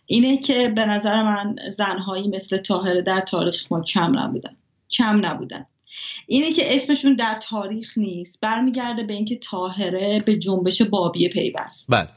اینه 0.05 0.37
که 0.37 0.73
به 0.75 0.85
نظر 0.85 1.23
من 1.23 1.55
زنهایی 1.69 2.27
مثل 2.27 2.57
تاهره 2.57 3.01
در 3.01 3.21
تاریخ 3.21 3.71
ما 3.71 3.81
کم 3.81 4.19
نبودن. 4.19 4.55
کم 4.91 5.25
نبودن. 5.25 5.65
اینه 6.27 6.53
که 6.53 6.75
اسمشون 6.75 7.15
در 7.15 7.39
تاریخ 7.43 7.97
نیست. 7.97 8.41
برمیگرده 8.41 9.03
به 9.03 9.13
اینکه 9.13 9.35
تاهره 9.35 10.19
به 10.25 10.37
جنبش 10.37 10.81
بابیه 10.81 11.29
پیوست. 11.29 11.91
بله. 11.91 12.09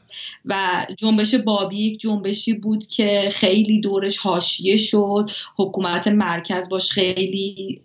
و 0.45 0.85
جنبش 0.97 1.35
بابی 1.35 1.77
یک 1.77 1.99
جنبشی 1.99 2.53
بود 2.53 2.87
که 2.87 3.29
خیلی 3.31 3.81
دورش 3.81 4.17
حاشیه 4.17 4.75
شد. 4.75 5.29
حکومت 5.57 6.07
مرکز 6.07 6.69
باش 6.69 6.91
خیلی 6.91 7.81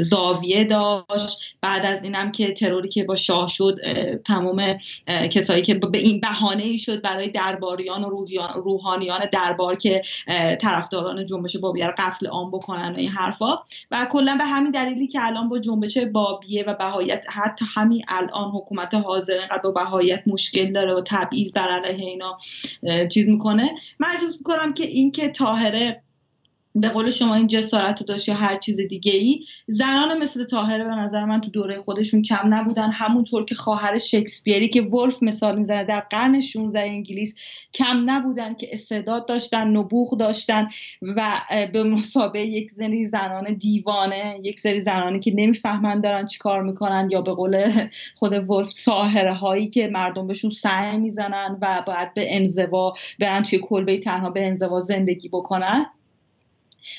زاویه 0.00 0.64
داشت. 0.64 1.54
بعد 1.60 1.86
از 1.86 2.04
اینم 2.04 2.32
که 2.32 2.52
تروری 2.52 2.88
که 2.88 3.04
با 3.04 3.16
شاه 3.16 3.48
شد 3.48 3.74
تمام 4.26 4.78
کسایی 5.06 5.62
که 5.62 5.74
به 5.74 5.98
این 5.98 6.20
بهانه 6.20 6.62
ای 6.62 6.78
شد 6.78 7.02
برای 7.02 7.28
درباریان 7.28 8.04
و 8.04 8.26
روحانیان 8.54 9.20
دربار 9.32 9.76
که 9.76 10.02
طرفداران 10.60 11.24
جنبش 11.24 11.56
بابیه 11.56 11.86
رو 11.86 11.92
قتل 11.98 12.26
عام 12.26 12.50
بکنن 12.50 12.92
و 12.92 12.96
این 12.96 13.08
حرفا. 13.08 13.56
و 13.90 14.06
کلا 14.12 14.36
به 14.36 14.44
همین 14.44 14.70
دلیلی 14.70 15.06
که 15.06 15.24
الان 15.24 15.48
با 15.48 15.58
جنبش 15.58 15.98
بابیه 15.98 16.64
و 16.64 16.74
بهایت 16.74 17.24
حتی 17.32 17.64
همین 17.74 18.04
الان 18.08 18.50
حکومت 18.50 18.94
حاضر 18.94 19.34
اینقدر 19.38 19.58
با 19.58 19.70
بهایت 19.70 20.22
مشکل 20.26 20.72
داره 20.72 20.94
و 20.94 21.02
تبعیض 21.06 21.52
بر 21.52 21.68
علیه 21.68 22.06
اینا 22.06 22.38
چیز 23.08 23.28
می‌کنه. 23.28 23.70
من 23.98 24.08
احساس 24.08 24.36
می‌کنم 24.36 24.74
که 24.74 24.84
این 24.84 25.10
که 25.10 25.28
طاهره 25.28 26.02
به 26.74 26.88
قول 26.88 27.10
شما 27.10 27.34
این 27.34 27.46
جسارت 27.46 28.02
داشت 28.02 28.28
یا 28.28 28.34
هر 28.34 28.56
چیز 28.56 28.76
دیگه 28.80 29.12
ای 29.12 29.44
زنان 29.66 30.18
مثل 30.18 30.44
تاهره 30.44 30.84
به 30.84 30.94
نظر 30.94 31.24
من 31.24 31.40
تو 31.40 31.50
دوره 31.50 31.78
خودشون 31.78 32.22
کم 32.22 32.54
نبودن. 32.54 32.90
همونطور 32.90 33.44
که 33.44 33.54
خواهر 33.54 33.98
شکسپیری 33.98 34.68
که 34.68 34.82
ولف 34.82 35.22
مثال 35.22 35.58
می‌زنه 35.58 35.84
در 35.84 36.00
قرن 36.00 36.40
16 36.40 36.80
انگلیس 36.80 37.36
کم 37.74 38.10
نبودن 38.10 38.54
که 38.54 38.68
استعداد 38.72 39.28
داشتن 39.28 39.68
نبوغ 39.68 40.18
داشتن 40.18 40.68
و 41.02 41.40
به 41.72 41.82
مسابقه 41.82 42.40
یک 42.40 42.70
سری 42.70 43.04
زنان 43.04 43.54
دیوانه 43.54 44.40
یک 44.42 44.60
سری 44.60 44.80
زنانی 44.80 45.20
که 45.20 45.32
نمی‌فهمن 45.34 46.00
دارن 46.00 46.26
چیکار 46.26 46.62
می‌کنن 46.62 47.08
یا 47.10 47.20
به 47.20 47.32
قول 47.32 47.70
خود 48.16 48.50
ولف 48.50 48.70
ساهره 48.70 49.34
هایی 49.34 49.68
که 49.68 49.88
مردم 49.88 50.26
بهشون 50.26 50.50
سعی 50.50 50.96
می‌زنن 50.96 51.58
و 51.60 51.82
باید 51.86 52.14
به 52.14 52.36
انزوا 52.36 52.94
برن 53.18 53.42
توی 53.42 53.58
کلبه 53.62 53.98
تنها 53.98 54.30
به 54.30 54.46
انزوا 54.46 54.80
زندگی 54.80 55.28
بکنن. 55.28 55.86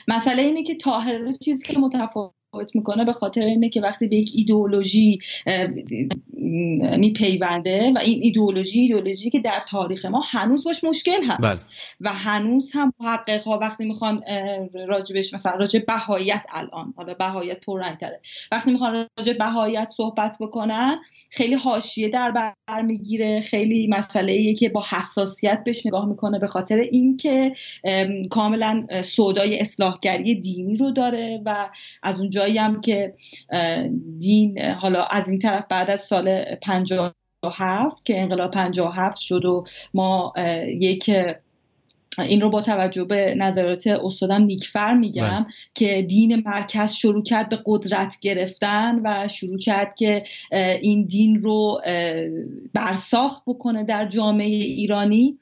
مسئله 0.08 0.44
اینه 0.44 0.64
که 0.64 0.76
تاهره 0.76 1.34
چیزی 1.34 1.74
که 1.74 1.80
متفاوت 1.80 2.39
می‌کنه 2.74 3.06
به 3.06 3.14
خاطر 3.14 3.42
اینه 3.42 3.70
که 3.70 3.82
وقتی 3.82 4.08
به 4.08 4.16
یک 4.16 4.32
ایدئولوژی 4.36 5.20
میپیونده 6.98 7.92
و 7.96 8.00
این 8.00 8.24
ایدئولوژی 8.24 8.80
ایدئولوژی 8.80 9.30
که 9.30 9.40
در 9.40 9.64
تاریخ 9.68 10.06
ما 10.06 10.24
هنوز 10.26 10.64
باش 10.64 10.84
مشکل 10.84 11.24
هست 11.28 11.42
بله. 11.42 11.60
و 12.02 12.14
هنوز 12.14 12.72
هم 12.76 12.94
محقق 13.00 13.44
ها 13.44 13.60
وقتی 13.60 13.86
می‌خوان 13.86 14.22
راجبش 14.88 15.34
مثلا 15.34 15.56
راجب 15.56 15.86
بهایت 15.86 16.42
الان 16.54 16.94
حالا 16.98 17.14
بهایت 17.14 17.60
پررنگتره 17.66 18.20
وقتی 18.52 18.72
می‌خوان 18.72 19.08
راجب 19.18 19.38
بهایت 19.38 19.88
صحبت 19.88 20.38
بکنن 20.40 21.00
خیلی 21.30 21.56
حاشیه 21.56 22.10
در 22.10 22.32
بر 22.32 22.82
می‌گیره 22.82 23.42
خیلی 23.42 23.88
مسئله 23.88 24.32
ایه 24.32 24.54
که 24.54 24.70
با 24.70 24.84
حساسیت 24.90 25.62
بهش 25.66 25.86
نگاه 25.86 26.06
می‌کنه 26.06 26.40
به 26.40 26.48
خاطر 26.48 26.78
اینکه 26.78 27.56
کاملا 28.30 28.84
سودای 29.02 29.60
اصلاحگری 29.60 30.36
دینی 30.36 30.78
رو 30.78 30.92
داره 30.92 31.42
و 31.46 31.70
از 32.04 32.22
اونجا 32.22 32.39
جایی 32.40 32.58
هم 32.58 32.82
که 32.82 33.14
دین 34.20 34.60
حالا 34.62 35.04
از 35.04 35.30
این 35.30 35.40
طرف 35.40 35.66
بعد 35.70 35.92
از 35.92 36.02
سال 36.02 36.56
57 36.56 38.06
که 38.06 38.20
انقلاب 38.22 38.52
57 38.52 39.22
شد 39.22 39.46
و 39.46 39.66
ما 39.94 40.34
یک 40.68 41.12
این 42.20 42.42
رو 42.42 42.50
با 42.50 42.62
توجه 42.62 43.04
به 43.04 43.36
نظرات 43.38 43.88
استادم 43.88 44.42
نیکفر 44.42 44.94
میگم 44.94 45.24
بله. 45.24 45.46
که 45.76 46.02
دین 46.02 46.44
مرکز 46.46 46.94
شروع 46.94 47.24
کرد 47.24 47.50
به 47.50 47.60
قدرت 47.66 48.18
گرفتن 48.22 49.02
و 49.04 49.28
شروع 49.28 49.60
کرد 49.60 49.96
که 49.96 50.24
این 50.82 51.06
دین 51.06 51.42
رو 51.42 51.82
برساخت 52.74 53.44
بکنه 53.48 53.84
در 53.84 54.08
جامعه 54.08 54.48
ایرانی 54.48 55.40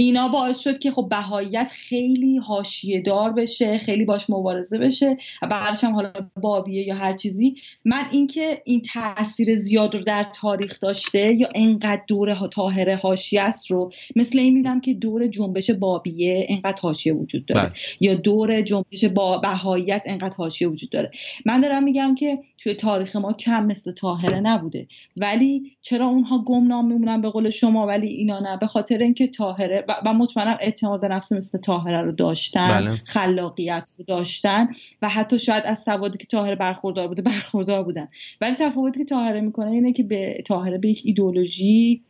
اینا 0.00 0.28
باعث 0.28 0.58
شد 0.58 0.78
که 0.78 0.90
خب 0.90 1.06
بهاییت 1.10 1.72
خیلی 1.76 2.36
حاشیه 2.36 3.00
دار 3.02 3.32
بشه 3.32 3.78
خیلی 3.78 4.04
باش 4.04 4.30
مبارزه 4.30 4.78
بشه 4.78 5.16
بعدش 5.50 5.84
هم 5.84 5.94
حالا 5.94 6.12
بابیه 6.40 6.86
یا 6.86 6.94
هر 6.94 7.16
چیزی. 7.16 7.56
من 7.84 8.04
اینکه 8.10 8.62
این 8.64 8.82
تاثیر 8.82 9.56
زیاد 9.56 9.94
رو 9.94 10.00
در 10.04 10.22
تاریخ 10.22 10.80
داشته 10.80 11.34
یا 11.34 11.48
انقدر 11.54 12.02
دور 12.06 12.48
طاهره 12.48 12.96
حاشیه 12.96 13.42
است 13.42 13.70
رو 13.70 13.92
مثل 14.16 14.38
این 14.38 14.54
میدم 14.54 14.80
که 14.80 14.94
دور 14.94 15.26
جنبش 15.26 15.70
بابیه 15.70 16.46
انقدر 16.48 16.80
حاشیه 16.80 17.12
وجود 17.12 17.46
داره. 17.46 17.62
بله. 17.62 17.72
یا 18.00 18.14
دور 18.14 18.62
جنبش 18.62 19.04
با 19.04 19.38
بهاییت 19.38 20.02
انقدر 20.04 20.36
حاشیه 20.36 20.68
وجود 20.68 20.90
داره. 20.90 21.10
من 21.46 21.60
دارم 21.60 21.84
میگم 21.84 22.14
که 22.14 22.38
توی 22.58 22.74
تاریخ 22.74 23.16
ما 23.16 23.32
کم 23.32 23.66
مثل 23.66 23.92
طاهره 23.92 24.40
نبوده. 24.40 24.86
ولی 25.16 25.72
چرا 25.82 26.06
اونها 26.06 26.44
گمنام 26.46 26.86
میمونن 26.86 27.20
به 27.20 27.30
قول 27.30 27.50
شما 27.50 27.86
ولی 27.86 28.06
اینا 28.08 28.40
نه؟ 28.40 28.56
به 28.56 28.66
خاطر 28.66 28.98
اینکه 28.98 29.26
طاهره 29.26 29.84
و 30.04 30.14
مطمئنم 30.14 30.56
اعتماد 30.60 31.00
به 31.00 31.08
نفس 31.08 31.32
مثل 31.32 31.58
تاهره 31.58 32.02
رو 32.02 32.12
داشتن 32.12 32.68
بله. 32.68 33.00
خلاقیت 33.04 33.90
رو 33.98 34.04
داشتن 34.04 34.68
و 35.02 35.08
حتی 35.08 35.38
شاید 35.38 35.64
از 35.66 35.78
سوادی 35.82 36.18
که 36.18 36.26
تاهره 36.26 36.54
برخوردار 36.54 37.08
بوده 37.08 37.22
برخوردار 37.22 37.82
بودن 37.82 38.08
ولی 38.40 38.54
تفاوتی 38.54 38.98
که 38.98 39.04
تاهره 39.04 39.40
می‌کنه 39.40 39.70
اینه 39.70 39.92
که 39.92 40.02
به 40.02 40.42
تاهره 40.46 40.78
به 40.78 40.88
یک 40.88 41.02
ایدولوژی 41.04 42.02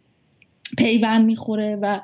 پیوند 0.78 1.26
می‌خوره 1.26 1.76
و 1.82 2.00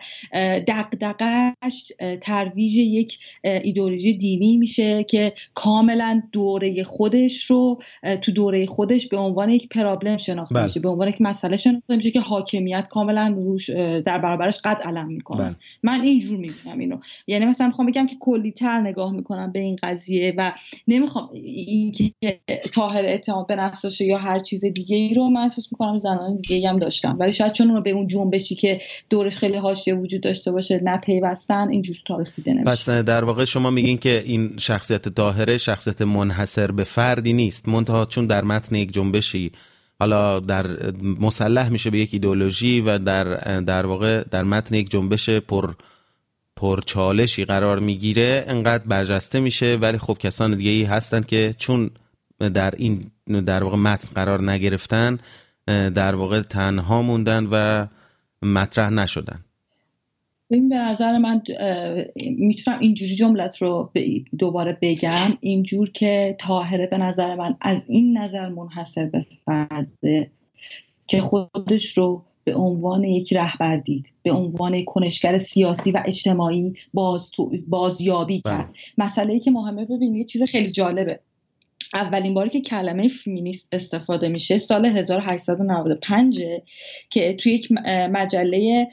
دقدقش 0.67 1.93
ترویج 2.21 2.77
یک 2.77 3.19
ایدولوژی 3.43 4.13
دینی 4.13 4.57
میشه 4.57 5.05
که 5.05 5.33
کاملا 5.55 6.23
دوره 6.33 6.83
خودش 6.83 7.45
رو 7.45 7.79
تو 8.23 8.33
دوره 8.33 8.67
خودش 8.67 9.09
به 9.09 9.17
عنوان 9.17 9.51
یک 9.51 9.69
پرابلم 9.69 10.17
شناخته 10.17 10.55
بله. 10.55 10.65
میشه 10.65 10.81
به 10.81 10.89
عنوان 10.89 11.09
یک 11.09 11.21
مسئله 11.21 11.57
شناخته 11.57 11.97
میشه 11.97 12.11
که 12.11 12.21
حاکمیت 12.21 12.89
کاملا 12.91 13.35
روش 13.37 13.71
در 13.71 14.19
برابرش 14.19 14.59
قد 14.65 14.83
علم 14.85 15.07
می‌کنه 15.07 15.39
بله. 15.39 15.57
من 15.83 16.01
اینجور 16.01 16.39
می‌بینم 16.39 16.79
اینو 16.79 16.99
یعنی 17.27 17.45
مثلا 17.45 17.67
می‌خوام 17.67 17.89
بگم 17.89 18.07
که 18.07 18.17
کلی 18.21 18.53
تر 18.53 18.81
نگاه 18.81 19.13
می‌کنم 19.13 19.53
به 19.53 19.59
این 19.59 19.77
قضیه 19.83 20.35
و 20.37 20.53
نمی‌خوام 20.89 21.31
اینکه 21.33 22.13
طاهر 22.75 23.05
اعتماد 23.05 23.47
به 23.47 23.57
نفس 23.57 24.01
یا 24.01 24.19
هر 24.19 24.39
چیز 24.39 24.65
دیگه 24.65 24.97
ای 24.97 25.15
رو 25.15 25.29
من 25.29 25.41
احساس 25.41 25.69
می‌کنم 25.73 25.97
زنان 25.97 26.37
دیگه 26.37 26.69
هم 26.69 26.79
داشتم 26.79 27.17
ولی 27.21 27.33
شاید 27.33 27.53
چون 27.53 27.83
به 27.83 27.91
اون 27.91 28.07
جنبشی 28.07 28.55
که 28.57 28.81
دورش 29.11 29.39
خیلی 29.39 29.57
حاشیه 29.57 29.95
وجود 29.95 30.21
داشته 30.21 30.53
باشه 30.53 30.81
نپیوستن 30.85 31.69
اینجور 31.69 31.97
تاریخ 32.07 32.35
دیده 32.37 32.53
نمیشه. 32.53 32.71
پس 32.71 32.89
در 32.89 33.25
واقع 33.25 33.45
شما 33.45 33.71
میگین 33.71 33.99
که 33.99 34.23
این 34.27 34.55
شخصیت 34.59 35.09
طاهره 35.09 35.59
شخصیت 35.59 36.03
منحصر 36.03 36.71
به 36.71 36.85
فردی 36.85 37.33
نیست. 37.33 37.69
منتها 37.69 38.05
چون 38.05 38.27
در 38.27 38.45
متن 38.45 38.75
یک 38.75 38.93
جنبشی 38.93 39.53
حالا 40.01 40.41
در 40.41 40.67
مسلح 41.21 41.69
میشه 41.69 41.91
به 41.91 41.99
یک 41.99 42.11
ایدولوژی 42.13 42.81
و 42.81 42.99
در 42.99 43.25
در 43.61 43.87
واقع 43.87 44.25
در 44.31 44.43
متن 44.43 44.75
یک 44.75 44.91
جنبش 44.91 45.31
پر 45.31 45.75
پرچالشی 46.57 47.45
قرار 47.45 47.79
می‌گیره 47.79 48.45
انقدر 48.47 48.85
برجسته 48.87 49.41
میشه. 49.41 49.77
ولی 49.77 49.99
خب 49.99 50.17
کسان 50.21 50.57
دیگه 50.57 50.71
ای 50.71 50.83
هستن 50.83 51.21
که 51.21 51.55
چون 51.59 51.91
در 52.55 52.75
این 52.77 53.01
در 53.47 53.65
واقع 53.65 53.77
متن 53.77 54.09
قرار 54.15 54.51
نگرفتن 54.51 55.19
در 55.95 56.15
واقع 56.15 56.41
تنها 56.41 57.03
موندن 57.03 57.49
و 57.51 57.87
مطرح 58.43 58.91
نشدن. 58.91 59.45
این 60.51 60.69
به 60.69 60.77
نظر 60.77 61.19
من 61.19 61.43
می‌تونم 62.17 62.79
اینجوری 62.79 63.15
جملت 63.15 63.63
رو 63.63 63.93
دوباره 64.39 64.79
بگم. 64.83 65.39
اینجور 65.41 65.91
که 65.91 66.37
تاهره 66.41 66.87
به 66.87 66.99
نظر 66.99 67.35
من 67.35 67.57
از 67.61 67.85
این 67.89 68.19
نظر 68.19 68.49
منحصر 68.49 69.07
به 69.07 69.27
فرده 69.45 70.31
که 71.07 71.21
خودش 71.21 71.99
رو 71.99 72.23
به 72.45 72.55
عنوان 72.55 73.05
یک 73.05 73.33
رهبر 73.33 73.77
دید 73.77 74.13
به 74.23 74.33
عنوان 74.33 74.85
کنشگر 74.85 75.37
سیاسی 75.37 75.93
و 75.93 76.03
اجتماعی 76.07 76.75
باز 76.95 77.31
بازیابی 77.69 78.41
کرد 78.41 78.67
بله. 78.67 78.75
مسئله 78.99 79.33
ای 79.33 79.41
که 79.41 79.51
مهمه 79.51 79.85
ببینید 79.85 80.27
چیز 80.27 80.43
خیلی 80.43 80.71
جالبه. 80.71 81.21
اولین 81.95 82.35
باری 82.35 82.51
که 82.51 82.61
کلمه 82.61 83.09
فیمینیست 83.09 83.69
استفاده 83.73 84.29
میشه 84.29 84.59
سال 84.59 84.87
1895 84.87 86.43
که 87.11 87.35
توی 87.35 87.53
یک 87.53 87.73
مجله 88.11 88.89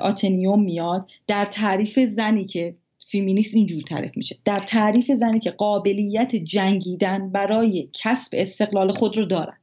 آتنیوم 0.00 0.62
میاد 0.62 1.10
در 1.26 1.44
تعریف 1.44 1.98
زنی 1.98 2.44
که 2.44 2.74
فیمینیست 3.08 3.54
اینجور 3.54 3.80
تعریف 3.80 4.16
میشه. 4.16 4.36
در 4.44 4.60
تعریف 4.60 5.10
زنی 5.10 5.40
که 5.40 5.50
قابلیت 5.50 6.36
جنگیدن 6.36 7.30
برای 7.30 7.88
کسب 7.92 8.34
استقلال 8.36 8.92
خود 8.92 9.16
رو 9.16 9.24
دارد. 9.24 9.58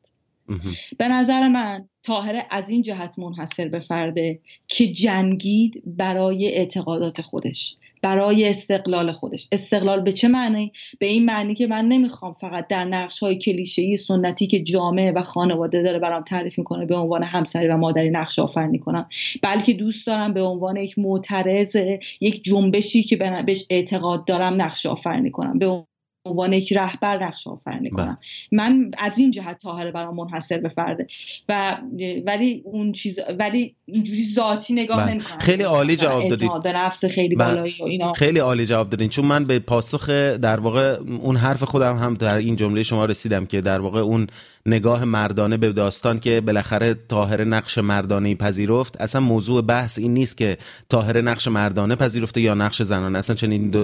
به 0.98 1.08
نظر 1.08 1.48
من 1.48 1.88
تاهره 2.04 2.46
از 2.52 2.70
این 2.70 2.82
جهت 2.82 3.20
منحصر 3.20 3.68
به 3.68 3.80
فرده 3.80 4.40
که 4.68 4.88
جنگید 4.88 5.84
برای 5.86 6.48
اعتقادات 6.48 7.22
خودش. 7.22 7.78
برای 8.02 8.50
استقلال 8.50 9.12
خودش. 9.12 9.48
استقلال 9.52 10.02
به 10.02 10.12
چه 10.12 10.28
معنی؟ 10.28 10.72
به 11.00 11.06
این 11.06 11.26
معنی 11.26 11.56
که 11.56 11.68
من 11.68 11.88
نمی‌خوام 11.88 12.34
فقط 12.34 12.68
در 12.68 12.86
نقش 12.86 13.20
های 13.20 13.38
کلیشه‌ای 13.38 13.98
سنتی 13.98 14.48
که 14.48 14.64
جامعه 14.64 15.12
و 15.12 15.22
خانواده 15.22 15.84
داره 15.84 16.00
برام 16.00 16.24
تعریف 16.24 16.58
می‌کنه 16.58 16.86
به 16.86 16.96
عنوان 16.96 17.24
همسری 17.24 17.68
و 17.68 17.78
مادری 17.78 18.10
نقش 18.10 18.40
آفرینی 18.40 18.80
کنم. 18.80 19.10
بلکه 19.44 19.74
دوست 19.74 20.08
دارم 20.08 20.34
به 20.34 20.42
عنوان 20.42 20.78
یک 20.78 21.00
معترض 21.00 21.76
یک 22.22 22.44
جنبشی 22.44 23.04
که 23.04 23.16
بهش 23.46 23.66
اعتقاد 23.70 24.26
دارم 24.26 24.62
نقش 24.62 24.86
آفرینی 24.86 25.32
کنم. 25.32 25.60
به 25.60 25.84
عنوان 26.30 26.54
یک 26.54 26.74
رهبر 26.74 27.26
نقش 27.26 27.48
آفرینی 27.48 27.90
کنم 27.90 28.06
بله. 28.06 28.18
من 28.52 28.92
از 28.98 29.20
این 29.20 29.32
جهت 29.32 29.58
طاهره 29.58 29.92
برام 29.92 30.16
منحصر 30.16 30.58
به 30.58 30.70
فرده 30.70 31.08
و 31.50 31.78
ولی 32.26 32.62
اون 32.66 32.92
چیز 32.92 33.20
ولی 33.40 33.76
اینجوری 33.86 34.24
ذاتی 34.24 34.74
نگاه 34.74 34.98
بله. 34.98 35.12
نمی‌کنم 35.12 35.40
خیلی 35.40 35.64
عالی 35.64 35.96
جواب 35.96 36.28
دادید 36.28 36.64
به 36.64 36.74
نفس 36.74 37.06
خیلی 37.06 37.36
بله. 37.36 37.56
بالایی 37.56 37.76
و 37.82 37.84
اینا 37.84 38.14
خیلی 38.14 38.40
عالی 38.40 38.66
جواب 38.66 38.90
دادین 38.90 39.10
چون 39.10 39.26
من 39.26 39.46
به 39.46 39.60
پاسخ 39.60 40.10
در 40.10 40.60
واقع 40.60 40.98
اون 41.22 41.36
حرف 41.36 41.64
خودم 41.64 41.98
هم 41.98 42.14
در 42.14 42.38
این 42.38 42.56
جمله 42.56 42.84
شما 42.84 43.06
رسیدم 43.06 43.46
که 43.46 43.62
در 43.62 43.82
واقع 43.82 44.00
اون 44.00 44.28
نگاه 44.70 45.06
مردانه 45.06 45.58
به 45.58 45.72
داستان 45.72 46.20
که 46.20 46.42
بالاخره 46.42 46.94
طاهره 46.94 47.46
نقش 47.46 47.78
مردانه 47.78 48.36
پذیرفت 48.36 49.02
اصلا 49.02 49.22
موضوع 49.22 49.62
بحث 49.62 50.00
این 50.00 50.14
نیست 50.14 50.38
که 50.38 50.58
طاهره 50.90 51.22
نقش 51.22 51.48
مردانه 51.48 51.96
پذیرفته 51.96 52.42
یا 52.42 52.54
نقش 52.54 52.82
زنانه. 52.82 53.20
اصلا 53.20 53.36
چنین 53.36 53.76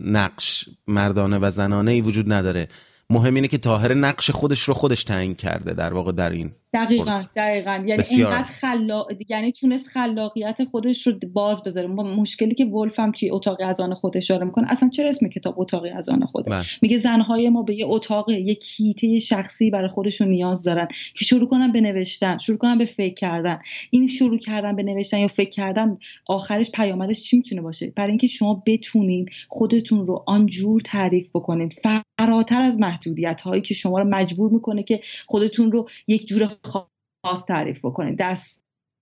نقش 0.00 0.68
مردانه 0.86 1.38
و 1.38 1.50
زنانه 1.50 1.90
ای 1.90 2.00
وجود 2.00 2.32
نداره. 2.32 2.68
مهم 3.10 3.34
اینه 3.34 3.48
که 3.48 3.58
طاهره 3.58 3.94
نقش 3.94 4.30
خودش 4.30 4.62
رو 4.62 4.74
خودش 4.74 5.04
تعیین 5.04 5.34
کرده 5.34 5.72
در 5.74 5.92
واقع 5.92 6.12
در 6.12 6.30
این 6.30 6.52
دقیقا 6.74 7.18
دقیقا. 7.36 7.84
یعنی 7.86 8.02
اینقدر 8.16 8.44
خلا... 8.44 9.04
یعنی 9.28 9.52
تونست 9.52 9.88
خلاقیت 9.88 10.64
خودش 10.64 11.06
رو 11.06 11.12
باز 11.32 11.64
بذاره. 11.64 11.86
مشکلی 11.86 12.54
که 12.54 12.64
ولف 12.64 13.00
هم 13.00 13.12
توی 13.12 13.30
اتاق 13.30 13.58
از 13.60 13.80
آن 13.80 13.94
خود 13.94 14.16
اشاره 14.16 14.44
می‌کنه. 14.44 14.70
اصلا 14.70 14.88
چرا 14.88 15.08
اسم 15.08 15.28
کتاب 15.28 15.60
اتاق 15.60 15.82
از 15.96 16.08
آن 16.08 16.24
خود 16.24 16.44
بله. 16.46 16.64
میگه 16.82 16.98
زنهای 16.98 17.48
ما 17.48 17.62
به 17.62 17.74
یه 17.74 17.86
اتاق 17.86 18.30
یک 18.30 18.64
هیته 18.76 19.18
شخصی 19.18 19.70
برای 19.70 19.88
خودشون 19.88 20.28
نیاز 20.28 20.62
دارن 20.62 20.88
که 21.14 21.24
شروع 21.24 21.48
کنن 21.48 21.72
به 21.72 21.80
نوشتن 21.80 22.38
شروع 22.38 22.58
کنن 22.58 22.78
به 22.78 22.84
فکر 22.84 23.14
کردن. 23.14 23.58
این 23.90 24.06
شروع 24.06 24.38
کردن 24.38 24.76
به 24.76 24.82
نوشتن 24.82 25.18
یا 25.18 25.28
فکر 25.28 25.50
کردن 25.50 25.98
آخرش 26.26 26.70
پیامدش 26.70 27.22
چی 27.22 27.36
می‌تونه 27.36 27.62
باشه؟ 27.62 27.92
برای 27.96 28.08
اینکه 28.08 28.26
شما 28.26 28.62
بتونین 28.66 29.26
خودتون 29.48 30.06
رو 30.06 30.24
آنجور 30.26 30.80
تعریف 30.80 31.28
بکنین. 31.34 31.70
فراتر 32.18 32.62
از 32.62 32.80
محدودیت 32.80 33.42
هایی 33.42 33.62
که 33.62 33.74
شما 33.74 33.98
رو 33.98 34.04
مجبور 34.08 34.50
می‌کنه 34.50 34.82
که 34.82 35.00
خودتون 35.26 35.72
رو 35.72 35.88
یک 36.08 36.26
جور 36.26 36.48
خاص 36.66 37.44
تعریف 37.48 37.78
بکنه 37.84 38.12
در 38.12 38.36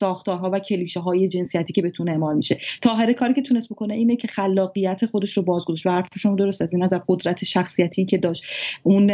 ساختارها 0.03 0.51
و 0.53 0.59
کلیشه 0.59 1.01
های 1.01 1.29
جنسیتی 1.29 1.73
که 1.73 1.83
بتونه 1.83 2.11
اعمال 2.11 2.37
میشه. 2.37 2.59
تاهره 2.83 3.15
کاری 3.15 3.35
که 3.35 3.43
تونست 3.43 3.69
بکنه 3.69 3.95
اینه 3.95 4.17
که 4.17 4.29
خلاقیت 4.29 5.07
خودش 5.07 5.37
رو 5.37 5.43
بازگذاشت 5.43 5.87
و 5.87 5.91
حرف 5.91 6.09
درست 6.39 6.63
از 6.63 6.73
این 6.75 6.83
نظر 6.83 7.01
قدرت 7.09 7.45
شخصیتی 7.45 8.05
که 8.05 8.19
داشت 8.19 8.45
اون 8.83 9.11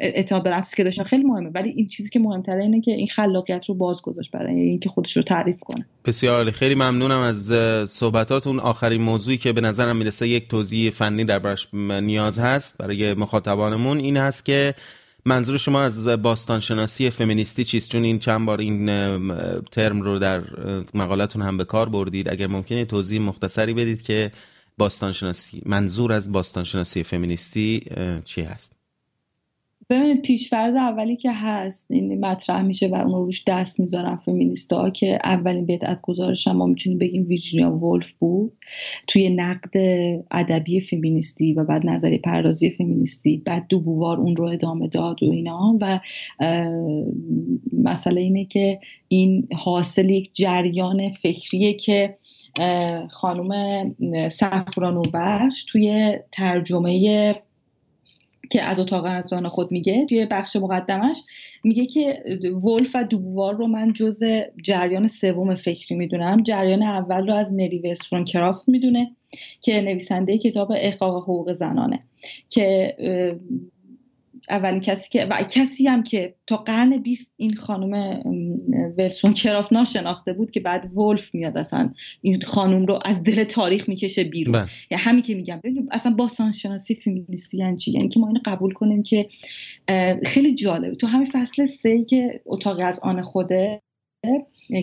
اعتماد 0.00 0.42
به 0.42 0.50
نفسی 0.50 0.76
که 0.76 0.84
داشت 0.84 1.02
خیلی 1.02 1.24
مهمه. 1.24 1.50
ولی 1.54 1.70
این 1.70 1.88
چیزی 1.88 2.08
که 2.08 2.18
مهمتره 2.18 2.62
اینه 2.62 2.80
که 2.80 2.90
این 2.90 3.06
خلاقیت 3.06 3.64
رو 3.68 3.74
بازگذاشت 3.74 4.30
برای 4.30 4.60
اینکه 4.60 4.88
خودش 4.88 5.16
رو 5.16 5.22
تعریف 5.22 5.60
کنه. 5.60 5.86
بسیار 6.04 6.50
خیلی 6.50 6.74
ممنونم 6.74 7.20
از 7.20 7.52
صحبتاتون. 7.90 8.60
آخرین 8.60 9.02
موضوعی 9.02 9.36
که 9.36 9.52
به 9.52 9.60
نظرم 9.60 9.96
می‌رسه 9.96 10.28
یک 10.28 10.48
توضیح 10.48 10.90
فنی 10.90 11.24
در 11.24 11.56
نیاز 12.00 12.38
هست 12.38 12.78
برای 12.78 13.14
مخاطبانمون 13.14 13.98
این 13.98 14.16
هست 14.16 14.46
که 14.46 14.74
منظور 15.24 15.56
شما 15.56 15.82
از 15.82 16.08
باستانشناسی 16.08 17.10
فمینیستی 17.10 17.64
چیست؟ 17.64 17.90
چون 17.90 18.02
این 18.02 18.18
چند 18.18 18.46
بار 18.46 18.60
این 18.60 18.86
ترم 19.72 20.00
رو 20.00 20.18
در 20.18 20.42
مقالتون 20.94 21.42
هم 21.42 21.56
به 21.56 21.64
کار 21.64 21.88
بردید. 21.88 22.28
اگر 22.28 22.46
ممکنه 22.46 22.84
توضیح 22.84 23.20
مختصری 23.20 23.74
بدید 23.74 24.02
که 24.02 24.32
باستانشناسی 24.78 25.62
منظور 25.66 26.12
از 26.12 26.32
باستانشناسی 26.32 27.02
فمینیستی 27.02 27.82
چی 28.24 28.42
هست؟ 28.42 28.81
ببینید 29.90 30.22
پیشفرض 30.22 30.74
اولی 30.74 31.16
که 31.16 31.32
هست 31.32 31.90
این 31.90 32.20
مطرح 32.20 32.62
میشه 32.62 32.88
و 32.88 32.94
اون 32.94 33.26
روش 33.26 33.44
دست 33.46 33.80
می‌ذارن 33.80 34.16
فمینیستا 34.16 34.90
که 34.90 35.18
اولین 35.24 35.66
بدعت 35.66 36.00
گزارش 36.02 36.48
ما 36.48 36.66
می‌تونیم 36.66 36.98
بگیم 36.98 37.26
ویرجینیا 37.28 37.76
ولف 37.76 38.12
بود. 38.12 38.52
توی 39.06 39.30
نقد 39.30 39.70
ادبی 40.30 40.80
فمینیستی 40.80 41.52
و 41.52 41.64
بعد 41.64 41.86
نظری 41.86 42.18
پردازی 42.18 42.70
فمینیستی 42.70 43.36
بعد 43.36 43.66
دوبوار 43.68 44.20
اون 44.20 44.36
رو 44.36 44.44
ادامه 44.44 44.88
داد 44.88 45.22
و 45.22 45.30
اینا 45.30 45.78
و 45.80 46.00
مسئله 47.72 48.20
اینه 48.20 48.44
که 48.44 48.80
این 49.08 49.48
حاصل 49.52 50.10
یک 50.10 50.30
جریان 50.34 51.10
فکریه 51.10 51.74
که 51.74 52.16
خانم 53.10 53.94
سفرانو 54.28 55.02
بخش 55.14 55.64
توی 55.64 56.18
ترجمه 56.32 57.34
که 58.50 58.62
از 58.62 58.80
اتاق 58.80 59.04
ازان 59.04 59.48
خود 59.48 59.72
میگه 59.72 60.06
توی 60.06 60.26
بخش 60.26 60.56
مقدمش 60.56 61.22
میگه 61.64 61.86
که 61.86 62.22
ولف 62.64 62.96
و 62.96 63.04
دوبوار 63.04 63.54
رو 63.54 63.66
من 63.66 63.92
جز 63.92 64.22
جریان 64.62 65.06
سوم 65.06 65.54
فکری 65.54 65.96
می‌دونم. 65.96 66.42
جریان 66.42 66.82
اول 66.82 67.26
رو 67.26 67.34
از 67.34 67.52
مری 67.52 67.78
وسترون 67.78 68.24
کرافت 68.24 68.68
می‌دونه 68.68 69.16
که 69.60 69.80
نویسنده 69.80 70.38
کتاب 70.38 70.72
احقاق 70.76 71.22
حقوق 71.22 71.52
زنانه 71.52 72.00
که 72.48 72.96
اولین 74.50 74.80
کسی 74.80 75.10
که 75.10 75.24
و 75.30 75.42
کسی 75.50 75.86
هم 75.86 76.02
که 76.02 76.34
تا 76.46 76.56
قرن 76.56 76.98
20 76.98 77.32
این 77.36 77.54
خانم 77.54 78.22
ولسون 78.98 79.34
کراف 79.34 79.72
ناشناخته 79.72 80.32
بود 80.32 80.50
که 80.50 80.60
بعد 80.60 80.96
ولف 80.96 81.34
میاد 81.34 81.58
اصلا. 81.58 81.92
این 82.20 82.40
خانم 82.40 82.86
رو 82.86 83.00
از 83.04 83.22
دل 83.22 83.44
تاریخ 83.44 83.88
می‌کشه 83.88 84.24
بیرون. 84.24 84.52
بله. 84.52 84.68
یعنی 84.90 85.02
همین 85.02 85.22
که 85.22 85.34
میگم. 85.34 85.60
اصلا 85.90 86.12
باستان 86.12 86.50
شناسی 86.50 86.94
فمینیستی 86.94 87.58
یعنی 87.58 87.76
چی؟ 87.76 87.92
یعنی 87.92 88.08
که 88.08 88.20
ما 88.20 88.26
اینو 88.26 88.40
قبول 88.44 88.72
کنیم 88.72 89.02
که 89.02 89.28
خیلی 90.24 90.54
جالبه. 90.54 90.94
تو 90.94 91.06
همین 91.06 91.28
فصل 91.32 91.64
سه 91.64 92.04
که 92.04 92.40
اتاق 92.46 92.80
از 92.80 93.00
آن 93.00 93.22
خوده 93.22 93.82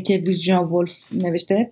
که 0.05 0.17
ویژنا 0.17 0.67
ولف 0.67 0.91
نوشته 1.13 1.71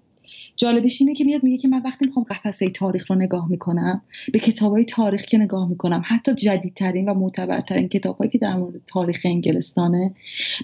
جالبش 0.57 1.01
اینه 1.01 1.13
که 1.13 1.23
میاد 1.23 1.43
میگه 1.43 1.57
که 1.57 1.67
من 1.67 1.81
وقتی 1.85 2.05
می‌خوام 2.05 2.25
قفسه 2.29 2.69
تاریخ 2.69 3.11
رو 3.11 3.17
نگاه 3.17 3.49
می‌کنم 3.49 4.01
به 4.33 4.39
کتابای 4.39 4.85
تاریخ 4.85 5.21
که 5.21 5.37
نگاه 5.37 5.69
می‌کنم 5.69 6.03
حتی 6.05 6.35
جدیدترین 6.35 7.09
و 7.09 7.13
معتبرترین 7.13 7.87
کتابهایی 7.87 8.31
که 8.31 8.37
در 8.37 8.55
مورد 8.55 8.81
تاریخ 8.87 9.21
انگلستانه 9.25 10.13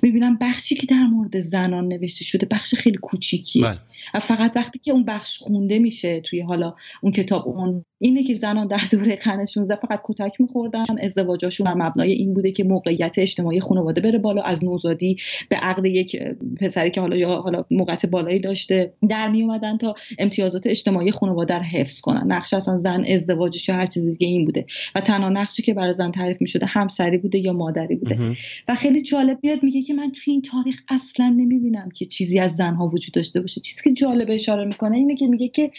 می‌بینم 0.02 0.38
بخشی 0.42 0.76
که 0.76 0.88
در 0.88 1.04
مورد 1.04 1.40
زنان 1.40 1.88
نوشته 1.88 2.24
شده 2.24 2.48
بخش 2.52 2.76
خیلی 2.76 2.98
کوچیکی 2.98 3.62
بله. 3.62 3.80
فقط 4.22 4.58
وقتی 4.58 4.80
که 4.80 4.92
اون 4.92 5.06
بخش 5.06 5.38
خونده 5.38 5.80
میشه 5.80 6.20
توی 6.22 6.42
حالا 6.42 6.74
اون 7.02 7.12
کتاب 7.12 7.48
اون 7.48 7.86
اینه 8.00 8.24
که 8.24 8.34
زنان 8.34 8.68
در 8.68 8.82
دوره 8.92 9.16
قرن 9.16 9.46
16 9.46 9.76
فقط 9.76 10.02
کتک 10.04 10.42
میخوردن 10.42 10.84
ازدواجاشون 11.02 11.66
بر 11.66 11.74
مبنای 11.74 12.12
این 12.12 12.34
بوده 12.34 12.52
که 12.52 12.64
موقعیت 12.64 13.16
اجتماعی 13.20 13.60
خانواده 13.60 14.02
بره 14.02 14.18
بالا 14.18 14.42
از 14.42 14.64
نوزادی 14.64 15.18
به 15.50 15.56
عقد 15.56 15.86
یک 15.86 16.24
پسری 16.60 16.92
که 16.92 17.02
حالا 17.02 17.16
یا 17.16 17.42
حالا 17.42 17.66
موقعیت 17.72 18.06
بالایی 18.06 18.40
داشته 18.40 18.94
در 19.10 19.28
می 19.28 19.42
اومدن 19.42 19.78
تا 19.84 19.96
امتیازات 20.20 20.68
اجتماعی 20.68 21.12
خانواده 21.12 21.54
رو 21.54 21.64
حفظ 21.64 22.02
کنن. 22.02 22.32
نقش 22.32 22.54
اصلا 22.54 22.78
زن 22.78 23.06
ازدواجش 23.08 23.70
یا 23.70 23.76
هر 23.76 23.86
چیز 23.86 24.06
دیگه 24.06 24.28
این 24.28 24.46
بوده. 24.46 24.66
و 24.96 25.02
تنها 25.02 25.30
نقشی 25.30 25.64
که 25.64 25.74
برای 25.74 25.94
زن 25.94 26.12
تعریف 26.12 26.38
می‌شده 26.42 26.66
همسری 26.66 27.18
بوده 27.18 27.40
یا 27.40 27.54
مادری 27.54 27.96
بوده. 27.96 28.38
و 28.68 28.76
خیلی 28.76 29.02
جالب 29.02 29.40
میاد 29.44 29.64
میگه 29.64 29.82
که 29.82 29.94
من 29.94 30.12
توی 30.12 30.34
این 30.34 30.42
تاریخ 30.42 30.82
اصلا 30.90 31.30
نمی‌بینم 31.30 31.90
که 31.90 32.06
چیزی 32.06 32.40
از 32.40 32.56
زنها 32.56 32.88
وجود 32.88 33.14
داشته 33.14 33.42
باشه. 33.42 33.62
چیزی 33.62 33.82
که 33.84 33.94
جالب 33.94 34.28
اشاره 34.32 34.66
می‌کنه 34.66 34.98
اینه 34.98 35.16
که 35.16 35.28
میگه 35.28 35.48
که 35.48 35.72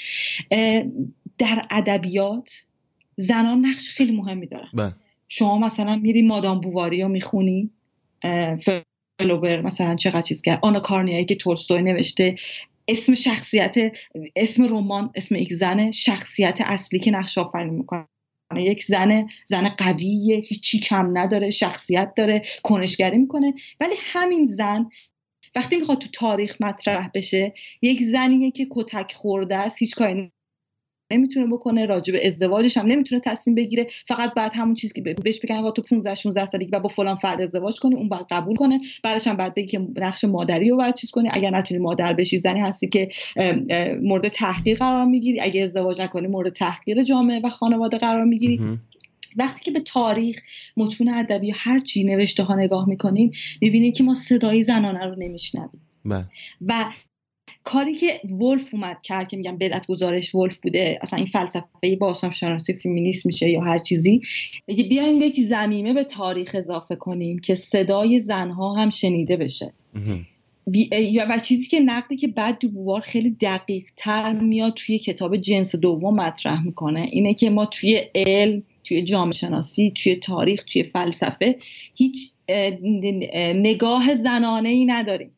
در 1.39 1.67
ادبیات 1.71 2.51
زنان 3.17 3.67
نقش 3.67 3.89
خیلی 3.89 4.13
مهمی 4.13 4.47
دارن. 4.47 4.69
بله. 4.75 4.93
شما 5.29 5.59
مثلا 5.59 5.97
میری 5.97 6.23
مادام 6.23 6.61
بوواری 6.61 7.03
رو 7.03 7.09
می‌خونی 7.09 7.71
فلوبر 9.19 9.61
مثلا 9.61 9.97
چقدر 9.97 10.23
چیز 10.23 10.43
کرد. 10.43 10.59
آنا 10.63 10.81
کارنیایی 10.81 11.25
که 11.25 11.35
تولستوی 11.35 11.83
نوشته 11.83 12.37
اسم 12.89 13.15
شخصیت 13.15 13.75
اسم 14.37 14.65
رمان 14.65 15.11
اسم 15.15 15.37
یک 15.37 15.53
زن 15.53 15.91
شخصیت 15.91 16.61
اصلی 16.61 16.99
که 16.99 17.11
نقش 17.11 17.39
آفرینی 17.39 17.71
می‌کنه. 17.71 18.07
یک 18.57 18.85
زن 18.85 19.29
زن 19.45 19.69
قویه 19.69 20.37
هیچی 20.37 20.81
کم 20.81 21.19
نداره 21.19 21.51
شخصیت 21.51 22.13
داره 22.17 22.43
کنشگری 22.63 23.19
می‌کنه. 23.19 23.55
ولی 23.81 23.95
همین 23.99 24.47
زن 24.47 24.89
وقتی 25.57 25.77
می‌خواد 25.77 25.99
تو 25.99 26.09
تاریخ 26.13 26.57
مطرح 26.61 27.11
بشه 27.15 27.55
یک 27.83 28.03
زنیه 28.03 28.51
که 28.51 28.67
کتک 28.71 29.13
خورده 29.13 29.57
است 29.57 29.79
هیچ 29.79 29.95
کاری 29.95 30.33
نمی‌تونه 31.11 31.47
بکنه 31.47 31.87
راجع 31.87 32.13
به 32.13 32.27
ازدواجش 32.27 32.77
هم 32.77 32.87
نمی‌تونه 32.87 33.21
تصمیم 33.25 33.55
بگیره. 33.55 33.87
فقط 34.09 34.35
بعد 34.35 34.53
همون 34.55 34.75
چیزی 34.75 34.95
که 34.95 35.15
بهش 35.25 35.41
بگن 35.41 35.71
تو 35.71 35.83
15 35.83 36.15
16 36.15 36.47
سالگی 36.47 36.71
و 36.71 36.81
با 36.81 36.89
فلان 36.89 37.15
فرد 37.15 37.41
ازدواج 37.41 37.79
کنی 37.81 37.95
اون 37.95 38.09
بعد 38.09 38.27
قبول 38.31 38.57
کنه. 38.57 38.81
بعدش 39.03 39.27
هم 39.27 39.37
بعد 39.37 39.55
بگی 39.55 39.67
که 39.67 39.87
نقش 39.97 40.25
مادری 40.25 40.71
رو 40.71 40.77
بعد 40.77 40.97
چیز 40.97 41.11
کنی. 41.11 41.29
اگر 41.33 41.51
نتونی 41.51 41.81
مادر 41.81 42.13
بشی 42.13 42.39
زنی 42.39 42.61
هستی 42.61 42.89
که 42.89 43.09
مورد 44.03 44.29
تحقیر 44.29 44.79
قرار 44.79 45.05
می‌گیری. 45.05 45.41
اگه 45.41 45.63
ازدواج 45.63 46.01
نکنی 46.01 46.27
مورد 46.27 46.53
تحقیر 46.53 47.03
جامعه 47.03 47.41
و 47.41 47.49
خانواده 47.49 47.99
قرار 47.99 48.25
می‌گیری. 48.25 48.61
وقتی 49.37 49.61
که 49.61 49.71
به 49.71 49.81
تاریخ 49.81 50.41
متون 50.77 51.09
ادبی 51.09 51.53
هر 51.55 51.81
چی 51.81 52.05
نوشته 52.05 52.43
ها 52.43 52.55
نگاه 52.55 52.89
می‌کنیم 52.89 53.31
می‌بینیم 53.63 53.93
که 53.93 54.05
ما 54.05 54.15
صدای 54.15 54.63
زنانه 54.63 55.05
رو 55.05 55.15
نمیشنویم. 55.19 55.81
بله. 56.05 56.25
و 56.67 56.85
کاری 57.65 57.95
که 57.95 58.21
ولف 58.41 58.75
اومد 58.75 59.03
کرد 59.03 59.29
که 59.29 59.37
میگم 59.37 59.59
بدعت 59.59 59.87
گذارش 59.87 60.35
ولف 60.35 60.61
بوده 60.61 60.99
اصلا 61.03 61.17
این 61.17 61.27
فلسفه 61.27 61.97
باستان 62.01 62.31
شناسی 62.31 62.73
فیمینیست 62.73 63.27
میشه 63.27 63.51
یا 63.51 63.61
هر 63.61 63.79
چیزی. 63.79 64.21
بگی 64.69 64.83
بیایم 64.83 65.23
یک 65.23 65.41
زمینه 65.41 65.93
به 65.93 66.05
تاریخ 66.05 66.55
اضافه 66.59 66.97
کنیم 66.97 67.39
که 67.39 67.55
صدای 67.55 68.19
زنها 68.19 68.75
هم 68.75 68.91
شنیده 68.91 69.37
بشه. 69.37 69.73
و 71.29 71.39
چیزی 71.39 71.69
که 71.69 71.81
نقدی 71.81 72.17
که 72.17 72.29
بعد 72.29 72.59
دوبوار 72.59 73.01
خیلی 73.01 73.31
دقیق 73.31 73.85
تر 73.97 74.33
میاد 74.33 74.75
توی 74.75 74.99
کتاب 74.99 75.37
جنس 75.37 75.77
دوم 75.77 76.15
مطرح 76.15 76.65
می‌کنه 76.65 77.09
اینه 77.13 77.35
که 77.35 77.51
ما 77.51 77.67
توی 77.67 78.01
علم 78.15 78.63
توی 78.85 79.03
جامعه 79.03 79.33
شناسی 79.33 79.91
توی 79.91 80.17
تاریخ 80.17 80.65
توی 80.65 80.83
فلسفه 80.83 81.57
هیچ 81.95 82.31
نگاه 83.55 84.15
زنانه 84.15 84.69
ای 84.69 84.85
نداریم. 84.85 85.31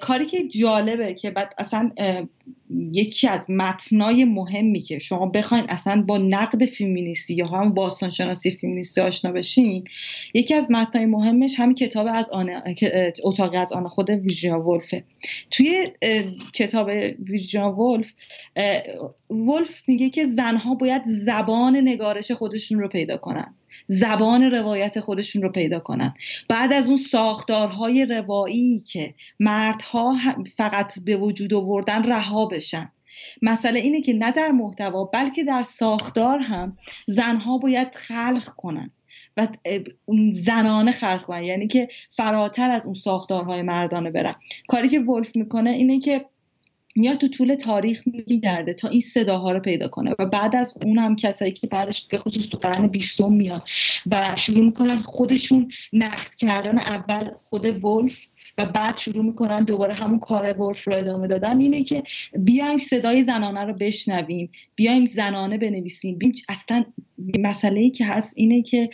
کاری 0.00 0.26
که 0.26 0.48
جالبه 0.48 1.14
که 1.14 1.30
بعد 1.30 1.54
اصلا 1.58 1.90
یکی 2.92 3.28
از 3.28 3.50
متنای 3.50 4.24
مهمی 4.24 4.80
که 4.80 4.98
شما 4.98 5.26
بخواین 5.26 5.64
اصلا 5.68 6.02
با 6.02 6.18
نقد 6.18 6.64
فیمینیستی 6.64 7.34
یا 7.34 7.46
هم 7.46 7.74
باستانشناسی 7.74 8.50
فیمینیستی 8.50 9.00
آشنا 9.00 9.32
بشین 9.32 9.84
یکی 10.34 10.54
از 10.54 10.70
متنای 10.70 11.06
مهمش 11.06 11.60
همین 11.60 11.74
کتاب 11.74 12.06
از 12.10 12.30
آن 12.30 12.50
اتاق 13.24 13.54
از 13.54 13.72
آن 13.72 13.88
خود 13.88 14.10
ویرجینیا 14.10 14.60
ولفه 14.60 15.04
توی 15.50 15.92
کتاب 16.52 16.90
ویرجینیا 17.18 17.70
ولف 17.70 18.14
ولف 19.30 19.82
میگه 19.88 20.10
که 20.10 20.24
زنها 20.24 20.74
باید 20.74 21.02
زبان 21.04 21.76
نگارش 21.76 22.32
خودشون 22.32 22.80
رو 22.80 22.88
پیدا 22.88 23.16
کنن. 23.16 23.54
زبان 23.86 24.42
روایت 24.42 25.00
خودشون 25.00 25.42
رو 25.42 25.48
پیدا 25.48 25.78
کنن. 25.78 26.14
بعد 26.48 26.72
از 26.72 26.88
اون 26.88 26.96
ساختارهای 26.96 28.04
روایی 28.04 28.78
که 28.78 29.14
مردها 29.40 30.16
فقط 30.56 30.98
به 31.04 31.16
وجود 31.16 31.54
آوردن 31.54 32.02
رها 32.02 32.46
بشن. 32.46 32.92
مسئله 33.42 33.80
اینه 33.80 34.00
که 34.00 34.12
نه 34.12 34.32
در 34.32 34.48
محتوا 34.48 35.04
بلکه 35.04 35.44
در 35.44 35.62
ساختار 35.62 36.38
هم 36.38 36.76
زنها 37.06 37.58
باید 37.58 37.94
خلق 37.94 38.44
کنن 38.44 38.90
و 39.36 39.48
زنانه 40.32 40.92
خلق 40.92 41.22
کنن. 41.22 41.44
یعنی 41.44 41.66
که 41.66 41.88
فراتر 42.16 42.70
از 42.70 42.84
اون 42.84 42.94
ساختارهای 42.94 43.62
مردانه 43.62 44.10
برن. 44.10 44.34
کاری 44.68 44.88
که 44.88 44.98
ولف 45.00 45.36
می‌کنه 45.36 45.70
اینه 45.70 46.00
که 46.00 46.24
میاد 46.96 47.18
تو 47.18 47.28
طول 47.28 47.54
تاریخ 47.54 48.02
میگرده 48.06 48.74
تا 48.74 48.88
این 48.88 49.00
صداها 49.00 49.52
رو 49.52 49.60
پیدا 49.60 49.88
کنه 49.88 50.14
و 50.18 50.26
بعد 50.26 50.56
از 50.56 50.78
اون 50.84 50.98
هم 50.98 51.16
کسایی 51.16 51.52
که 51.52 51.66
بعدش 51.66 52.06
به 52.06 52.18
خصوص 52.18 52.48
تو 52.48 52.58
قرن 52.58 52.86
بیستم 52.86 53.32
میاد 53.32 53.62
و 54.06 54.36
شروع 54.36 54.64
می‌کنن 54.64 55.02
خودشون 55.02 55.72
نقد 55.92 56.34
کردن 56.38 56.78
اول 56.78 57.30
خود 57.44 57.84
ولف 57.84 58.26
و 58.58 58.66
بعد 58.66 58.96
شروع 58.96 59.24
می‌کنن 59.24 59.64
دوباره 59.64 59.94
همون 59.94 60.18
کار 60.18 60.60
ورف 60.60 60.88
رو 60.88 60.94
ادامه 60.94 61.26
دادن. 61.28 61.60
اینه 61.60 61.84
که 61.84 62.02
بیایم 62.38 62.78
صدای 62.78 63.22
زنانه 63.22 63.64
رو 63.64 63.72
بشنویم 63.72 64.50
بیایم 64.74 65.06
زنانه 65.06 65.58
بنویسیم. 65.58 66.18
بیایم 66.18 66.34
اصلا 66.48 66.84
مسئله 67.40 67.80
ای 67.80 67.90
که 67.90 68.04
هست 68.04 68.34
اینه 68.36 68.62
که 68.62 68.90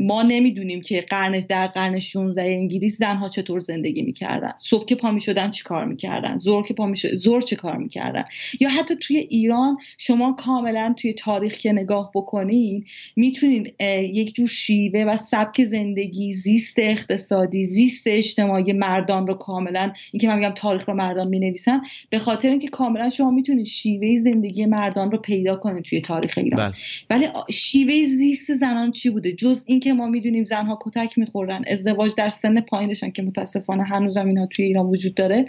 ما 0.00 0.22
نمی‌دونیم 0.22 0.80
که 0.80 1.00
قرن 1.00 1.40
در 1.48 1.66
قرن 1.66 1.98
16 1.98 2.42
انگلیس 2.42 2.98
زنها 2.98 3.28
چطور 3.28 3.60
زندگی 3.60 4.02
می‌کردن. 4.02 4.52
صبح 4.56 4.84
که 4.84 4.94
پا 4.94 5.10
می‌شدن 5.10 5.50
چی 5.50 5.64
کار 5.64 5.84
می‌کردن؟ 5.84 6.38
زور 6.38 6.62
که 6.66 6.74
پا 6.74 6.86
می‌شد 6.86 7.16
زور 7.16 7.40
چه 7.40 7.56
کار 7.56 7.76
می‌کردن؟ 7.76 8.24
یا 8.60 8.68
حتی 8.68 8.96
توی 8.96 9.16
ایران 9.16 9.76
شما 9.98 10.32
کاملا 10.32 10.94
توی 10.96 11.12
تاریخ 11.12 11.56
که 11.56 11.72
نگاه 11.72 12.10
بکنین 12.14 12.84
می‌تونین 13.16 13.72
یک 14.12 14.34
جور 14.34 14.48
شیوه 14.48 15.04
و 15.04 15.16
سبک 15.16 15.64
زندگی 15.64 16.32
زیست 16.32 16.78
اقتصادی 16.78 17.64
زیست 17.64 18.06
اجتماعی 18.06 18.72
مردان 18.72 19.26
رو 19.26 19.34
کاملا 19.34 19.92
اینکه 20.12 20.28
من 20.28 20.38
میگم 20.38 20.52
تاریخ 20.54 20.88
رو 20.88 20.94
مردان 20.94 21.28
می‌نویسن 21.28 21.80
به 22.10 22.18
خاطر 22.18 22.50
اینکه 22.50 22.68
کاملا 22.68 23.08
شما 23.08 23.30
می‌تونید 23.30 23.66
شیوه 23.66 24.16
زندگی 24.16 24.66
مردان 24.66 25.10
رو 25.10 25.18
پیدا 25.18 25.56
کنید 25.56 25.84
توی 25.84 26.00
تاریخ 26.00 26.38
ایران. 26.38 26.72
بله. 27.08 27.23
ولی 27.24 27.52
شیوه 27.52 28.02
زیست 28.06 28.54
زنان 28.54 28.90
چی 28.90 29.10
بوده؟ 29.10 29.32
جز 29.32 29.64
اینکه 29.66 29.92
ما 29.92 30.06
می‌دونیم 30.06 30.44
زنها 30.44 30.78
کتک 30.82 31.18
میخوردن 31.18 31.62
ازدواج 31.68 32.12
در 32.16 32.28
سن 32.28 32.60
پایینشان 32.60 33.12
که 33.12 33.22
متاسفانه 33.22 33.84
هنوزم 33.84 34.26
اینا 34.26 34.46
توی 34.46 34.64
ایران 34.64 34.86
وجود 34.86 35.14
داره. 35.14 35.46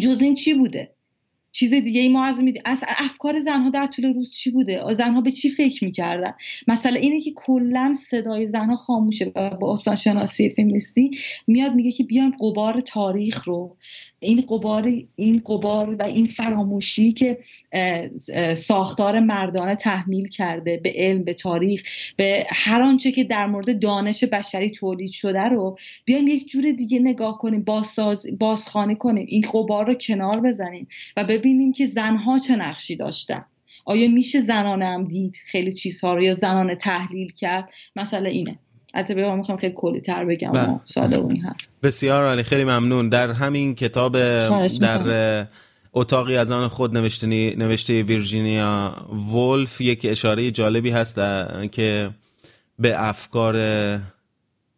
جز 0.00 0.22
این 0.22 0.34
چی 0.34 0.54
بوده؟ 0.54 0.90
چیز 1.52 1.74
دیگه 1.74 2.00
ای 2.00 2.08
ما 2.08 2.24
از 2.24 2.42
میدیم 2.42 2.62
از 2.64 2.84
افکار 2.88 3.38
زنها 3.38 3.70
در 3.70 3.86
طول 3.86 4.14
روز 4.14 4.32
چی 4.34 4.50
بوده؟ 4.50 4.92
زنها 4.92 5.20
به 5.20 5.30
چی 5.30 5.50
فکر 5.50 5.84
می‌کردن؟ 5.84 6.32
مثلا 6.68 7.00
اینه 7.00 7.20
که 7.20 7.32
کلا 7.36 7.94
صدای 7.94 8.46
زنها 8.46 8.76
خاموشه 8.76 9.24
با 9.60 9.72
آسان 9.72 9.94
شناسی 9.94 10.50
فیمینیستی 10.50 11.10
میاد 11.46 11.74
میگه 11.74 11.92
که 11.92 12.04
بیایم 12.04 12.30
قبار 12.30 12.80
تاریخ 12.80 13.44
رو 13.44 13.76
این 14.20 14.44
قبار 14.48 14.92
این 15.16 15.42
قبار 15.46 15.94
و 15.94 16.02
این 16.02 16.26
فراموشی 16.26 17.12
که 17.12 17.38
ساختار 18.54 19.20
مردانه 19.20 19.74
تحمیل 19.74 20.28
کرده 20.28 20.76
به 20.76 20.92
علم 20.96 21.24
به 21.24 21.34
تاریخ 21.34 21.82
به 22.16 22.46
هر 22.50 22.82
آنچه 22.82 23.12
که 23.12 23.24
در 23.24 23.46
مورد 23.46 23.78
دانش 23.78 24.24
بشری 24.24 24.70
تولید 24.70 25.10
شده 25.10 25.42
رو 25.42 25.78
بیایم 26.04 26.28
یک 26.28 26.48
جور 26.48 26.72
دیگه 26.72 26.98
نگاه 26.98 27.38
کنیم 27.38 27.62
بازساز 27.62 28.26
بازخانه 28.38 28.94
کنیم. 28.94 29.26
این 29.28 29.44
قبار 29.54 29.86
رو 29.86 29.94
کنار 29.94 30.40
بزنیم 30.40 30.88
و 31.16 31.24
ببینیم 31.24 31.72
که 31.72 31.86
زنها 31.86 32.38
چه 32.38 32.56
نقشی 32.56 32.96
داشتن. 32.96 33.44
آیا 33.84 34.08
میشه 34.08 34.40
زنانه 34.40 34.86
هم 34.86 35.04
دید 35.04 35.36
خیلی 35.44 35.72
چیزها 35.72 36.14
رو 36.14 36.22
یا 36.22 36.32
زنانه 36.32 36.76
تحلیل 36.76 37.32
کرد؟ 37.32 37.72
مسئله 37.96 38.30
اینه. 38.30 38.58
حتی 38.94 39.14
به 39.14 39.34
می‌خوام 39.34 39.58
خیلی 39.58 39.74
کلی 39.76 40.00
تر 40.00 40.24
بگم 40.24 40.52
بله. 40.52 40.80
ساده 40.84 41.18
و 41.18 41.28
این 41.28 41.44
بسیار 41.82 42.24
عالی 42.24 42.42
خیلی 42.42 42.64
ممنون. 42.64 43.08
در 43.08 43.30
همین 43.30 43.74
کتاب 43.74 44.12
در 44.80 45.46
اتاقی 45.92 46.36
از 46.36 46.50
آن 46.50 46.68
خود 46.68 46.96
نوشته 46.96 47.26
نوشته 47.56 48.02
ویرجینیا 48.02 48.96
ولف 49.34 49.80
یک 49.80 50.06
اشاره 50.10 50.50
جالبی 50.50 50.90
هست 50.90 51.14
که 51.72 52.10
به 52.78 53.08
افکار 53.08 53.56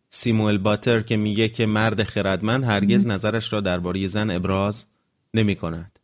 سیموئل 0.09 0.59
باتر 0.59 1.01
که 1.01 1.17
میگه 1.17 1.49
که 1.49 1.67
مرد 1.67 2.03
خردمند 2.03 2.65
هرگز 2.65 3.07
نظرش 3.07 3.53
را 3.53 3.61
درباره 3.61 4.07
زن 4.07 4.31
ابراز 4.31 4.87
نمی 5.35 5.55
کند 5.55 5.99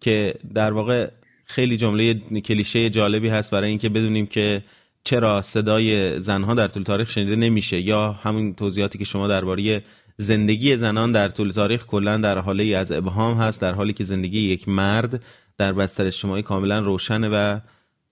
که 0.00 0.34
در 0.54 0.72
واقع 0.72 1.10
خیلی 1.44 1.76
جمله 1.76 2.14
کلیشه 2.40 2.90
جالبی 2.90 3.28
هست 3.28 3.50
برای 3.50 3.68
اینکه 3.68 3.88
بدونیم 3.88 4.26
که 4.26 4.62
چرا 5.04 5.42
صدای 5.42 6.20
زنها 6.20 6.54
در 6.54 6.68
طول 6.68 6.82
تاریخ 6.82 7.10
شنیده 7.10 7.36
نمیشه؟ 7.36 7.80
یا 7.80 8.12
همون 8.12 8.54
توضیحاتی 8.54 8.98
که 8.98 9.04
شما 9.04 9.28
درباره 9.28 9.82
زندگی 10.16 10.76
زنان 10.76 11.12
در 11.12 11.28
طول 11.28 11.50
تاریخ 11.50 11.86
کلا 11.86 12.16
در 12.16 12.38
حاله 12.38 12.76
از 12.76 12.92
ابهام 12.92 13.36
هست 13.36 13.60
در 13.60 13.72
حالی 13.72 13.92
که 13.92 14.04
زندگی 14.04 14.40
یک 14.40 14.68
مرد 14.68 15.22
در 15.58 15.72
بستر 15.72 16.06
اجتماعی 16.06 16.42
کاملا 16.42 16.78
روشنه 16.78 17.28
و 17.28 17.60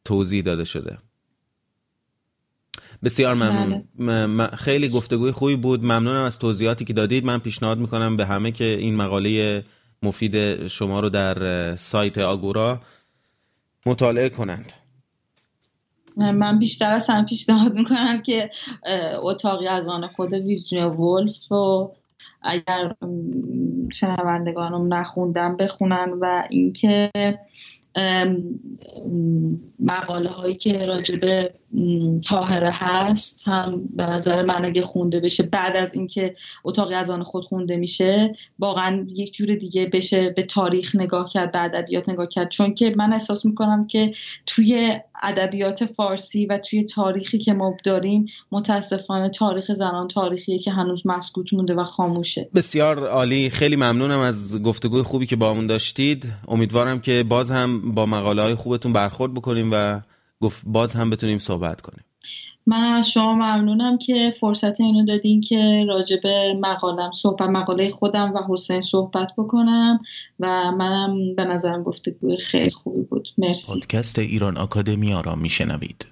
توضیح 0.04 0.42
داده 0.42 0.64
شده. 0.64 0.98
بسیار 3.04 3.34
ممنون. 3.34 3.84
بله. 3.98 4.46
خیلی 4.56 4.88
گفتگوی 4.88 5.32
خوبی 5.32 5.56
بود. 5.56 5.84
ممنونم 5.84 6.22
از 6.22 6.38
توضیحاتی 6.38 6.84
که 6.84 6.92
دادید. 6.92 7.24
من 7.24 7.38
پیشنهاد 7.38 7.78
می‌کنم 7.78 8.16
به 8.16 8.26
همه 8.26 8.52
که 8.52 8.64
این 8.64 8.96
مقاله 8.96 9.64
مفید 10.02 10.66
شما 10.66 11.00
رو 11.00 11.08
در 11.08 11.76
سایت 11.76 12.18
آگورا 12.18 12.80
مطالعه 13.86 14.28
کنند. 14.28 14.72
من 16.16 16.58
بیشتر 16.58 16.92
از 16.92 17.10
هم 17.10 17.26
پیشنهاد 17.26 17.78
می‌کنم 17.78 18.22
که 18.22 18.50
اتاقی 19.22 19.68
از 19.68 19.88
آن 19.88 20.06
خود 20.08 20.32
ویرجینیا 20.32 20.90
ولف 20.90 21.52
و 21.52 21.90
اگر 22.42 22.94
شنوندگانم 23.92 24.94
نخوندم 24.94 25.56
بخونن 25.56 26.10
و 26.20 26.44
اینکه 26.50 27.10
مقاله 29.80 30.28
هایی 30.28 30.54
که 30.54 30.86
راجب 30.86 31.50
تاهره 32.28 32.70
هست 32.72 33.42
هم 33.44 33.88
به 33.96 34.02
نظر 34.02 34.42
من 34.42 34.64
اگه 34.64 34.82
خونده 34.82 35.20
بشه 35.20 35.42
بعد 35.42 35.76
از 35.76 35.94
اینکه 35.94 36.36
اتاقی 36.64 36.94
از 36.94 37.10
آن 37.10 37.22
خود 37.22 37.44
خونده 37.44 37.76
میشه 37.76 38.36
واقعا 38.58 39.06
یک 39.08 39.32
جور 39.32 39.54
دیگه 39.54 39.86
بشه 39.86 40.30
به 40.30 40.42
تاریخ 40.42 40.96
نگاه 40.96 41.28
کرد 41.28 41.52
به 41.52 41.62
ادبیات 41.62 42.08
نگاه 42.08 42.26
کرد. 42.26 42.48
چون 42.48 42.74
که 42.74 42.94
من 42.96 43.12
احساس 43.12 43.46
می‌کنم 43.46 43.86
که 43.86 44.12
توی 44.46 45.00
ادبیات 45.22 45.84
فارسی 45.84 46.46
و 46.46 46.58
توی 46.58 46.84
تاریخی 46.84 47.38
که 47.38 47.52
ما 47.52 47.76
داریم 47.84 48.26
متاسفانه 48.52 49.28
تاریخ 49.28 49.72
زنان 49.72 50.08
تاریخیه 50.08 50.58
که 50.58 50.70
هنوز 50.70 51.06
مسکوت 51.06 51.52
مونده 51.52 51.74
و 51.74 51.84
خاموشه. 51.84 52.48
بسیار 52.54 53.06
عالی. 53.06 53.50
خیلی 53.50 53.76
ممنونم 53.76 54.18
از 54.18 54.62
گفتگوی 54.62 55.02
خوبی 55.02 55.26
که 55.26 55.36
با 55.36 55.60
داشتید. 55.68 56.28
امیدوارم 56.48 57.00
که 57.00 57.24
باز 57.28 57.50
هم 57.50 57.79
با 57.84 58.06
مقاله 58.06 58.42
های 58.42 58.54
خوبتون 58.54 58.92
برخورد 58.92 59.34
بکنیم 59.34 59.70
و 59.72 60.00
گفت 60.40 60.62
باز 60.66 60.94
هم 60.94 61.10
بتونیم 61.10 61.38
صحبت 61.38 61.80
کنیم. 61.80 62.04
من 62.66 62.92
از 62.92 63.10
شما 63.10 63.34
ممنونم 63.34 63.98
که 63.98 64.34
فرصت 64.40 64.80
اینو 64.80 65.04
دادین 65.04 65.40
که 65.40 65.84
راجب 65.88 66.26
مقالم 66.60 67.12
صحبت 67.12 67.48
مقاله 67.48 67.90
خودم 67.90 68.34
و 68.34 68.38
حسین 68.48 68.80
صحبت 68.80 69.28
بکنم 69.38 70.00
و 70.40 70.72
منم 70.72 71.34
به 71.34 71.44
نظرم 71.44 71.82
گفتگوی 71.82 72.36
خیلی 72.36 72.70
خوبی 72.70 73.02
بود. 73.02 73.28
مرسی. 73.38 73.72
پادکست 73.72 74.18
ایران 74.18 74.56
آکادمیا 74.56 75.20
را 75.20 75.34
میشنوید. 75.34 76.06